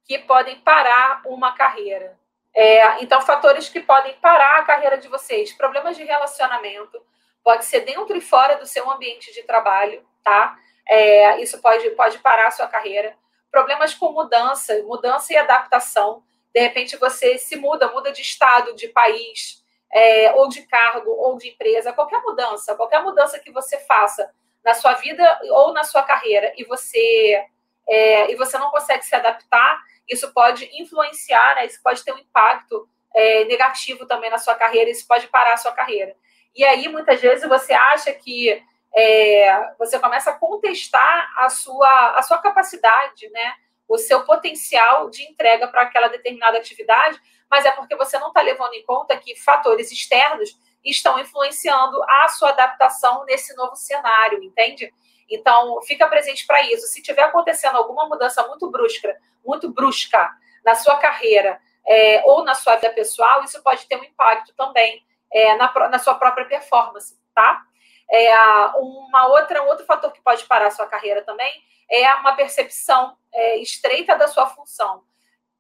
que 0.06 0.18
podem 0.20 0.60
parar 0.62 1.22
uma 1.26 1.52
carreira. 1.54 2.18
É, 2.56 3.04
então, 3.04 3.22
fatores 3.22 3.70
que 3.70 3.80
podem 3.80 4.14
parar 4.16 4.60
a 4.60 4.64
carreira 4.64 4.98
de 4.98 5.08
vocês: 5.08 5.54
problemas 5.54 5.98
de 5.98 6.04
relacionamento, 6.04 7.00
pode 7.44 7.66
ser 7.66 7.82
dentro 7.82 8.16
e 8.16 8.22
fora 8.22 8.56
do 8.56 8.66
seu 8.66 8.90
ambiente 8.90 9.34
de 9.34 9.44
trabalho, 9.44 10.04
tá? 10.24 10.58
É, 10.90 11.40
isso 11.40 11.62
pode, 11.62 11.88
pode 11.92 12.18
parar 12.18 12.48
a 12.48 12.52
sua 12.52 12.68
carreira. 12.68 13.16
Problemas 13.52 13.94
com 13.94 14.12
mudança, 14.12 14.82
mudança 14.84 15.32
e 15.32 15.38
adaptação. 15.38 16.24
De 16.54 16.60
repente 16.60 16.98
você 16.98 17.38
se 17.38 17.56
muda, 17.56 17.92
muda 17.92 18.12
de 18.12 18.22
estado, 18.22 18.76
de 18.76 18.88
país, 18.88 19.64
é, 19.94 20.34
ou 20.34 20.50
de 20.50 20.64
cargo, 20.64 21.12
ou 21.12 21.38
de 21.38 21.50
empresa, 21.50 21.94
qualquer 21.94 22.22
mudança, 22.22 22.76
qualquer 22.76 23.04
mudança 23.04 23.40
que 23.40 23.52
você 23.52 23.78
faça 23.80 24.32
na 24.64 24.74
sua 24.74 24.94
vida 24.96 25.40
ou 25.52 25.74
na 25.74 25.84
sua 25.84 26.04
carreira 26.04 26.54
e 26.58 26.64
você 26.64 27.46
é, 27.88 28.32
e 28.32 28.36
você 28.36 28.58
não 28.58 28.70
consegue 28.70 29.04
se 29.04 29.16
adaptar, 29.16 29.82
isso 30.08 30.32
pode 30.32 30.70
influenciar, 30.80 31.56
né, 31.56 31.66
isso 31.66 31.80
pode 31.84 32.04
ter 32.04 32.14
um 32.14 32.20
impacto 32.20 32.88
é, 33.16 33.46
negativo 33.46 34.06
também 34.06 34.30
na 34.30 34.38
sua 34.38 34.54
carreira, 34.54 34.90
isso 34.92 35.08
pode 35.08 35.28
parar 35.28 35.54
a 35.54 35.58
sua 35.58 35.72
carreira. 35.72 36.16
E 36.56 36.64
aí, 36.64 36.88
muitas 36.88 37.20
vezes, 37.20 37.48
você 37.48 37.74
acha 37.74 38.12
que 38.12 38.62
é, 38.96 39.74
você 39.78 40.00
começa 40.00 40.32
a 40.32 40.38
contestar 40.38 41.34
a 41.38 41.50
sua, 41.50 42.18
a 42.18 42.22
sua 42.22 42.40
capacidade, 42.40 43.30
né? 43.30 43.54
o 43.90 43.98
seu 43.98 44.24
potencial 44.24 45.10
de 45.10 45.24
entrega 45.24 45.68
para 45.68 45.82
aquela 45.82 46.08
determinada 46.08 46.60
atividade, 46.60 47.20
mas 47.50 47.66
é 47.66 47.72
porque 47.72 47.96
você 47.96 48.20
não 48.20 48.28
está 48.28 48.42
levando 48.42 48.74
em 48.76 48.86
conta 48.86 49.18
que 49.18 49.36
fatores 49.36 49.92
externos 49.92 50.56
estão 50.86 51.20
influenciando 51.20 52.02
a 52.04 52.28
sua 52.28 52.50
adaptação 52.50 53.26
nesse 53.26 53.56
novo 53.56 53.76
cenário, 53.76 54.44
entende? 54.44 54.94
Então, 55.28 55.82
fica 55.82 56.08
presente 56.08 56.46
para 56.46 56.62
isso. 56.64 56.88
Se 56.88 57.02
tiver 57.02 57.24
acontecendo 57.24 57.78
alguma 57.78 58.08
mudança 58.08 58.48
muito 58.48 58.70
brusca, 58.70 59.18
muito 59.44 59.72
brusca 59.72 60.30
na 60.64 60.76
sua 60.76 60.98
carreira 60.98 61.60
é, 61.88 62.22
ou 62.26 62.44
na 62.44 62.54
sua 62.54 62.76
vida 62.76 62.92
pessoal, 62.92 63.44
isso 63.44 63.62
pode 63.64 63.88
ter 63.88 63.98
um 63.98 64.04
impacto 64.04 64.54
também 64.56 65.04
é, 65.34 65.56
na, 65.56 65.90
na, 65.90 66.00
sua 66.00 66.16
própria 66.16 66.46
performance, 66.46 67.20
tá? 67.34 67.64
É, 68.12 68.36
uma 68.78 69.28
outra, 69.28 69.64
um 69.64 69.68
outro 69.68 69.86
fator 69.86 70.12
que 70.12 70.22
pode 70.22 70.46
parar 70.46 70.68
a 70.68 70.72
sua 70.72 70.88
carreira 70.88 71.22
também 71.24 71.52
é 71.90 72.14
uma 72.16 72.36
percepção 72.36 73.16
é, 73.34 73.58
estreita 73.58 74.16
da 74.16 74.28
sua 74.28 74.48
função. 74.48 75.04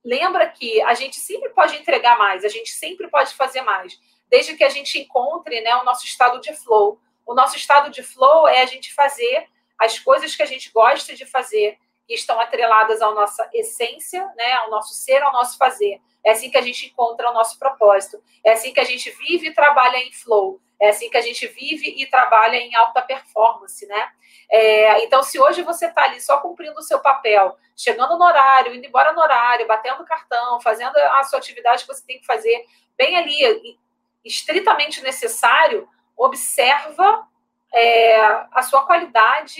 Lembra 0.03 0.47
que 0.47 0.81
a 0.81 0.93
gente 0.93 1.19
sempre 1.19 1.49
pode 1.49 1.75
entregar 1.75 2.17
mais, 2.17 2.45
a 2.45 2.47
gente 2.47 2.71
sempre 2.71 3.07
pode 3.09 3.33
fazer 3.35 3.61
mais, 3.61 3.99
desde 4.27 4.55
que 4.55 4.63
a 4.63 4.69
gente 4.69 4.97
encontre 4.99 5.61
né, 5.61 5.75
o 5.75 5.83
nosso 5.83 6.05
estado 6.05 6.39
de 6.39 6.53
flow. 6.53 6.99
O 7.25 7.33
nosso 7.33 7.57
estado 7.57 7.91
de 7.91 8.01
flow 8.01 8.47
é 8.47 8.61
a 8.61 8.65
gente 8.65 8.93
fazer 8.93 9.47
as 9.77 9.99
coisas 9.99 10.35
que 10.35 10.43
a 10.43 10.45
gente 10.45 10.71
gosta 10.71 11.15
de 11.15 11.25
fazer, 11.25 11.77
que 12.07 12.13
estão 12.13 12.39
atreladas 12.39 13.01
à 13.01 13.11
nossa 13.11 13.47
essência, 13.53 14.25
né, 14.35 14.53
ao 14.53 14.69
nosso 14.69 14.93
ser, 14.93 15.21
ao 15.21 15.31
nosso 15.31 15.57
fazer. 15.57 16.01
É 16.25 16.31
assim 16.31 16.49
que 16.49 16.57
a 16.57 16.61
gente 16.61 16.87
encontra 16.87 17.29
o 17.29 17.33
nosso 17.33 17.57
propósito. 17.57 18.21
É 18.43 18.53
assim 18.53 18.73
que 18.73 18.79
a 18.79 18.83
gente 18.83 19.09
vive 19.11 19.47
e 19.47 19.53
trabalha 19.53 19.97
em 19.97 20.11
flow. 20.11 20.59
É 20.81 20.89
assim 20.89 21.09
que 21.09 21.17
a 21.17 21.21
gente 21.21 21.45
vive 21.47 21.93
e 21.97 22.05
trabalha 22.05 22.55
em 22.55 22.73
alta 22.75 23.01
performance, 23.01 23.85
né? 23.85 24.11
É, 24.49 25.03
então, 25.03 25.21
se 25.21 25.39
hoje 25.39 25.61
você 25.61 25.87
está 25.87 26.03
ali 26.03 26.19
só 26.21 26.37
cumprindo 26.37 26.79
o 26.79 26.83
seu 26.83 26.99
papel, 26.99 27.57
chegando 27.75 28.17
no 28.17 28.23
horário, 28.23 28.73
indo 28.73 28.85
embora 28.85 29.13
no 29.13 29.21
horário, 29.21 29.67
batendo 29.67 30.05
cartão, 30.05 30.59
fazendo 30.61 30.95
a 30.97 31.23
sua 31.23 31.37
atividade 31.37 31.83
que 31.83 31.93
você 31.93 32.05
tem 32.05 32.19
que 32.19 32.25
fazer 32.25 32.65
bem 32.97 33.17
ali, 33.17 33.77
estritamente 34.23 35.01
necessário, 35.01 35.87
observa 36.17 37.27
é, 37.73 38.21
a 38.51 38.61
sua 38.61 38.85
qualidade 38.85 39.55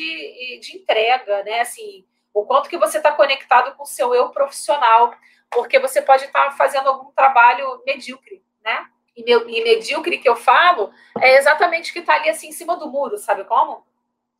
de 0.59 0.77
entrega, 0.77 1.43
né? 1.43 1.61
Assim, 1.61 2.05
o 2.33 2.45
quanto 2.45 2.69
que 2.69 2.77
você 2.77 2.97
está 2.97 3.11
conectado 3.11 3.75
com 3.75 3.83
o 3.83 3.87
seu 3.87 4.13
eu 4.13 4.29
profissional, 4.29 5.13
porque 5.51 5.79
você 5.79 6.01
pode 6.01 6.25
estar 6.25 6.45
tá 6.45 6.51
fazendo 6.51 6.89
algum 6.89 7.11
trabalho 7.11 7.81
medíocre, 7.85 8.43
né? 8.63 8.89
E, 9.19 9.23
meu, 9.23 9.49
e 9.49 9.61
medíocre 9.61 10.17
que 10.17 10.29
eu 10.29 10.35
falo 10.37 10.93
é 11.19 11.35
exatamente 11.35 11.91
que 11.91 11.99
está 11.99 12.15
ali 12.15 12.29
assim 12.29 12.47
em 12.47 12.53
cima 12.53 12.77
do 12.77 12.87
muro, 12.87 13.17
sabe 13.17 13.43
como? 13.43 13.85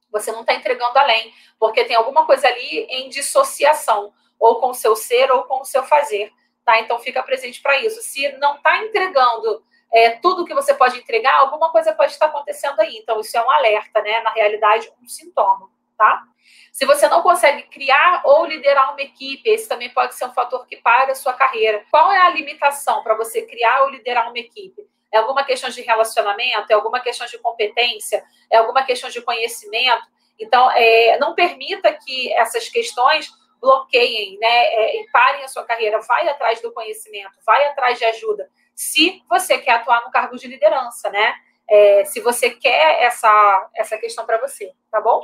Você 0.09 0.31
não 0.31 0.39
está 0.39 0.53
entregando 0.53 0.97
além, 0.97 1.33
porque 1.59 1.83
tem 1.83 1.97
alguma 1.97 2.25
coisa 2.25 2.47
ali 2.47 2.85
em 2.89 3.09
dissociação, 3.09 4.13
ou 4.39 4.61
com 4.61 4.69
o 4.69 4.73
seu 4.73 4.95
ser 4.95 5.29
ou 5.31 5.43
com 5.43 5.59
o 5.59 5.65
seu 5.65 5.83
fazer, 5.83 6.31
tá? 6.63 6.79
Então 6.79 6.97
fica 6.97 7.21
presente 7.21 7.61
para 7.61 7.77
isso. 7.81 8.01
Se 8.01 8.31
não 8.37 8.55
está 8.55 8.81
entregando 8.81 9.61
é, 9.91 10.11
tudo 10.11 10.45
que 10.45 10.53
você 10.53 10.73
pode 10.73 10.97
entregar, 10.97 11.35
alguma 11.39 11.69
coisa 11.73 11.91
pode 11.91 12.13
estar 12.13 12.27
acontecendo 12.27 12.79
aí. 12.79 12.99
Então 12.99 13.19
isso 13.19 13.37
é 13.37 13.45
um 13.45 13.51
alerta, 13.51 14.01
né? 14.01 14.21
Na 14.21 14.29
realidade, 14.29 14.89
um 15.03 15.09
sintoma, 15.09 15.69
tá? 15.99 16.23
Se 16.71 16.85
você 16.85 17.09
não 17.09 17.21
consegue 17.21 17.63
criar 17.63 18.21
ou 18.23 18.45
liderar 18.45 18.93
uma 18.93 19.01
equipe, 19.01 19.49
esse 19.49 19.67
também 19.67 19.89
pode 19.89 20.15
ser 20.15 20.25
um 20.25 20.33
fator 20.33 20.65
que 20.65 20.77
para 20.77 21.11
a 21.11 21.15
sua 21.15 21.33
carreira. 21.33 21.83
Qual 21.91 22.09
é 22.11 22.17
a 22.17 22.29
limitação 22.29 23.03
para 23.03 23.15
você 23.15 23.41
criar 23.41 23.81
ou 23.81 23.89
liderar 23.89 24.29
uma 24.29 24.39
equipe? 24.39 24.87
É 25.11 25.17
alguma 25.17 25.43
questão 25.43 25.69
de 25.69 25.81
relacionamento? 25.81 26.71
É 26.71 26.73
alguma 26.73 27.01
questão 27.01 27.27
de 27.27 27.37
competência? 27.39 28.23
É 28.49 28.57
alguma 28.57 28.83
questão 28.83 29.09
de 29.09 29.21
conhecimento? 29.21 30.07
Então, 30.39 30.71
é, 30.71 31.17
não 31.19 31.35
permita 31.35 31.91
que 31.91 32.31
essas 32.33 32.69
questões 32.69 33.29
bloqueiem, 33.59 34.37
né, 34.39 34.47
é, 34.47 35.03
parem 35.11 35.43
a 35.43 35.49
sua 35.49 35.65
carreira. 35.65 35.99
Vai 35.99 36.29
atrás 36.29 36.61
do 36.61 36.71
conhecimento, 36.71 37.33
vai 37.45 37.65
atrás 37.67 37.99
de 37.99 38.05
ajuda. 38.05 38.49
Se 38.73 39.21
você 39.27 39.57
quer 39.57 39.71
atuar 39.71 40.05
no 40.05 40.11
cargo 40.11 40.37
de 40.37 40.47
liderança, 40.47 41.09
né? 41.09 41.35
É, 41.69 42.05
se 42.05 42.21
você 42.21 42.51
quer 42.51 43.03
essa, 43.03 43.69
essa 43.75 43.97
questão 43.97 44.25
para 44.25 44.39
você, 44.39 44.71
tá 44.89 45.01
bom? 45.01 45.21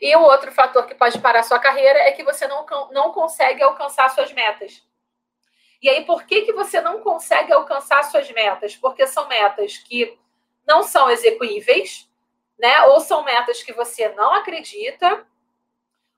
E 0.00 0.14
o 0.16 0.22
outro 0.22 0.52
fator 0.52 0.86
que 0.86 0.94
pode 0.94 1.18
parar 1.20 1.42
sua 1.42 1.58
carreira 1.58 1.98
é 2.00 2.12
que 2.12 2.24
você 2.24 2.46
não, 2.46 2.66
não 2.90 3.12
consegue 3.12 3.62
alcançar 3.62 4.10
suas 4.10 4.32
metas. 4.32 4.82
E 5.80 5.88
aí, 5.88 6.04
por 6.04 6.24
que, 6.24 6.42
que 6.42 6.52
você 6.52 6.80
não 6.80 7.00
consegue 7.00 7.52
alcançar 7.52 8.02
suas 8.04 8.30
metas? 8.30 8.74
Porque 8.74 9.06
são 9.06 9.28
metas 9.28 9.76
que 9.78 10.18
não 10.66 10.82
são 10.82 11.10
execuíveis, 11.10 12.10
né? 12.58 12.82
Ou 12.84 13.00
são 13.00 13.22
metas 13.22 13.62
que 13.62 13.72
você 13.72 14.08
não 14.10 14.32
acredita, 14.32 15.26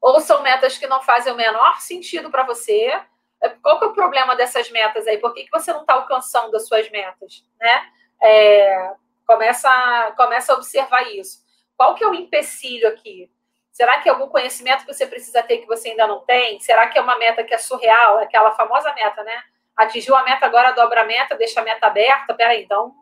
ou 0.00 0.20
são 0.20 0.42
metas 0.42 0.78
que 0.78 0.86
não 0.86 1.02
fazem 1.02 1.32
o 1.32 1.36
menor 1.36 1.80
sentido 1.80 2.30
para 2.30 2.44
você. 2.44 3.02
É, 3.42 3.48
qual 3.60 3.78
que 3.78 3.84
é 3.84 3.88
o 3.88 3.92
problema 3.92 4.36
dessas 4.36 4.70
metas 4.70 5.06
aí? 5.06 5.18
Por 5.18 5.34
que, 5.34 5.44
que 5.44 5.50
você 5.50 5.72
não 5.72 5.80
está 5.80 5.94
alcançando 5.94 6.56
as 6.56 6.68
suas 6.68 6.88
metas, 6.90 7.44
né? 7.60 7.90
É, 8.22 8.94
começa, 9.26 10.14
começa 10.16 10.52
a 10.52 10.56
observar 10.56 11.02
isso. 11.12 11.44
Qual 11.76 11.94
que 11.94 12.04
é 12.04 12.06
o 12.06 12.14
empecilho 12.14 12.88
aqui? 12.88 13.30
Será 13.76 14.00
que 14.00 14.08
é 14.08 14.12
algum 14.12 14.26
conhecimento 14.28 14.86
que 14.86 14.94
você 14.94 15.06
precisa 15.06 15.42
ter 15.42 15.58
que 15.58 15.66
você 15.66 15.90
ainda 15.90 16.06
não 16.06 16.20
tem? 16.20 16.58
Será 16.60 16.88
que 16.88 16.96
é 16.96 17.02
uma 17.02 17.18
meta 17.18 17.44
que 17.44 17.52
é 17.52 17.58
surreal? 17.58 18.16
Aquela 18.20 18.52
famosa 18.52 18.90
meta, 18.94 19.22
né? 19.22 19.42
Atingiu 19.76 20.16
a 20.16 20.22
meta, 20.22 20.46
agora 20.46 20.70
dobra 20.70 21.02
a 21.02 21.04
meta, 21.04 21.36
deixa 21.36 21.60
a 21.60 21.62
meta 21.62 21.86
aberta. 21.86 22.32
Peraí, 22.32 22.62
então 22.62 22.94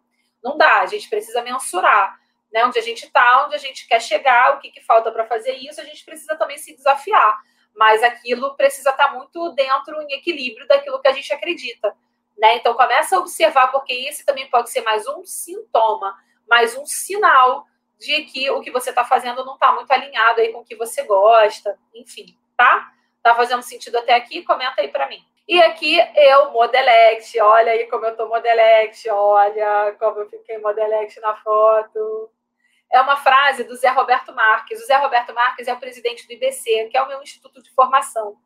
não 0.42 0.58
dá. 0.58 0.80
A 0.80 0.86
gente 0.86 1.08
precisa 1.08 1.42
mensurar 1.42 2.18
né? 2.52 2.64
onde 2.64 2.76
a 2.76 2.82
gente 2.82 3.04
está, 3.04 3.44
onde 3.46 3.54
a 3.54 3.58
gente 3.58 3.86
quer 3.86 4.02
chegar, 4.02 4.56
o 4.56 4.58
que, 4.58 4.68
que 4.68 4.80
falta 4.80 5.12
para 5.12 5.24
fazer 5.26 5.52
isso. 5.52 5.80
A 5.80 5.84
gente 5.84 6.04
precisa 6.04 6.34
também 6.34 6.58
se 6.58 6.74
desafiar. 6.74 7.38
Mas 7.72 8.02
aquilo 8.02 8.56
precisa 8.56 8.90
estar 8.90 9.10
tá 9.10 9.12
muito 9.12 9.50
dentro, 9.50 10.02
em 10.02 10.12
equilíbrio 10.14 10.66
daquilo 10.66 11.00
que 11.00 11.06
a 11.06 11.12
gente 11.12 11.32
acredita. 11.32 11.96
Né? 12.36 12.56
Então, 12.56 12.74
começa 12.74 13.14
a 13.14 13.20
observar, 13.20 13.68
porque 13.68 13.92
esse 13.92 14.26
também 14.26 14.50
pode 14.50 14.70
ser 14.70 14.80
mais 14.80 15.06
um 15.06 15.24
sintoma, 15.24 16.16
mais 16.48 16.76
um 16.76 16.84
sinal 16.84 17.64
de 18.04 18.22
que 18.22 18.50
o 18.50 18.60
que 18.60 18.70
você 18.70 18.90
está 18.90 19.04
fazendo 19.04 19.44
não 19.44 19.54
está 19.54 19.72
muito 19.72 19.90
alinhado 19.90 20.40
aí 20.40 20.52
com 20.52 20.60
o 20.60 20.64
que 20.64 20.76
você 20.76 21.02
gosta, 21.04 21.78
enfim, 21.94 22.36
tá? 22.56 22.92
Tá 23.22 23.34
fazendo 23.34 23.62
sentido 23.62 23.96
até 23.96 24.14
aqui? 24.14 24.42
Comenta 24.42 24.82
aí 24.82 24.88
para 24.88 25.08
mim. 25.08 25.24
E 25.46 25.60
aqui 25.62 25.98
eu, 26.14 26.50
Modelect, 26.52 27.38
olha 27.40 27.72
aí 27.72 27.86
como 27.86 28.06
eu 28.06 28.16
tô 28.16 28.28
Modelect, 28.28 29.08
olha 29.10 29.94
como 29.98 30.20
eu 30.20 30.28
fiquei 30.28 30.58
Modelect 30.58 31.20
na 31.20 31.36
foto. 31.36 32.30
É 32.90 33.00
uma 33.00 33.16
frase 33.16 33.64
do 33.64 33.74
Zé 33.76 33.88
Roberto 33.90 34.32
Marques. 34.32 34.82
O 34.82 34.86
Zé 34.86 34.96
Roberto 34.96 35.34
Marques 35.34 35.66
é 35.66 35.72
o 35.72 35.80
presidente 35.80 36.26
do 36.26 36.32
IBC, 36.32 36.88
que 36.90 36.96
é 36.96 37.02
o 37.02 37.08
meu 37.08 37.22
instituto 37.22 37.62
de 37.62 37.70
formação. 37.72 38.36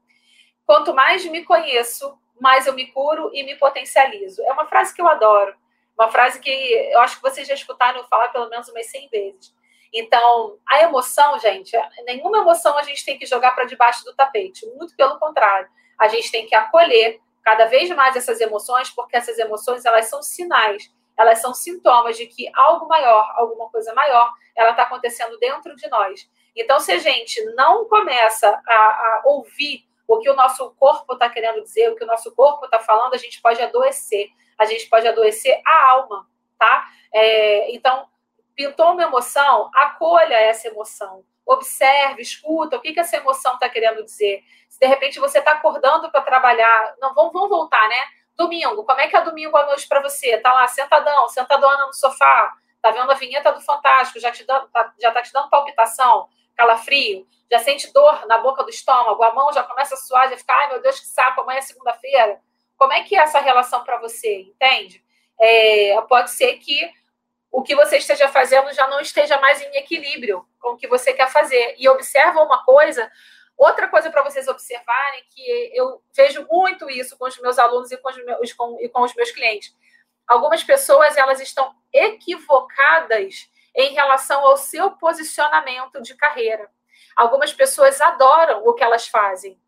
Quanto 0.64 0.94
mais 0.94 1.24
me 1.24 1.44
conheço, 1.44 2.18
mais 2.40 2.66
eu 2.66 2.72
me 2.72 2.86
curo 2.86 3.30
e 3.32 3.42
me 3.42 3.56
potencializo. 3.56 4.42
É 4.42 4.52
uma 4.52 4.66
frase 4.66 4.94
que 4.94 5.00
eu 5.00 5.08
adoro. 5.08 5.54
Uma 5.98 6.08
frase 6.08 6.38
que 6.40 6.50
eu 6.50 7.00
acho 7.00 7.16
que 7.16 7.22
vocês 7.22 7.48
já 7.48 7.54
escutaram 7.54 7.98
eu 7.98 8.06
falar 8.06 8.28
pelo 8.28 8.48
menos 8.48 8.68
umas 8.68 8.86
100 8.86 9.08
vezes. 9.08 9.54
Então, 9.92 10.58
a 10.68 10.82
emoção, 10.82 11.38
gente, 11.38 11.76
nenhuma 12.04 12.38
emoção 12.38 12.76
a 12.78 12.82
gente 12.82 13.04
tem 13.04 13.18
que 13.18 13.26
jogar 13.26 13.52
para 13.52 13.64
debaixo 13.64 14.04
do 14.04 14.14
tapete. 14.14 14.66
Muito 14.76 14.94
pelo 14.94 15.18
contrário. 15.18 15.68
A 15.98 16.06
gente 16.08 16.30
tem 16.30 16.46
que 16.46 16.54
acolher 16.54 17.20
cada 17.42 17.64
vez 17.64 17.88
mais 17.90 18.14
essas 18.14 18.40
emoções, 18.40 18.90
porque 18.90 19.16
essas 19.16 19.38
emoções, 19.38 19.84
elas 19.84 20.06
são 20.06 20.22
sinais, 20.22 20.92
elas 21.16 21.40
são 21.40 21.54
sintomas 21.54 22.16
de 22.16 22.26
que 22.26 22.48
algo 22.54 22.86
maior, 22.86 23.32
alguma 23.36 23.68
coisa 23.70 23.92
maior, 23.94 24.30
ela 24.54 24.70
está 24.70 24.82
acontecendo 24.82 25.36
dentro 25.38 25.74
de 25.74 25.88
nós. 25.88 26.28
Então, 26.54 26.78
se 26.78 26.92
a 26.92 26.98
gente 26.98 27.42
não 27.54 27.86
começa 27.86 28.48
a, 28.48 28.74
a 28.74 29.22
ouvir 29.24 29.84
o 30.06 30.18
que 30.18 30.30
o 30.30 30.36
nosso 30.36 30.70
corpo 30.78 31.14
está 31.14 31.28
querendo 31.28 31.62
dizer, 31.62 31.90
o 31.90 31.96
que 31.96 32.04
o 32.04 32.06
nosso 32.06 32.34
corpo 32.34 32.66
está 32.66 32.78
falando, 32.78 33.14
a 33.14 33.18
gente 33.18 33.40
pode 33.40 33.60
adoecer 33.60 34.28
a 34.58 34.64
gente 34.64 34.88
pode 34.88 35.06
adoecer 35.06 35.60
a 35.64 35.90
alma, 35.90 36.26
tá? 36.58 36.88
É, 37.12 37.72
então, 37.72 38.08
pintou 38.54 38.92
uma 38.92 39.02
emoção, 39.02 39.70
acolha 39.74 40.34
essa 40.34 40.68
emoção. 40.68 41.24
Observe, 41.46 42.20
escuta 42.20 42.76
o 42.76 42.80
que, 42.80 42.92
que 42.92 43.00
essa 43.00 43.16
emoção 43.16 43.54
está 43.54 43.68
querendo 43.68 44.04
dizer. 44.04 44.42
Se 44.68 44.78
de 44.78 44.86
repente 44.86 45.20
você 45.20 45.38
está 45.38 45.52
acordando 45.52 46.10
para 46.10 46.20
trabalhar, 46.20 46.94
não 47.00 47.14
vamos, 47.14 47.32
vamos 47.32 47.48
voltar, 47.48 47.88
né? 47.88 48.00
Domingo, 48.36 48.84
como 48.84 49.00
é 49.00 49.08
que 49.08 49.16
é 49.16 49.22
domingo 49.22 49.56
à 49.56 49.66
noite 49.66 49.88
para 49.88 50.02
você? 50.02 50.38
Tá 50.38 50.52
lá 50.52 50.68
sentadão, 50.68 51.28
sentadona 51.28 51.86
no 51.86 51.92
sofá, 51.92 52.52
Tá 52.80 52.90
vendo 52.90 53.10
a 53.10 53.14
vinheta 53.14 53.52
do 53.52 53.60
Fantástico, 53.60 54.20
já, 54.20 54.30
te 54.30 54.44
dando, 54.44 54.68
tá, 54.68 54.92
já 55.00 55.10
tá 55.10 55.22
te 55.22 55.32
dando 55.32 55.50
palpitação, 55.50 56.28
calafrio, 56.54 57.26
já 57.50 57.58
sente 57.58 57.92
dor 57.92 58.26
na 58.26 58.38
boca 58.38 58.62
do 58.62 58.70
estômago, 58.70 59.22
a 59.22 59.34
mão 59.34 59.52
já 59.52 59.62
começa 59.64 59.94
a 59.94 59.98
suar, 59.98 60.30
já 60.30 60.36
fica, 60.36 60.54
ai 60.54 60.68
meu 60.68 60.80
Deus, 60.80 61.00
que 61.00 61.06
saco, 61.06 61.40
amanhã 61.40 61.58
é 61.58 61.62
segunda-feira. 61.62 62.40
Como 62.78 62.92
é 62.92 63.02
que 63.02 63.16
é 63.16 63.18
essa 63.18 63.40
relação 63.40 63.84
para 63.84 63.98
você, 63.98 64.42
entende? 64.42 65.04
É, 65.38 66.00
pode 66.02 66.30
ser 66.30 66.54
que 66.58 66.90
o 67.50 67.62
que 67.62 67.74
você 67.74 67.98
esteja 67.98 68.28
fazendo 68.28 68.72
já 68.72 68.86
não 68.88 69.00
esteja 69.00 69.38
mais 69.38 69.60
em 69.60 69.76
equilíbrio 69.76 70.46
com 70.60 70.70
o 70.70 70.76
que 70.76 70.86
você 70.86 71.12
quer 71.12 71.28
fazer. 71.28 71.74
E 71.76 71.88
observa 71.88 72.40
uma 72.42 72.64
coisa, 72.64 73.10
outra 73.56 73.88
coisa 73.88 74.10
para 74.10 74.22
vocês 74.22 74.46
observarem, 74.46 75.24
que 75.30 75.72
eu 75.74 76.00
vejo 76.14 76.46
muito 76.48 76.88
isso 76.88 77.18
com 77.18 77.26
os 77.26 77.38
meus 77.38 77.58
alunos 77.58 77.90
e 77.90 77.96
com 77.96 78.08
os 78.08 78.24
meus, 78.24 78.52
com, 78.52 78.78
e 78.80 78.88
com 78.88 79.02
os 79.02 79.14
meus 79.14 79.30
clientes. 79.32 79.74
Algumas 80.26 80.62
pessoas 80.62 81.16
elas 81.16 81.40
estão 81.40 81.74
equivocadas 81.92 83.50
em 83.74 83.94
relação 83.94 84.44
ao 84.44 84.56
seu 84.56 84.92
posicionamento 84.92 86.00
de 86.02 86.14
carreira. 86.14 86.70
Algumas 87.16 87.52
pessoas 87.52 88.00
adoram 88.00 88.64
o 88.66 88.74
que 88.74 88.84
elas 88.84 89.08
fazem, 89.08 89.58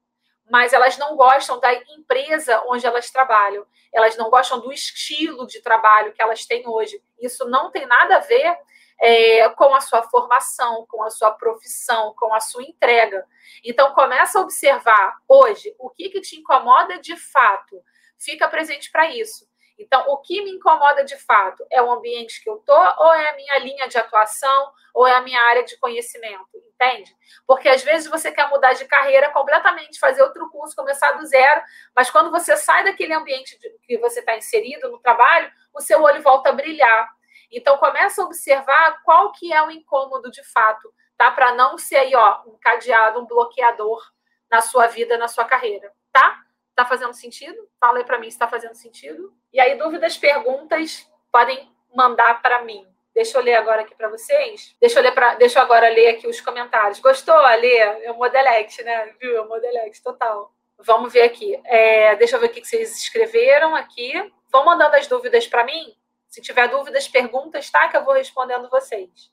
mas 0.50 0.72
elas 0.72 0.98
não 0.98 1.16
gostam 1.16 1.60
da 1.60 1.72
empresa 1.72 2.62
onde 2.66 2.84
elas 2.84 3.10
trabalham. 3.10 3.64
Elas 3.92 4.16
não 4.16 4.28
gostam 4.28 4.60
do 4.60 4.72
estilo 4.72 5.46
de 5.46 5.62
trabalho 5.62 6.12
que 6.12 6.20
elas 6.20 6.44
têm 6.44 6.66
hoje. 6.66 7.02
Isso 7.20 7.48
não 7.48 7.70
tem 7.70 7.86
nada 7.86 8.16
a 8.16 8.20
ver 8.20 8.58
é, 9.00 9.48
com 9.50 9.74
a 9.74 9.80
sua 9.80 10.02
formação, 10.02 10.84
com 10.88 11.02
a 11.02 11.10
sua 11.10 11.30
profissão, 11.30 12.14
com 12.18 12.34
a 12.34 12.40
sua 12.40 12.62
entrega. 12.62 13.24
Então, 13.64 13.94
começa 13.94 14.38
a 14.38 14.42
observar 14.42 15.16
hoje 15.26 15.74
o 15.78 15.88
que, 15.88 16.10
que 16.10 16.20
te 16.20 16.36
incomoda 16.36 16.98
de 16.98 17.16
fato. 17.16 17.80
Fica 18.18 18.48
presente 18.48 18.90
para 18.90 19.08
isso. 19.08 19.48
Então, 19.80 20.04
o 20.08 20.18
que 20.18 20.42
me 20.42 20.50
incomoda 20.50 21.02
de 21.02 21.16
fato 21.16 21.66
é 21.70 21.80
o 21.80 21.90
ambiente 21.90 22.44
que 22.44 22.50
eu 22.50 22.58
tô, 22.58 22.76
ou 22.98 23.14
é 23.14 23.30
a 23.30 23.36
minha 23.36 23.58
linha 23.60 23.88
de 23.88 23.96
atuação, 23.96 24.70
ou 24.92 25.06
é 25.06 25.14
a 25.14 25.22
minha 25.22 25.40
área 25.40 25.64
de 25.64 25.78
conhecimento, 25.78 26.50
entende? 26.68 27.16
Porque 27.46 27.66
às 27.66 27.82
vezes 27.82 28.06
você 28.06 28.30
quer 28.30 28.50
mudar 28.50 28.74
de 28.74 28.84
carreira 28.84 29.30
completamente, 29.30 29.98
fazer 29.98 30.22
outro 30.22 30.50
curso, 30.50 30.76
começar 30.76 31.12
do 31.12 31.24
zero, 31.24 31.62
mas 31.96 32.10
quando 32.10 32.30
você 32.30 32.56
sai 32.58 32.84
daquele 32.84 33.14
ambiente 33.14 33.58
que 33.82 33.96
você 33.96 34.20
está 34.20 34.36
inserido 34.36 34.90
no 34.90 34.98
trabalho, 34.98 35.50
o 35.72 35.80
seu 35.80 36.02
olho 36.02 36.22
volta 36.22 36.50
a 36.50 36.52
brilhar. 36.52 37.08
Então 37.50 37.78
começa 37.78 38.20
a 38.20 38.26
observar 38.26 39.00
qual 39.02 39.32
que 39.32 39.50
é 39.50 39.62
o 39.62 39.70
incômodo 39.70 40.30
de 40.30 40.44
fato, 40.44 40.92
tá? 41.16 41.30
Para 41.30 41.54
não 41.54 41.78
ser 41.78 41.96
aí, 41.96 42.14
ó, 42.14 42.42
um 42.46 42.58
cadeado, 42.60 43.18
um 43.18 43.26
bloqueador 43.26 44.02
na 44.50 44.60
sua 44.60 44.88
vida, 44.88 45.16
na 45.16 45.26
sua 45.26 45.44
carreira, 45.44 45.90
tá? 46.12 46.38
Tá 46.80 46.86
fazendo 46.86 47.12
sentido? 47.12 47.68
Fala 47.78 47.98
aí 47.98 48.04
para 48.04 48.18
mim 48.18 48.30
se 48.30 48.36
está 48.36 48.48
fazendo 48.48 48.74
sentido. 48.74 49.34
E 49.52 49.60
aí, 49.60 49.76
dúvidas, 49.76 50.16
perguntas, 50.16 51.06
podem 51.30 51.70
mandar 51.94 52.40
para 52.40 52.62
mim. 52.62 52.88
Deixa 53.14 53.36
eu 53.36 53.42
ler 53.42 53.56
agora 53.56 53.82
aqui 53.82 53.94
para 53.94 54.08
vocês. 54.08 54.74
Deixa 54.80 54.98
eu, 54.98 55.02
ler 55.02 55.12
pra, 55.12 55.34
deixa 55.34 55.58
eu 55.58 55.62
agora 55.62 55.90
ler 55.90 56.08
aqui 56.08 56.26
os 56.26 56.40
comentários. 56.40 56.98
Gostou, 56.98 57.34
Alê? 57.34 57.76
É 57.76 58.10
o 58.10 58.16
Modelex, 58.16 58.78
né? 58.78 59.14
Viu? 59.20 59.36
É 59.36 59.40
o 59.42 59.48
Modelex, 59.50 60.00
total. 60.00 60.54
Vamos 60.78 61.12
ver 61.12 61.20
aqui. 61.20 61.60
É, 61.66 62.16
deixa 62.16 62.36
eu 62.36 62.40
ver 62.40 62.46
o 62.46 62.48
que 62.48 62.64
vocês 62.64 62.96
escreveram 62.96 63.76
aqui. 63.76 64.14
Vão 64.50 64.64
mandando 64.64 64.96
as 64.96 65.06
dúvidas 65.06 65.46
para 65.46 65.64
mim. 65.64 65.94
Se 66.28 66.40
tiver 66.40 66.66
dúvidas, 66.66 67.06
perguntas, 67.06 67.68
tá? 67.68 67.88
Que 67.88 67.98
eu 67.98 68.06
vou 68.06 68.14
respondendo 68.14 68.70
vocês. 68.70 69.30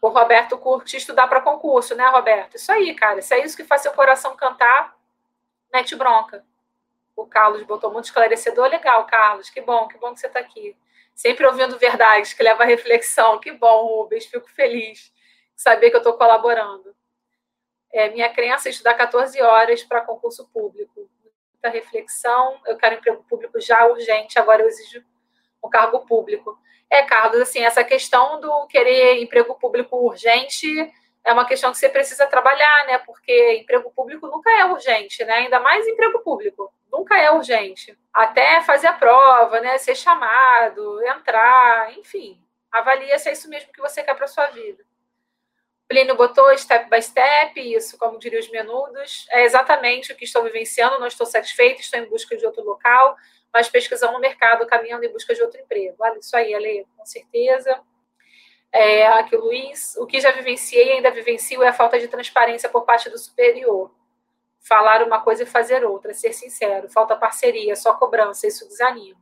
O 0.00 0.08
Roberto 0.08 0.56
curte 0.56 0.96
estudar 0.96 1.28
para 1.28 1.42
concurso, 1.42 1.94
né, 1.94 2.06
Roberto? 2.06 2.54
Isso 2.54 2.72
aí, 2.72 2.94
cara. 2.94 3.18
Isso 3.18 3.34
é 3.34 3.44
isso 3.44 3.54
que 3.54 3.64
faz 3.64 3.82
seu 3.82 3.92
coração 3.92 4.34
cantar. 4.34 4.96
Mete 5.70 5.94
bronca 5.94 6.48
o 7.22 7.26
Carlos 7.26 7.62
botou 7.62 7.92
muito 7.92 8.06
esclarecedor. 8.06 8.68
Legal, 8.68 9.04
Carlos, 9.06 9.50
que 9.50 9.60
bom, 9.60 9.86
que 9.88 9.98
bom 9.98 10.14
que 10.14 10.20
você 10.20 10.26
está 10.26 10.40
aqui. 10.40 10.76
Sempre 11.14 11.46
ouvindo 11.46 11.78
verdades 11.78 12.32
que 12.32 12.42
leva 12.42 12.62
à 12.62 12.66
reflexão. 12.66 13.38
Que 13.38 13.52
bom, 13.52 13.86
Rubens, 13.86 14.26
fico 14.26 14.48
feliz 14.50 15.12
de 15.54 15.62
saber 15.62 15.90
que 15.90 15.96
eu 15.96 16.00
estou 16.00 16.14
colaborando. 16.14 16.94
É, 17.92 18.08
minha 18.10 18.28
crença 18.28 18.68
é 18.68 18.70
estudar 18.70 18.94
14 18.94 19.40
horas 19.42 19.82
para 19.82 20.00
concurso 20.00 20.48
público. 20.48 21.10
Muita 21.52 21.68
reflexão, 21.68 22.58
eu 22.66 22.76
quero 22.76 22.94
emprego 22.94 23.24
público 23.28 23.60
já 23.60 23.84
urgente, 23.86 24.38
agora 24.38 24.62
eu 24.62 24.68
exijo 24.68 25.04
um 25.62 25.68
cargo 25.68 26.06
público. 26.06 26.58
É, 26.88 27.02
Carlos, 27.02 27.40
assim, 27.40 27.60
essa 27.60 27.84
questão 27.84 28.40
do 28.40 28.66
querer 28.66 29.22
emprego 29.22 29.54
público 29.56 29.96
urgente 29.96 30.66
é 31.24 31.32
uma 31.32 31.46
questão 31.46 31.70
que 31.70 31.78
você 31.78 31.88
precisa 31.88 32.26
trabalhar, 32.26 32.86
né? 32.86 32.98
Porque 32.98 33.58
emprego 33.58 33.90
público 33.90 34.26
nunca 34.26 34.50
é 34.50 34.64
urgente, 34.64 35.24
né? 35.24 35.34
Ainda 35.34 35.60
mais 35.60 35.86
emprego 35.86 36.20
público. 36.20 36.72
Nunca 36.90 37.18
é 37.18 37.30
urgente. 37.30 37.96
Até 38.12 38.60
fazer 38.62 38.88
a 38.88 38.92
prova, 38.92 39.60
né? 39.60 39.78
Ser 39.78 39.94
chamado, 39.94 41.04
entrar, 41.06 41.96
enfim. 41.98 42.42
Avalia 42.70 43.18
se 43.18 43.28
é 43.28 43.32
isso 43.32 43.48
mesmo 43.48 43.72
que 43.72 43.80
você 43.80 44.02
quer 44.02 44.14
para 44.14 44.26
sua 44.26 44.46
vida. 44.46 44.82
Plínio 45.88 46.14
botou 46.14 46.56
step 46.56 46.88
by 46.88 47.02
step, 47.02 47.60
isso, 47.60 47.98
como 47.98 48.16
diriam 48.16 48.38
os 48.38 48.48
menudos, 48.48 49.26
é 49.28 49.42
exatamente 49.42 50.12
o 50.12 50.16
que 50.16 50.24
estou 50.24 50.44
vivenciando, 50.44 51.00
não 51.00 51.08
estou 51.08 51.26
satisfeito, 51.26 51.80
estou 51.80 51.98
em 51.98 52.08
busca 52.08 52.36
de 52.36 52.46
outro 52.46 52.62
local, 52.62 53.16
mas 53.52 53.68
pesquisando 53.68 54.12
no 54.12 54.20
mercado, 54.20 54.64
caminhando 54.68 55.04
em 55.04 55.12
busca 55.12 55.34
de 55.34 55.42
outro 55.42 55.60
emprego. 55.60 55.96
Olha 55.98 56.20
isso 56.20 56.36
aí, 56.36 56.54
Ale, 56.54 56.86
com 56.96 57.04
certeza. 57.04 57.82
É, 58.72 59.06
aqui 59.08 59.34
o 59.34 59.40
Luiz, 59.40 59.96
o 59.96 60.06
que 60.06 60.20
já 60.20 60.30
vivenciei 60.30 60.88
e 60.88 60.92
ainda 60.92 61.10
vivencio 61.10 61.62
é 61.62 61.68
a 61.68 61.72
falta 61.72 61.98
de 61.98 62.08
transparência 62.08 62.68
por 62.68 62.84
parte 62.84 63.10
do 63.10 63.18
superior. 63.18 63.90
Falar 64.60 65.02
uma 65.02 65.20
coisa 65.20 65.42
e 65.42 65.46
fazer 65.46 65.84
outra, 65.84 66.14
ser 66.14 66.32
sincero, 66.32 66.88
falta 66.88 67.16
parceria, 67.16 67.74
só 67.74 67.94
cobrança, 67.94 68.46
isso 68.46 68.68
desanima. 68.68 69.18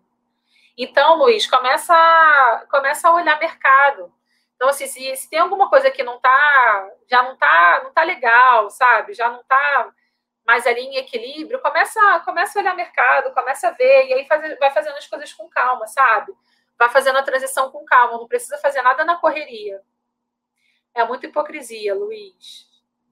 Então, 0.77 1.17
Luiz, 1.17 1.47
começa 1.47 1.95
a, 1.95 2.67
começa 2.71 3.09
a 3.09 3.15
olhar 3.15 3.39
mercado. 3.39 4.13
Então, 4.55 4.69
assim, 4.69 4.87
se, 4.87 5.17
se 5.17 5.31
tem 5.31 5.39
alguma 5.39 5.71
coisa 5.71 5.91
que 5.91 6.03
não 6.03 6.21
tá, 6.21 6.91
já 7.09 7.23
não 7.23 7.37
tá, 7.37 7.81
não 7.85 7.93
tá 7.93 8.03
legal, 8.03 8.69
sabe? 8.71 9.15
Já 9.15 9.31
não 9.31 9.43
tá 9.45 9.93
mais 10.47 10.67
ali 10.67 10.81
em 10.81 10.97
equilíbrio, 10.97 11.61
começa, 11.61 12.21
começa 12.25 12.59
a 12.59 12.63
olhar 12.63 12.75
mercado, 12.75 13.35
começa 13.35 13.69
a 13.69 13.71
ver, 13.73 14.07
e 14.07 14.15
aí 14.15 14.27
faz, 14.27 14.59
vai 14.59 14.71
fazendo 14.73 14.97
as 14.97 15.07
coisas 15.07 15.33
com 15.33 15.49
calma, 15.49 15.87
sabe? 15.87 16.33
Vai 16.79 16.89
fazendo 16.91 17.19
a 17.19 17.23
transição 17.23 17.71
com 17.71 17.85
calma, 17.85 18.19
não 18.19 18.29
precisa 18.29 18.57
fazer 18.59 18.81
nada 18.83 19.05
na 19.05 19.17
correria. 19.17 19.83
É 20.95 21.05
muita 21.05 21.27
hipocrisia, 21.27 21.95
Luiz. 21.95 22.67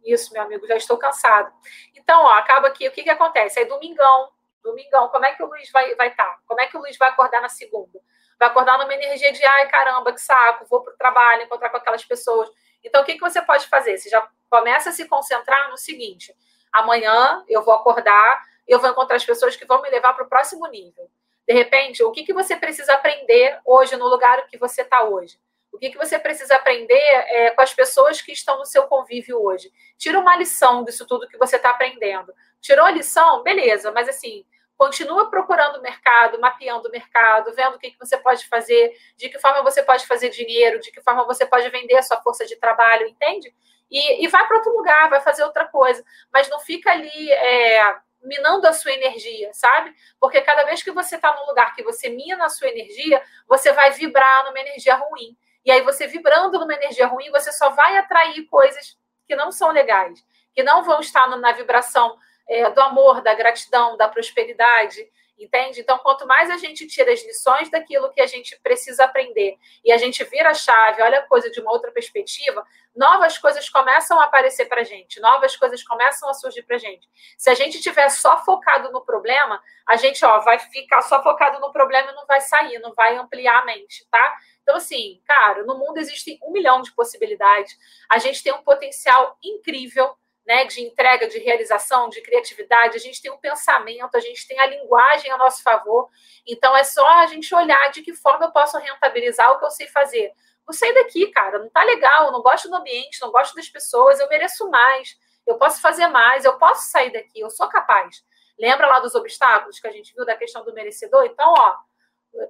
Isso, 0.05 0.33
meu 0.33 0.43
amigo, 0.43 0.67
já 0.67 0.77
estou 0.77 0.97
cansado. 0.97 1.53
Então, 1.95 2.23
ó, 2.23 2.31
acaba 2.35 2.69
aqui, 2.69 2.87
o 2.87 2.93
que, 2.93 3.03
que 3.03 3.11
acontece? 3.11 3.59
Aí, 3.59 3.64
domingão, 3.64 4.31
domingão, 4.62 5.09
como 5.09 5.25
é 5.25 5.35
que 5.35 5.43
o 5.43 5.47
Luiz 5.47 5.71
vai 5.71 5.91
estar? 5.91 5.97
Vai 5.97 6.14
tá? 6.14 6.39
Como 6.47 6.61
é 6.61 6.67
que 6.67 6.77
o 6.77 6.81
Luiz 6.81 6.97
vai 6.97 7.09
acordar 7.09 7.41
na 7.41 7.49
segunda? 7.49 8.01
Vai 8.39 8.49
acordar 8.49 8.79
numa 8.79 8.95
energia 8.95 9.33
de, 9.33 9.45
ai, 9.45 9.69
caramba, 9.69 10.12
que 10.12 10.21
saco, 10.21 10.67
vou 10.67 10.83
para 10.83 10.95
o 10.95 10.97
trabalho, 10.97 11.43
encontrar 11.43 11.71
com 11.71 11.79
aquelas 11.79 12.05
pessoas. 12.05 12.49
Então, 12.85 13.03
o 13.03 13.05
que, 13.05 13.14
que 13.14 13.21
você 13.21 13.43
pode 13.43 13.67
fazer? 13.67 13.99
Você 13.99 14.09
já 14.09 14.27
começa 14.49 14.91
a 14.91 14.93
se 14.93 15.09
concentrar 15.09 15.71
no 15.71 15.77
seguinte: 15.77 16.35
amanhã 16.73 17.45
eu 17.49 17.62
vou 17.62 17.75
acordar, 17.75 18.43
eu 18.67 18.79
vou 18.79 18.91
encontrar 18.91 19.17
as 19.17 19.25
pessoas 19.25 19.57
que 19.57 19.64
vão 19.64 19.83
me 19.83 19.91
levar 19.91 20.14
para 20.14 20.25
o 20.25 20.29
próximo 20.29 20.67
nível. 20.69 21.11
De 21.47 21.55
repente, 21.55 22.03
o 22.03 22.11
que, 22.11 22.24
que 22.24 22.32
você 22.32 22.57
precisa 22.57 22.92
aprender 22.92 23.59
hoje 23.64 23.97
no 23.97 24.07
lugar 24.07 24.47
que 24.47 24.59
você 24.59 24.82
está 24.82 25.05
hoje? 25.05 25.38
O 25.72 25.78
que, 25.78 25.90
que 25.90 25.99
você 25.99 26.18
precisa 26.18 26.57
aprender 26.57 26.94
é, 26.94 27.51
com 27.51 27.61
as 27.61 27.72
pessoas 27.72 28.20
que 28.22 28.32
estão 28.32 28.59
no 28.59 28.64
seu 28.64 28.84
convívio 28.84 29.40
hoje? 29.40 29.70
Tira 29.99 30.18
uma 30.18 30.36
lição 30.36 30.82
disso 30.82 31.07
tudo 31.07 31.28
que 31.28 31.36
você 31.36 31.57
está 31.57 31.70
aprendendo. 31.70 32.34
Tirou 32.61 32.84
a 32.84 32.90
lição? 32.90 33.42
Beleza, 33.42 33.92
mas 33.92 34.09
assim, 34.09 34.44
continua 34.76 35.30
procurando 35.30 35.78
o 35.78 35.82
mercado, 35.82 36.40
mapeando 36.40 36.88
o 36.88 36.90
mercado, 36.90 37.55
vendo 37.55 37.76
o 37.76 37.78
que, 37.78 37.90
que 37.90 37.99
você 37.99 38.16
pode 38.16 38.47
fazer, 38.49 38.97
de 39.16 39.28
que 39.28 39.38
forma 39.38 39.62
você 39.62 39.82
pode 39.82 40.07
fazer 40.07 40.30
dinheiro, 40.30 40.80
de 40.80 40.90
que 40.90 41.03
forma 41.03 41.24
você 41.24 41.44
pode 41.44 41.68
vender 41.68 41.97
a 41.97 42.03
sua 42.03 42.20
força 42.22 42.47
de 42.47 42.57
trabalho, 42.57 43.07
entende? 43.07 43.55
E, 43.90 44.24
e 44.24 44.28
vai 44.28 44.47
para 44.47 44.57
outro 44.57 44.72
lugar, 44.76 45.09
vai 45.09 45.20
fazer 45.20 45.44
outra 45.44 45.66
coisa. 45.66 46.05
Mas 46.32 46.49
não 46.49 46.59
fica 46.59 46.90
ali. 46.90 47.30
É, 47.32 47.97
minando 48.27 48.66
a 48.66 48.72
sua 48.72 48.93
energia, 48.93 49.51
sabe? 49.55 49.95
Porque 50.20 50.41
cada 50.43 50.64
vez 50.64 50.83
que 50.83 50.91
você 50.91 51.16
está 51.16 51.35
num 51.35 51.47
lugar 51.47 51.74
que 51.74 51.83
você 51.83 52.09
mina 52.09 52.45
a 52.45 52.49
sua 52.49 52.68
energia, 52.68 53.22
você 53.49 53.72
vai 53.72 53.93
vibrar 53.93 54.45
numa 54.45 54.61
energia 54.61 54.97
ruim. 54.97 55.37
E 55.64 55.70
aí, 55.70 55.81
você 55.83 56.07
vibrando 56.07 56.59
numa 56.59 56.74
energia 56.74 57.07
ruim, 57.07 57.31
você 57.31 57.51
só 57.53 57.70
vai 57.70 57.97
atrair 57.97 58.47
coisas 58.47 58.97
que 59.27 59.35
não 59.35 59.51
são 59.51 59.70
legais, 59.70 60.24
que 60.53 60.62
não 60.62 60.85
vão 60.85 61.01
estar 61.01 61.29
na 61.29 61.53
vibração 61.53 62.16
é, 62.49 62.70
do 62.70 62.81
amor, 62.81 63.20
da 63.20 63.35
gratidão, 63.35 63.97
da 63.97 64.09
prosperidade. 64.09 65.05
Entende? 65.39 65.80
Então, 65.80 65.99
quanto 65.99 66.26
mais 66.26 66.49
a 66.49 66.57
gente 66.57 66.87
tira 66.87 67.12
as 67.12 67.22
lições 67.22 67.70
daquilo 67.70 68.11
que 68.11 68.22
a 68.22 68.26
gente 68.26 68.59
precisa 68.62 69.05
aprender 69.05 69.59
e 69.84 69.93
a 69.93 69.99
gente 69.99 70.24
vira 70.24 70.51
a 70.51 70.55
chave, 70.55 71.03
olha 71.03 71.18
a 71.18 71.26
coisa 71.26 71.51
de 71.51 71.61
uma 71.61 71.70
outra 71.70 71.93
perspectiva, 71.93 72.64
novas 72.95 73.37
coisas 73.37 73.68
começam 73.68 74.18
a 74.18 74.24
aparecer 74.24 74.64
para 74.66 74.80
a 74.80 74.84
gente, 74.84 75.20
novas 75.20 75.55
coisas 75.55 75.82
começam 75.82 76.26
a 76.30 76.32
surgir 76.32 76.62
para 76.62 76.76
a 76.76 76.78
gente. 76.78 77.07
Se 77.37 77.51
a 77.51 77.55
gente 77.55 77.76
estiver 77.76 78.09
só 78.09 78.43
focado 78.45 78.91
no 78.91 79.05
problema, 79.05 79.62
a 79.87 79.97
gente 79.97 80.24
ó, 80.24 80.39
vai 80.41 80.59
ficar 80.59 81.03
só 81.03 81.22
focado 81.22 81.61
no 81.61 81.70
problema 81.70 82.11
e 82.11 82.14
não 82.14 82.24
vai 82.26 82.41
sair, 82.41 82.78
não 82.78 82.95
vai 82.95 83.14
ampliar 83.16 83.61
a 83.61 83.64
mente, 83.66 84.07
tá? 84.11 84.37
Então, 84.62 84.76
assim, 84.76 85.20
cara, 85.26 85.64
no 85.64 85.78
mundo 85.78 85.99
existem 85.99 86.39
um 86.43 86.51
milhão 86.51 86.80
de 86.80 86.93
possibilidades, 86.93 87.76
a 88.11 88.18
gente 88.18 88.43
tem 88.43 88.55
um 88.55 88.62
potencial 88.62 89.37
incrível 89.45 90.16
né, 90.47 90.64
de 90.64 90.80
entrega, 90.80 91.26
de 91.26 91.38
realização, 91.38 92.09
de 92.09 92.22
criatividade, 92.22 92.97
a 92.97 93.01
gente 93.01 93.20
tem 93.20 93.32
um 93.32 93.36
pensamento, 93.36 94.16
a 94.16 94.20
gente 94.20 94.47
tem 94.47 94.59
a 94.61 94.66
linguagem 94.66 95.30
a 95.32 95.36
nosso 95.36 95.62
favor. 95.62 96.09
Então 96.47 96.76
é 96.76 96.84
só 96.84 97.07
a 97.18 97.26
gente 97.26 97.53
olhar 97.53 97.90
de 97.90 98.03
que 98.03 98.14
forma 98.14 98.47
eu 98.47 98.53
posso 98.53 98.78
rentabilizar 98.78 99.51
o 99.51 99.59
que 99.59 99.64
eu 99.64 99.70
sei 99.70 99.88
fazer. 99.88 100.32
vou 100.64 100.72
sair 100.72 100.94
daqui, 100.94 101.26
cara, 101.28 101.59
não 101.59 101.68
tá 101.68 101.82
legal, 101.82 102.30
não 102.30 102.42
gosto 102.42 102.68
do 102.68 102.76
ambiente, 102.76 103.20
não 103.20 103.32
gosto 103.32 103.55
das 103.57 103.68
pessoas, 103.68 104.20
eu 104.20 104.28
mereço 104.28 104.68
mais, 104.70 105.16
eu 105.47 105.57
posso 105.57 105.80
fazer 105.80 106.07
mais, 106.09 106.44
eu 106.44 106.57
posso 106.59 106.90
sair 106.90 107.12
daqui, 107.12 107.40
eu 107.40 107.51
sou 107.51 107.68
capaz. 107.68 108.24
Lembra 108.59 108.86
lá 108.86 109.01
dos 109.01 109.14
obstáculos 109.14 109.80
que 109.80 109.86
a 109.86 109.92
gente 109.92 110.14
viu 110.14 110.24
da 110.24 110.36
questão 110.36 110.64
do 110.64 110.72
merecedor? 110.72 111.24
Então, 111.24 111.53
ó, 111.57 111.76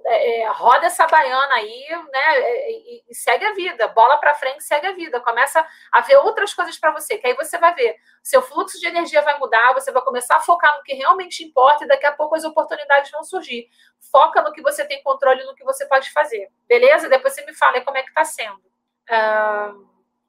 é, 0.05 0.41
é, 0.41 0.47
roda 0.49 0.87
essa 0.87 1.07
baiana 1.07 1.53
aí, 1.55 1.85
né? 2.11 2.37
É, 2.37 2.71
e, 2.71 3.03
e 3.09 3.15
segue 3.15 3.45
a 3.45 3.53
vida, 3.53 3.87
bola 3.89 4.17
para 4.17 4.33
frente, 4.35 4.63
segue 4.63 4.87
a 4.87 4.91
vida. 4.91 5.19
Começa 5.19 5.65
a 5.91 6.01
ver 6.01 6.17
outras 6.17 6.53
coisas 6.53 6.77
para 6.77 6.91
você, 6.91 7.17
que 7.17 7.27
aí 7.27 7.33
você 7.35 7.57
vai 7.57 7.73
ver, 7.73 7.95
seu 8.23 8.41
fluxo 8.41 8.79
de 8.79 8.87
energia 8.87 9.21
vai 9.21 9.37
mudar, 9.37 9.73
você 9.73 9.91
vai 9.91 10.01
começar 10.01 10.35
a 10.35 10.39
focar 10.39 10.75
no 10.77 10.83
que 10.83 10.93
realmente 10.93 11.43
importa 11.43 11.85
e 11.85 11.87
daqui 11.87 12.05
a 12.05 12.11
pouco 12.11 12.35
as 12.35 12.43
oportunidades 12.43 13.11
vão 13.11 13.23
surgir. 13.23 13.67
Foca 14.11 14.41
no 14.41 14.51
que 14.51 14.61
você 14.61 14.85
tem 14.85 15.01
controle, 15.03 15.43
no 15.43 15.55
que 15.55 15.63
você 15.63 15.85
pode 15.85 16.11
fazer, 16.11 16.49
beleza? 16.67 17.09
Depois 17.09 17.33
você 17.33 17.45
me 17.45 17.53
fala 17.53 17.81
como 17.81 17.97
é 17.97 18.03
que 18.03 18.09
está 18.09 18.25
sendo. 18.25 18.61
Uh, 19.09 19.87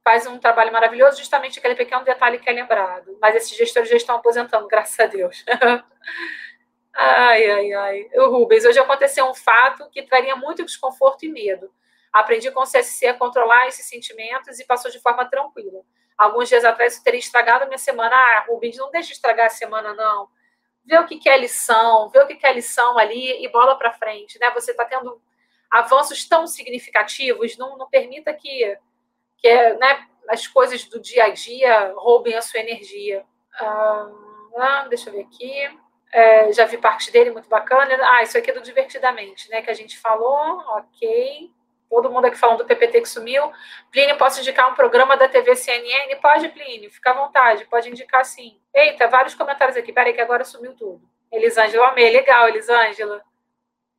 faz 0.09 0.26
um 0.26 0.38
trabalho 0.38 0.72
maravilhoso, 0.72 1.18
justamente 1.18 1.59
aquele 1.59 1.74
pequeno 1.74 2.02
detalhe 2.02 2.38
que 2.38 2.48
é 2.48 2.52
lembrado. 2.52 3.18
Mas 3.20 3.34
esses 3.34 3.56
gestores 3.56 3.90
já 3.90 3.96
estão 3.96 4.16
aposentando, 4.16 4.66
graças 4.68 4.98
a 4.98 5.06
Deus. 5.06 5.44
Ai, 7.01 7.49
ai, 7.49 7.72
ai. 7.72 8.09
Rubens, 8.16 8.64
hoje 8.64 8.80
aconteceu 8.80 9.24
um 9.24 9.34
fato 9.34 9.88
que 9.88 10.03
traria 10.03 10.34
muito 10.34 10.64
desconforto 10.64 11.24
e 11.24 11.28
medo. 11.28 11.72
Aprendi 12.12 12.51
com 12.51 12.61
o 12.61 12.66
CSC 12.66 13.07
a 13.07 13.14
controlar 13.14 13.68
esses 13.68 13.86
sentimentos 13.86 14.59
e 14.59 14.64
passou 14.64 14.90
de 14.90 14.99
forma 14.99 15.24
tranquila. 15.24 15.82
Alguns 16.16 16.49
dias 16.49 16.64
atrás 16.64 16.94
isso 16.94 17.05
teria 17.05 17.20
estragado 17.20 17.62
a 17.62 17.66
minha 17.68 17.78
semana. 17.78 18.16
Ah, 18.16 18.46
Rubens, 18.49 18.76
não 18.76 18.90
deixe 18.90 19.12
estragar 19.12 19.46
a 19.46 19.51
semana, 19.51 19.94
não. 19.94 20.28
Vê 20.84 20.99
o 20.99 21.07
que 21.07 21.28
é 21.28 21.38
lição, 21.38 22.09
vê 22.09 22.18
o 22.18 22.26
que 22.26 22.44
é 22.44 22.53
lição 22.53 22.99
ali 22.99 23.44
e 23.44 23.49
bola 23.49 23.76
para 23.78 23.92
frente, 23.92 24.36
né? 24.40 24.51
Você 24.51 24.72
está 24.72 24.84
tendo 24.84 25.22
avanços 25.70 26.26
tão 26.28 26.49
significativos, 26.49 27.57
não, 27.57 27.78
não 27.78 27.88
permita 27.88 28.32
que, 28.34 28.76
que 29.36 29.72
né, 29.74 30.09
as 30.28 30.49
coisas 30.49 30.82
do 30.82 30.99
dia 30.99 31.26
a 31.26 31.28
dia 31.28 31.92
roubem 31.96 32.34
a 32.34 32.42
sua 32.42 32.59
energia. 32.59 33.24
Ah, 34.57 34.86
deixa 34.88 35.11
eu 35.11 35.12
ver 35.12 35.20
aqui. 35.20 35.78
É, 36.12 36.52
já 36.52 36.64
vi 36.64 36.78
parte 36.78 37.11
dele, 37.12 37.30
muito 37.30 37.48
bacana. 37.48 37.96
Ah, 38.02 38.22
isso 38.22 38.38
aqui 38.38 38.50
é 38.50 38.54
do 38.54 38.62
Divertidamente, 38.62 39.50
né? 39.50 39.62
Que 39.62 39.70
a 39.70 39.74
gente 39.74 39.98
falou, 39.98 40.62
ok. 40.68 41.50
Todo 41.90 42.11
mundo 42.11 42.26
aqui 42.26 42.36
falando 42.36 42.59
do 42.59 42.66
PPT 42.66 43.00
que 43.00 43.09
sumiu. 43.09 43.50
Plínio, 43.90 44.16
posso 44.16 44.40
indicar 44.40 44.70
um 44.70 44.74
programa 44.74 45.16
da 45.16 45.28
TV 45.28 45.56
CNN? 45.56 46.14
Pode, 46.20 46.48
Plínio, 46.50 46.90
fica 46.90 47.11
à 47.11 47.14
vontade, 47.14 47.64
pode 47.64 47.88
indicar 47.88 48.24
sim. 48.24 48.61
Eita, 48.74 49.09
vários 49.09 49.34
comentários 49.34 49.76
aqui. 49.76 49.92
Peraí, 49.92 50.12
que 50.12 50.20
agora 50.20 50.44
sumiu 50.44 50.74
tudo. 50.74 51.00
Elisângela, 51.32 51.88
amei. 51.88 52.11
Legal, 52.11 52.48
Elisângela. 52.48 53.22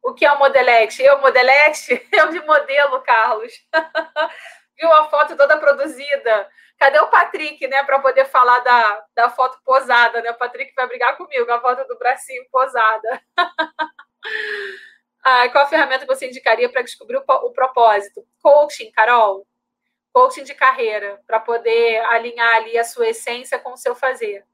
O 0.02 0.14
que 0.14 0.26
é 0.26 0.32
o 0.32 0.40
modelete? 0.40 1.04
Eu, 1.04 1.20
modelete? 1.20 2.08
Eu 2.14 2.30
de 2.30 2.40
modelo, 2.42 3.02
Carlos. 3.02 3.54
Viu 4.78 4.92
a 4.94 5.10
foto 5.10 5.36
toda 5.36 5.58
produzida? 5.58 6.48
Cadê 6.80 6.98
o 7.02 7.08
Patrick, 7.08 7.68
né, 7.68 7.84
para 7.84 8.00
poder 8.00 8.24
falar 8.26 8.60
da, 8.60 9.06
da 9.14 9.30
foto 9.30 9.60
posada, 9.66 10.22
né? 10.22 10.32
O 10.32 10.38
Patrick 10.38 10.74
vai 10.74 10.88
brigar 10.88 11.18
comigo, 11.18 11.52
a 11.52 11.60
foto 11.60 11.86
do 11.86 11.98
bracinho 11.98 12.46
posada. 12.50 13.22
ah, 15.22 15.50
qual 15.50 15.68
ferramenta 15.68 16.06
você 16.06 16.28
indicaria 16.28 16.70
para 16.70 16.82
descobrir 16.82 17.18
o, 17.18 17.24
o 17.28 17.52
propósito? 17.52 18.26
Coaching, 18.42 18.92
Carol. 18.92 19.46
Coaching 20.14 20.46
de 20.46 20.56
carreira, 20.56 21.22
para 21.28 21.42
poder 21.42 22.00
alinhar 22.06 22.56
ali 22.56 22.78
a 22.78 22.86
sua 22.86 23.10
essência 23.10 23.60
com 23.60 23.74
o 23.74 23.78
seu 23.78 23.94
fazer. 23.94 24.46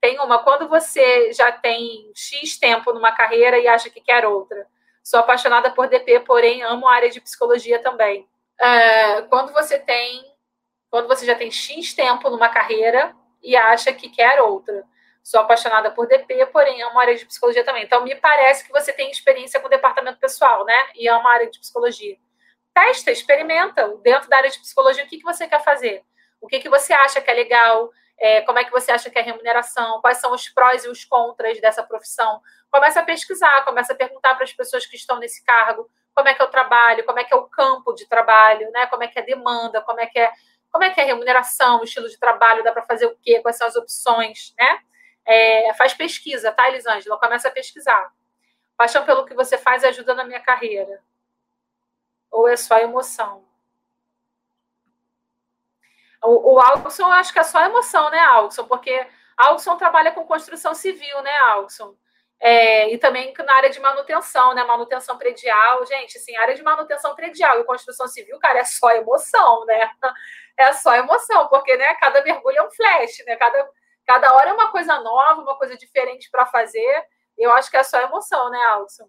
Tem 0.00 0.18
uma, 0.20 0.42
quando 0.42 0.68
você 0.68 1.32
já 1.34 1.52
tem 1.52 2.10
X 2.16 2.58
tempo 2.58 2.94
numa 2.94 3.12
carreira 3.12 3.58
e 3.58 3.68
acha 3.68 3.90
que 3.90 4.00
quer 4.00 4.26
outra. 4.26 4.66
Sou 5.04 5.20
apaixonada 5.20 5.70
por 5.70 5.86
DP, 5.86 6.20
porém 6.20 6.62
amo 6.62 6.88
a 6.88 6.94
área 6.94 7.10
de 7.10 7.20
psicologia 7.20 7.78
também. 7.82 8.26
É, 8.58 9.22
quando 9.22 9.52
você 9.52 9.78
tem 9.78 10.31
quando 10.92 11.08
você 11.08 11.24
já 11.24 11.34
tem 11.34 11.50
X 11.50 11.94
tempo 11.94 12.28
numa 12.28 12.50
carreira 12.50 13.16
e 13.42 13.56
acha 13.56 13.94
que 13.94 14.10
quer 14.10 14.42
outra. 14.42 14.84
Sou 15.22 15.40
apaixonada 15.40 15.90
por 15.90 16.06
DP, 16.06 16.44
porém 16.52 16.82
amo 16.82 16.98
a 16.98 17.00
área 17.00 17.16
de 17.16 17.24
psicologia 17.24 17.64
também. 17.64 17.84
Então, 17.84 18.04
me 18.04 18.14
parece 18.14 18.62
que 18.62 18.70
você 18.70 18.92
tem 18.92 19.10
experiência 19.10 19.58
com 19.58 19.70
departamento 19.70 20.18
pessoal, 20.18 20.66
né? 20.66 20.78
E 20.94 21.08
ama 21.08 21.30
a 21.30 21.32
área 21.32 21.50
de 21.50 21.58
psicologia. 21.58 22.18
Testa, 22.74 23.10
experimenta. 23.10 23.88
Dentro 24.02 24.28
da 24.28 24.36
área 24.36 24.50
de 24.50 24.58
psicologia, 24.58 25.02
o 25.02 25.06
que, 25.06 25.16
que 25.16 25.24
você 25.24 25.48
quer 25.48 25.64
fazer? 25.64 26.04
O 26.42 26.46
que, 26.46 26.60
que 26.60 26.68
você 26.68 26.92
acha 26.92 27.22
que 27.22 27.30
é 27.30 27.34
legal? 27.34 27.90
É, 28.20 28.42
como 28.42 28.58
é 28.58 28.64
que 28.64 28.70
você 28.70 28.92
acha 28.92 29.08
que 29.08 29.18
é 29.18 29.22
a 29.22 29.24
remuneração? 29.24 29.98
Quais 30.02 30.18
são 30.18 30.30
os 30.34 30.50
prós 30.50 30.84
e 30.84 30.88
os 30.88 31.06
contras 31.06 31.58
dessa 31.58 31.82
profissão? 31.82 32.42
Começa 32.70 33.00
a 33.00 33.02
pesquisar, 33.02 33.64
começa 33.64 33.94
a 33.94 33.96
perguntar 33.96 34.34
para 34.34 34.44
as 34.44 34.52
pessoas 34.52 34.84
que 34.84 34.96
estão 34.96 35.18
nesse 35.18 35.42
cargo 35.42 35.88
como 36.14 36.28
é 36.28 36.34
que 36.34 36.42
é 36.42 36.44
o 36.44 36.50
trabalho, 36.50 37.04
como 37.04 37.18
é 37.18 37.24
que 37.24 37.32
é 37.32 37.36
o 37.36 37.48
campo 37.48 37.94
de 37.94 38.06
trabalho, 38.06 38.70
né? 38.70 38.86
Como 38.86 39.02
é 39.02 39.08
que 39.08 39.18
é 39.18 39.22
a 39.22 39.24
demanda, 39.24 39.80
como 39.80 40.00
é 40.00 40.06
que 40.06 40.18
é 40.18 40.30
como 40.72 40.84
é 40.84 40.90
que 40.90 41.00
é 41.00 41.04
a 41.04 41.06
remuneração, 41.06 41.80
o 41.80 41.84
estilo 41.84 42.08
de 42.08 42.18
trabalho, 42.18 42.64
dá 42.64 42.72
para 42.72 42.82
fazer 42.82 43.06
o 43.06 43.16
quê, 43.22 43.40
quais 43.40 43.58
são 43.58 43.66
as 43.68 43.76
opções, 43.76 44.54
né? 44.58 44.80
É, 45.24 45.74
faz 45.74 45.92
pesquisa, 45.92 46.50
tá, 46.50 46.66
Elisângela? 46.68 47.20
Começa 47.20 47.48
a 47.48 47.52
pesquisar. 47.52 48.10
Paixão 48.76 49.04
pelo 49.04 49.26
que 49.26 49.34
você 49.34 49.58
faz 49.58 49.84
ajuda 49.84 50.14
na 50.14 50.24
minha 50.24 50.40
carreira. 50.40 51.02
Ou 52.30 52.48
é 52.48 52.56
só 52.56 52.78
emoção? 52.78 53.46
O, 56.24 56.54
o 56.54 56.60
eu 56.98 57.06
acho 57.12 57.32
que 57.32 57.38
é 57.38 57.44
só 57.44 57.62
emoção, 57.64 58.10
né, 58.10 58.20
Alson? 58.20 58.64
Porque 58.64 59.06
Alson 59.36 59.76
trabalha 59.76 60.12
com 60.12 60.24
construção 60.24 60.74
civil, 60.74 61.20
né, 61.22 61.36
Alson? 61.38 61.94
É, 62.40 62.92
e 62.92 62.98
também 62.98 63.32
na 63.44 63.54
área 63.54 63.70
de 63.70 63.78
manutenção, 63.78 64.54
né? 64.54 64.64
Manutenção 64.64 65.16
predial, 65.16 65.86
gente, 65.86 66.18
assim, 66.18 66.34
área 66.36 66.54
de 66.54 66.62
manutenção 66.62 67.14
predial 67.14 67.60
e 67.60 67.64
construção 67.64 68.08
civil, 68.08 68.38
cara, 68.40 68.60
é 68.60 68.64
só 68.64 68.90
emoção, 68.90 69.64
né? 69.66 69.90
É 70.56 70.72
só 70.72 70.94
emoção, 70.94 71.48
porque 71.48 71.76
né, 71.76 71.94
cada 71.94 72.22
mergulho 72.22 72.58
é 72.58 72.62
um 72.62 72.70
flash, 72.70 73.24
né? 73.26 73.36
Cada, 73.36 73.68
cada 74.06 74.34
hora 74.34 74.50
é 74.50 74.52
uma 74.52 74.70
coisa 74.70 74.98
nova, 75.00 75.40
uma 75.40 75.56
coisa 75.56 75.76
diferente 75.76 76.30
para 76.30 76.46
fazer. 76.46 77.06
Eu 77.36 77.52
acho 77.52 77.70
que 77.70 77.76
é 77.76 77.82
só 77.82 78.00
emoção, 78.00 78.50
né, 78.50 78.62
Alson? 78.66 79.08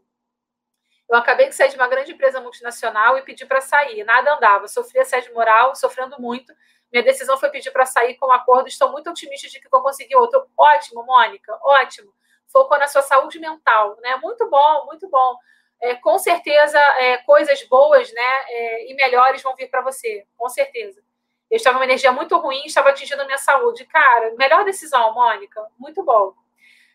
Eu 1.09 1.17
acabei 1.17 1.49
de 1.49 1.55
sair 1.55 1.69
de 1.69 1.75
uma 1.75 1.87
grande 1.87 2.13
empresa 2.13 2.39
multinacional 2.39 3.17
e 3.17 3.21
pedi 3.21 3.45
para 3.45 3.61
sair. 3.61 4.03
Nada 4.03 4.35
andava. 4.35 4.67
Sofri 4.67 4.99
assédio 4.99 5.33
moral, 5.33 5.75
sofrendo 5.75 6.19
muito. 6.19 6.53
Minha 6.91 7.03
decisão 7.03 7.37
foi 7.37 7.49
pedir 7.49 7.71
para 7.71 7.85
sair 7.85 8.15
com 8.15 8.27
um 8.27 8.31
acordo. 8.31 8.67
Estou 8.67 8.91
muito 8.91 9.09
otimista 9.09 9.49
de 9.49 9.59
que 9.59 9.69
vou 9.69 9.81
conseguir 9.81 10.15
outro. 10.15 10.47
Ótimo, 10.57 11.03
Mônica, 11.03 11.57
ótimo 11.61 12.13
focou 12.53 12.77
na 12.77 12.87
sua 12.87 13.01
saúde 13.01 13.39
mental, 13.39 13.97
né? 13.99 14.15
Muito 14.17 14.47
bom, 14.47 14.85
muito 14.85 15.09
bom. 15.09 15.35
É, 15.81 15.95
com 15.95 16.17
certeza, 16.19 16.79
é, 16.79 17.17
coisas 17.17 17.61
boas, 17.63 18.13
né, 18.13 18.45
é, 18.47 18.91
e 18.91 18.93
melhores 18.93 19.41
vão 19.41 19.53
vir 19.55 19.69
para 19.69 19.81
você, 19.81 20.25
com 20.37 20.47
certeza. 20.47 21.03
Eu 21.49 21.57
estava 21.57 21.77
uma 21.77 21.85
energia 21.85 22.11
muito 22.11 22.37
ruim, 22.37 22.63
estava 22.65 22.89
atingindo 22.89 23.21
a 23.21 23.25
minha 23.25 23.37
saúde. 23.37 23.85
Cara, 23.85 24.33
melhor 24.37 24.65
decisão, 24.65 25.13
Mônica, 25.13 25.65
muito 25.77 26.03
bom. 26.03 26.33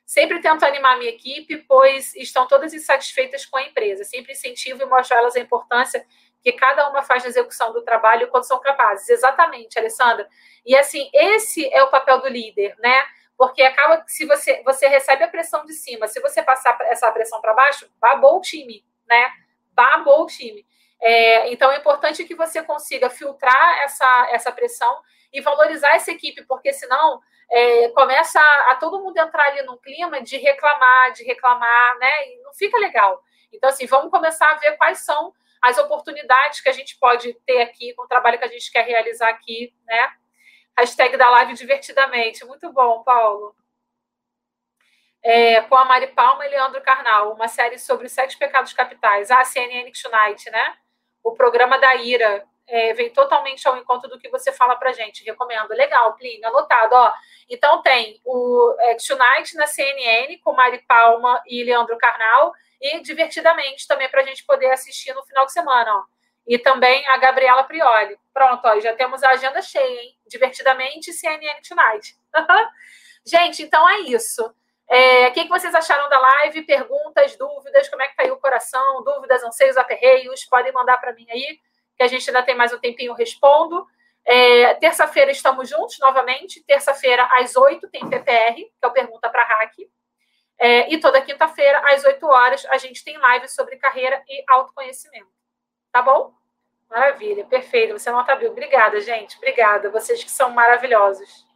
Sempre 0.05 0.41
tento 0.41 0.65
animar 0.65 0.99
minha 0.99 1.11
equipe, 1.11 1.59
pois 1.69 2.15
estão 2.17 2.47
todas 2.47 2.73
insatisfeitas 2.73 3.45
com 3.45 3.59
a 3.59 3.63
empresa. 3.63 4.05
Sempre 4.05 4.33
incentivo 4.33 4.83
e 4.83 4.87
mostro 4.87 5.17
a 5.17 5.21
elas 5.21 5.37
a 5.37 5.41
importância 5.41 6.05
que 6.43 6.53
cada 6.53 6.89
uma 6.89 7.03
faz 7.03 7.23
na 7.25 7.29
execução 7.29 7.73
do 7.73 7.83
trabalho 7.83 8.29
quando 8.29 8.45
são 8.45 8.59
capazes. 8.61 9.09
Exatamente, 9.09 9.79
Alessandra. 9.79 10.29
E 10.65 10.75
assim, 10.77 11.11
esse 11.13 11.69
é 11.73 11.83
o 11.83 11.91
papel 11.91 12.21
do 12.21 12.29
líder, 12.29 12.75
né? 12.79 13.07
porque 13.39 13.63
acaba 13.63 13.99
que 13.99 14.13
se 14.13 14.27
você, 14.27 14.61
você 14.65 14.89
recebe 14.89 15.23
a 15.23 15.29
pressão 15.29 15.65
de 15.65 15.73
cima, 15.73 16.09
se 16.09 16.21
você 16.21 16.43
passar 16.43 16.77
essa 16.91 17.11
pressão 17.13 17.41
para 17.41 17.55
baixo, 17.55 17.89
babou 18.01 18.39
o 18.39 18.41
time, 18.41 18.85
né? 19.09 19.31
Babou 19.73 20.25
o 20.25 20.27
time. 20.27 20.67
É, 21.01 21.53
então 21.53 21.71
é 21.71 21.79
importante 21.79 22.25
que 22.25 22.35
você 22.35 22.63
consiga 22.63 23.09
filtrar 23.09 23.79
essa, 23.83 24.29
essa 24.31 24.53
pressão 24.53 25.01
e 25.33 25.41
valorizar 25.41 25.95
essa 25.95 26.11
equipe, 26.11 26.45
porque 26.45 26.73
senão 26.73 27.21
é, 27.51 27.89
começa 27.91 28.41
a, 28.41 28.73
a, 28.73 28.77
todo 28.77 29.01
mundo 29.01 29.17
entrar 29.17 29.45
ali 29.45 29.63
num 29.63 29.77
clima 29.79 30.21
de 30.21 30.37
reclamar, 30.37 31.13
de 31.13 31.25
reclamar, 31.25 31.99
né? 31.99 32.29
E 32.29 32.43
não 32.43 32.53
fica 32.53 32.79
legal. 32.79 33.23
Então, 33.53 33.71
assim, 33.71 33.87
vamos 33.87 34.11
começar 34.11 34.51
a 34.51 34.57
ver 34.57 34.77
quais 34.77 34.99
são 34.99 35.33
as 35.63 35.79
oportunidades 35.79 36.61
que 36.61 36.69
a 36.69 36.73
gente 36.73 36.99
pode 36.99 37.33
ter 37.47 37.63
aqui 37.63 37.95
com 37.95 38.05
o 38.05 38.09
trabalho 38.09 38.39
que 38.39 38.45
a 38.45 38.49
gente 38.49 38.71
quer 38.71 38.85
realizar 38.85 39.29
aqui, 39.29 39.75
né? 39.87 40.13
Hashtag 40.77 41.17
da 41.17 41.29
live 41.31 41.55
divertidamente. 41.55 42.45
Muito 42.45 42.73
bom, 42.73 43.03
Paulo. 43.03 43.55
É, 45.23 45.63
com 45.63 45.75
a 45.75 45.85
Mari 45.85 46.09
Palma 46.09 46.47
e 46.47 46.51
Leandro 46.51 46.81
Carnal, 46.83 47.33
uma 47.33 47.49
série 47.49 47.79
sobre 47.79 48.07
os 48.07 48.13
sete 48.13 48.39
pecados 48.39 48.73
capitais. 48.73 49.31
A 49.31 49.45
CNN 49.45 49.91
Tonight, 49.91 50.51
né? 50.51 50.77
O 51.29 51.35
programa 51.35 51.79
da 51.79 51.95
Ira. 51.97 52.45
É, 52.71 52.93
vem 52.93 53.09
totalmente 53.09 53.67
ao 53.67 53.79
encontro 53.79 54.11
do 54.11 54.19
que 54.19 54.29
você 54.29 54.53
fala 54.53 54.77
pra 54.77 54.93
gente. 54.93 55.25
Recomendo. 55.25 55.71
Legal, 55.71 56.15
Plínio, 56.17 56.47
anotado. 56.49 56.95
Ó. 56.95 57.13
Então 57.49 57.81
tem 57.81 58.21
o 58.27 58.77
é, 58.81 58.95
Tonight 58.97 59.57
na 59.57 59.67
CNN, 59.67 60.37
com 60.45 60.53
Mari 60.53 60.85
Palma 60.87 61.43
e 61.47 61.65
Leandro 61.65 61.97
Carnal, 61.97 62.53
e 62.79 63.01
divertidamente 63.01 63.89
também 63.89 64.09
para 64.11 64.21
a 64.21 64.25
gente 64.25 64.45
poder 64.45 64.71
assistir 64.71 65.15
no 65.15 65.25
final 65.25 65.47
de 65.47 65.53
semana. 65.53 65.97
Ó 65.97 66.19
e 66.49 66.59
também 66.59 67.07
a 67.09 67.19
Gabriela 67.19 67.63
Prioli. 67.65 68.19
Pronto, 68.33 68.65
ó, 68.65 68.81
já 68.81 68.95
temos 68.95 69.23
a 69.23 69.31
agenda 69.31 69.61
cheia, 69.61 70.01
hein? 70.01 70.17
Divertidamente 70.27 71.13
CNN 71.13 71.61
Tonight. 71.61 72.17
Gente, 73.27 73.63
então 73.63 73.87
é 73.87 74.01
isso. 74.01 74.55
É, 74.89 75.29
o 75.29 75.33
que, 75.33 75.43
que 75.43 75.51
vocês 75.51 75.75
acharam 75.75 76.09
da 76.09 76.19
live? 76.19 76.63
Perguntas, 77.19 77.37
dúvidas, 77.37 77.89
como 77.89 78.03
é 78.03 78.09
que 78.09 78.17
caiu 78.17 78.35
o 78.35 78.39
coração? 78.39 79.03
Dúvidas, 79.03 79.43
anseios, 79.43 79.77
aperreios? 79.77 80.45
Podem 80.45 80.73
mandar 80.73 80.99
para 80.99 81.13
mim 81.13 81.27
aí, 81.31 81.59
que 81.97 82.03
a 82.03 82.07
gente 82.07 82.29
ainda 82.29 82.43
tem 82.43 82.55
mais 82.55 82.73
um 82.73 82.79
tempinho, 82.79 83.13
respondo. 83.13 83.85
É, 84.25 84.75
Terça-feira 84.75 85.31
estamos 85.31 85.69
juntos 85.69 85.99
novamente. 85.99 86.63
Terça-feira, 86.65 87.29
às 87.33 87.57
8, 87.57 87.89
tem 87.89 88.09
PPR, 88.09 88.55
que 88.55 88.73
é 88.83 88.87
o 88.87 88.93
Pergunta 88.93 89.29
para 89.29 89.43
Hack. 89.43 89.75
É, 90.61 90.93
e 90.93 91.01
toda 91.01 91.21
quinta-feira, 91.21 91.83
às 91.93 92.05
8 92.05 92.25
horas, 92.27 92.67
a 92.67 92.79
gente 92.79 93.05
tem 93.05 93.19
live 93.19 93.49
sobre 93.49 93.77
carreira 93.77 94.23
e 94.29 94.45
autoconhecimento. 94.49 95.31
Tá 95.91 96.03
bom? 96.03 96.33
Maravilha, 96.89 97.45
perfeito. 97.45 97.99
Você 97.99 98.11
não 98.11 98.21
abriu. 98.21 98.51
Obrigada, 98.51 99.01
gente. 99.01 99.37
Obrigada. 99.37 99.91
Vocês 99.91 100.23
que 100.23 100.31
são 100.31 100.51
maravilhosos. 100.51 101.47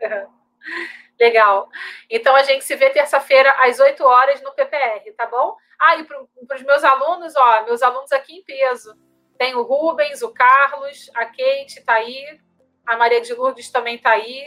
Legal. 1.22 1.68
Então 2.10 2.34
a 2.34 2.42
gente 2.42 2.64
se 2.64 2.74
vê 2.74 2.90
terça-feira 2.90 3.54
às 3.60 3.78
8 3.78 4.04
horas 4.04 4.42
no 4.42 4.52
PPR, 4.54 5.12
tá 5.16 5.24
bom? 5.24 5.56
Ah, 5.80 5.96
e 5.96 6.02
para 6.02 6.20
os 6.20 6.62
meus 6.62 6.82
alunos, 6.82 7.36
ó, 7.36 7.62
meus 7.64 7.80
alunos 7.80 8.10
aqui 8.10 8.38
em 8.38 8.42
peso. 8.42 8.92
Tem 9.38 9.54
o 9.54 9.62
Rubens, 9.62 10.20
o 10.22 10.34
Carlos, 10.34 11.08
a 11.14 11.24
Kate 11.26 11.78
está 11.78 11.94
aí, 11.94 12.40
a 12.84 12.96
Maria 12.96 13.20
de 13.20 13.32
Lourdes 13.34 13.70
também 13.70 13.94
está 13.94 14.10
aí, 14.10 14.42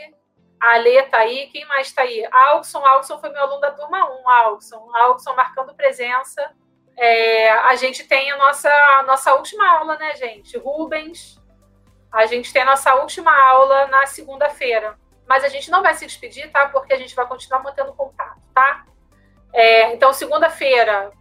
a 0.62 0.74
Alê 0.74 1.00
está 1.00 1.20
aí, 1.20 1.48
quem 1.48 1.66
mais 1.66 1.88
está 1.88 2.02
aí? 2.02 2.28
Alson, 2.30 2.86
Alson 2.86 3.20
foi 3.20 3.30
meu 3.30 3.44
aluno 3.44 3.62
da 3.62 3.72
turma 3.72 4.10
1, 4.10 4.30
Alson. 4.30 4.90
Alson 4.96 5.34
marcando 5.34 5.74
presença. 5.76 6.54
É, 6.98 7.52
a 7.52 7.76
gente 7.76 8.06
tem 8.06 8.32
a 8.32 8.38
nossa, 8.38 8.70
a 8.70 9.04
nossa 9.04 9.34
última 9.34 9.66
aula, 9.78 9.96
né, 9.96 10.14
gente? 10.16 10.58
Rubens, 10.58 11.42
a 12.12 12.26
gente 12.26 12.52
tem 12.52 12.64
a 12.64 12.66
nossa 12.66 12.94
última 12.96 13.34
aula 13.34 13.88
na 13.88 14.06
segunda-feira. 14.06 14.98
Mas 15.28 15.44
a 15.44 15.50
gente 15.50 15.72
não 15.72 15.82
vai 15.82 15.94
se 15.94 16.06
despedir, 16.06 16.52
tá? 16.52 16.68
Porque 16.68 16.94
a 16.94 16.98
gente 16.98 17.16
vai 17.16 17.26
continuar 17.28 17.64
mantendo 17.64 17.94
contato, 17.94 18.42
tá? 18.54 18.86
É, 19.54 19.94
então, 19.94 20.14
segunda-feira, 20.14 21.12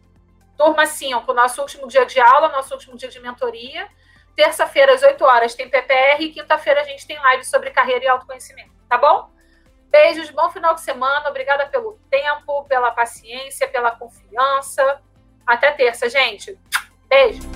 turma 0.57 0.86
5, 0.86 1.32
nosso 1.32 1.61
último 1.61 1.86
dia 1.88 2.05
de 2.05 2.20
aula, 2.20 2.48
nosso 2.48 2.74
último 2.74 2.96
dia 2.96 3.09
de 3.09 3.20
mentoria. 3.20 3.88
Terça-feira, 4.36 4.92
às 4.92 5.02
8 5.02 5.24
horas, 5.24 5.55
tem 5.55 5.68
PPR. 5.68 6.22
E 6.22 6.32
quinta-feira, 6.32 6.80
a 6.80 6.84
gente 6.84 7.07
tem 7.07 7.18
live 7.18 7.44
sobre 7.44 7.70
carreira 7.70 8.05
e 8.05 8.09
autoconhecimento, 8.09 8.72
tá 8.88 8.98
bom? 8.98 9.30
Beijos, 9.90 10.28
bom 10.30 10.50
final 10.50 10.74
de 10.74 10.80
semana. 10.80 11.30
Obrigada 11.30 11.66
pelo 11.66 12.00
tempo, 12.11 12.64
pela 12.64 12.90
paciência, 12.90 13.68
pela 13.68 13.92
confiança. 13.92 15.00
Até 15.46 15.70
terça, 15.70 16.09
gente. 16.09 16.59
Beijo. 17.09 17.53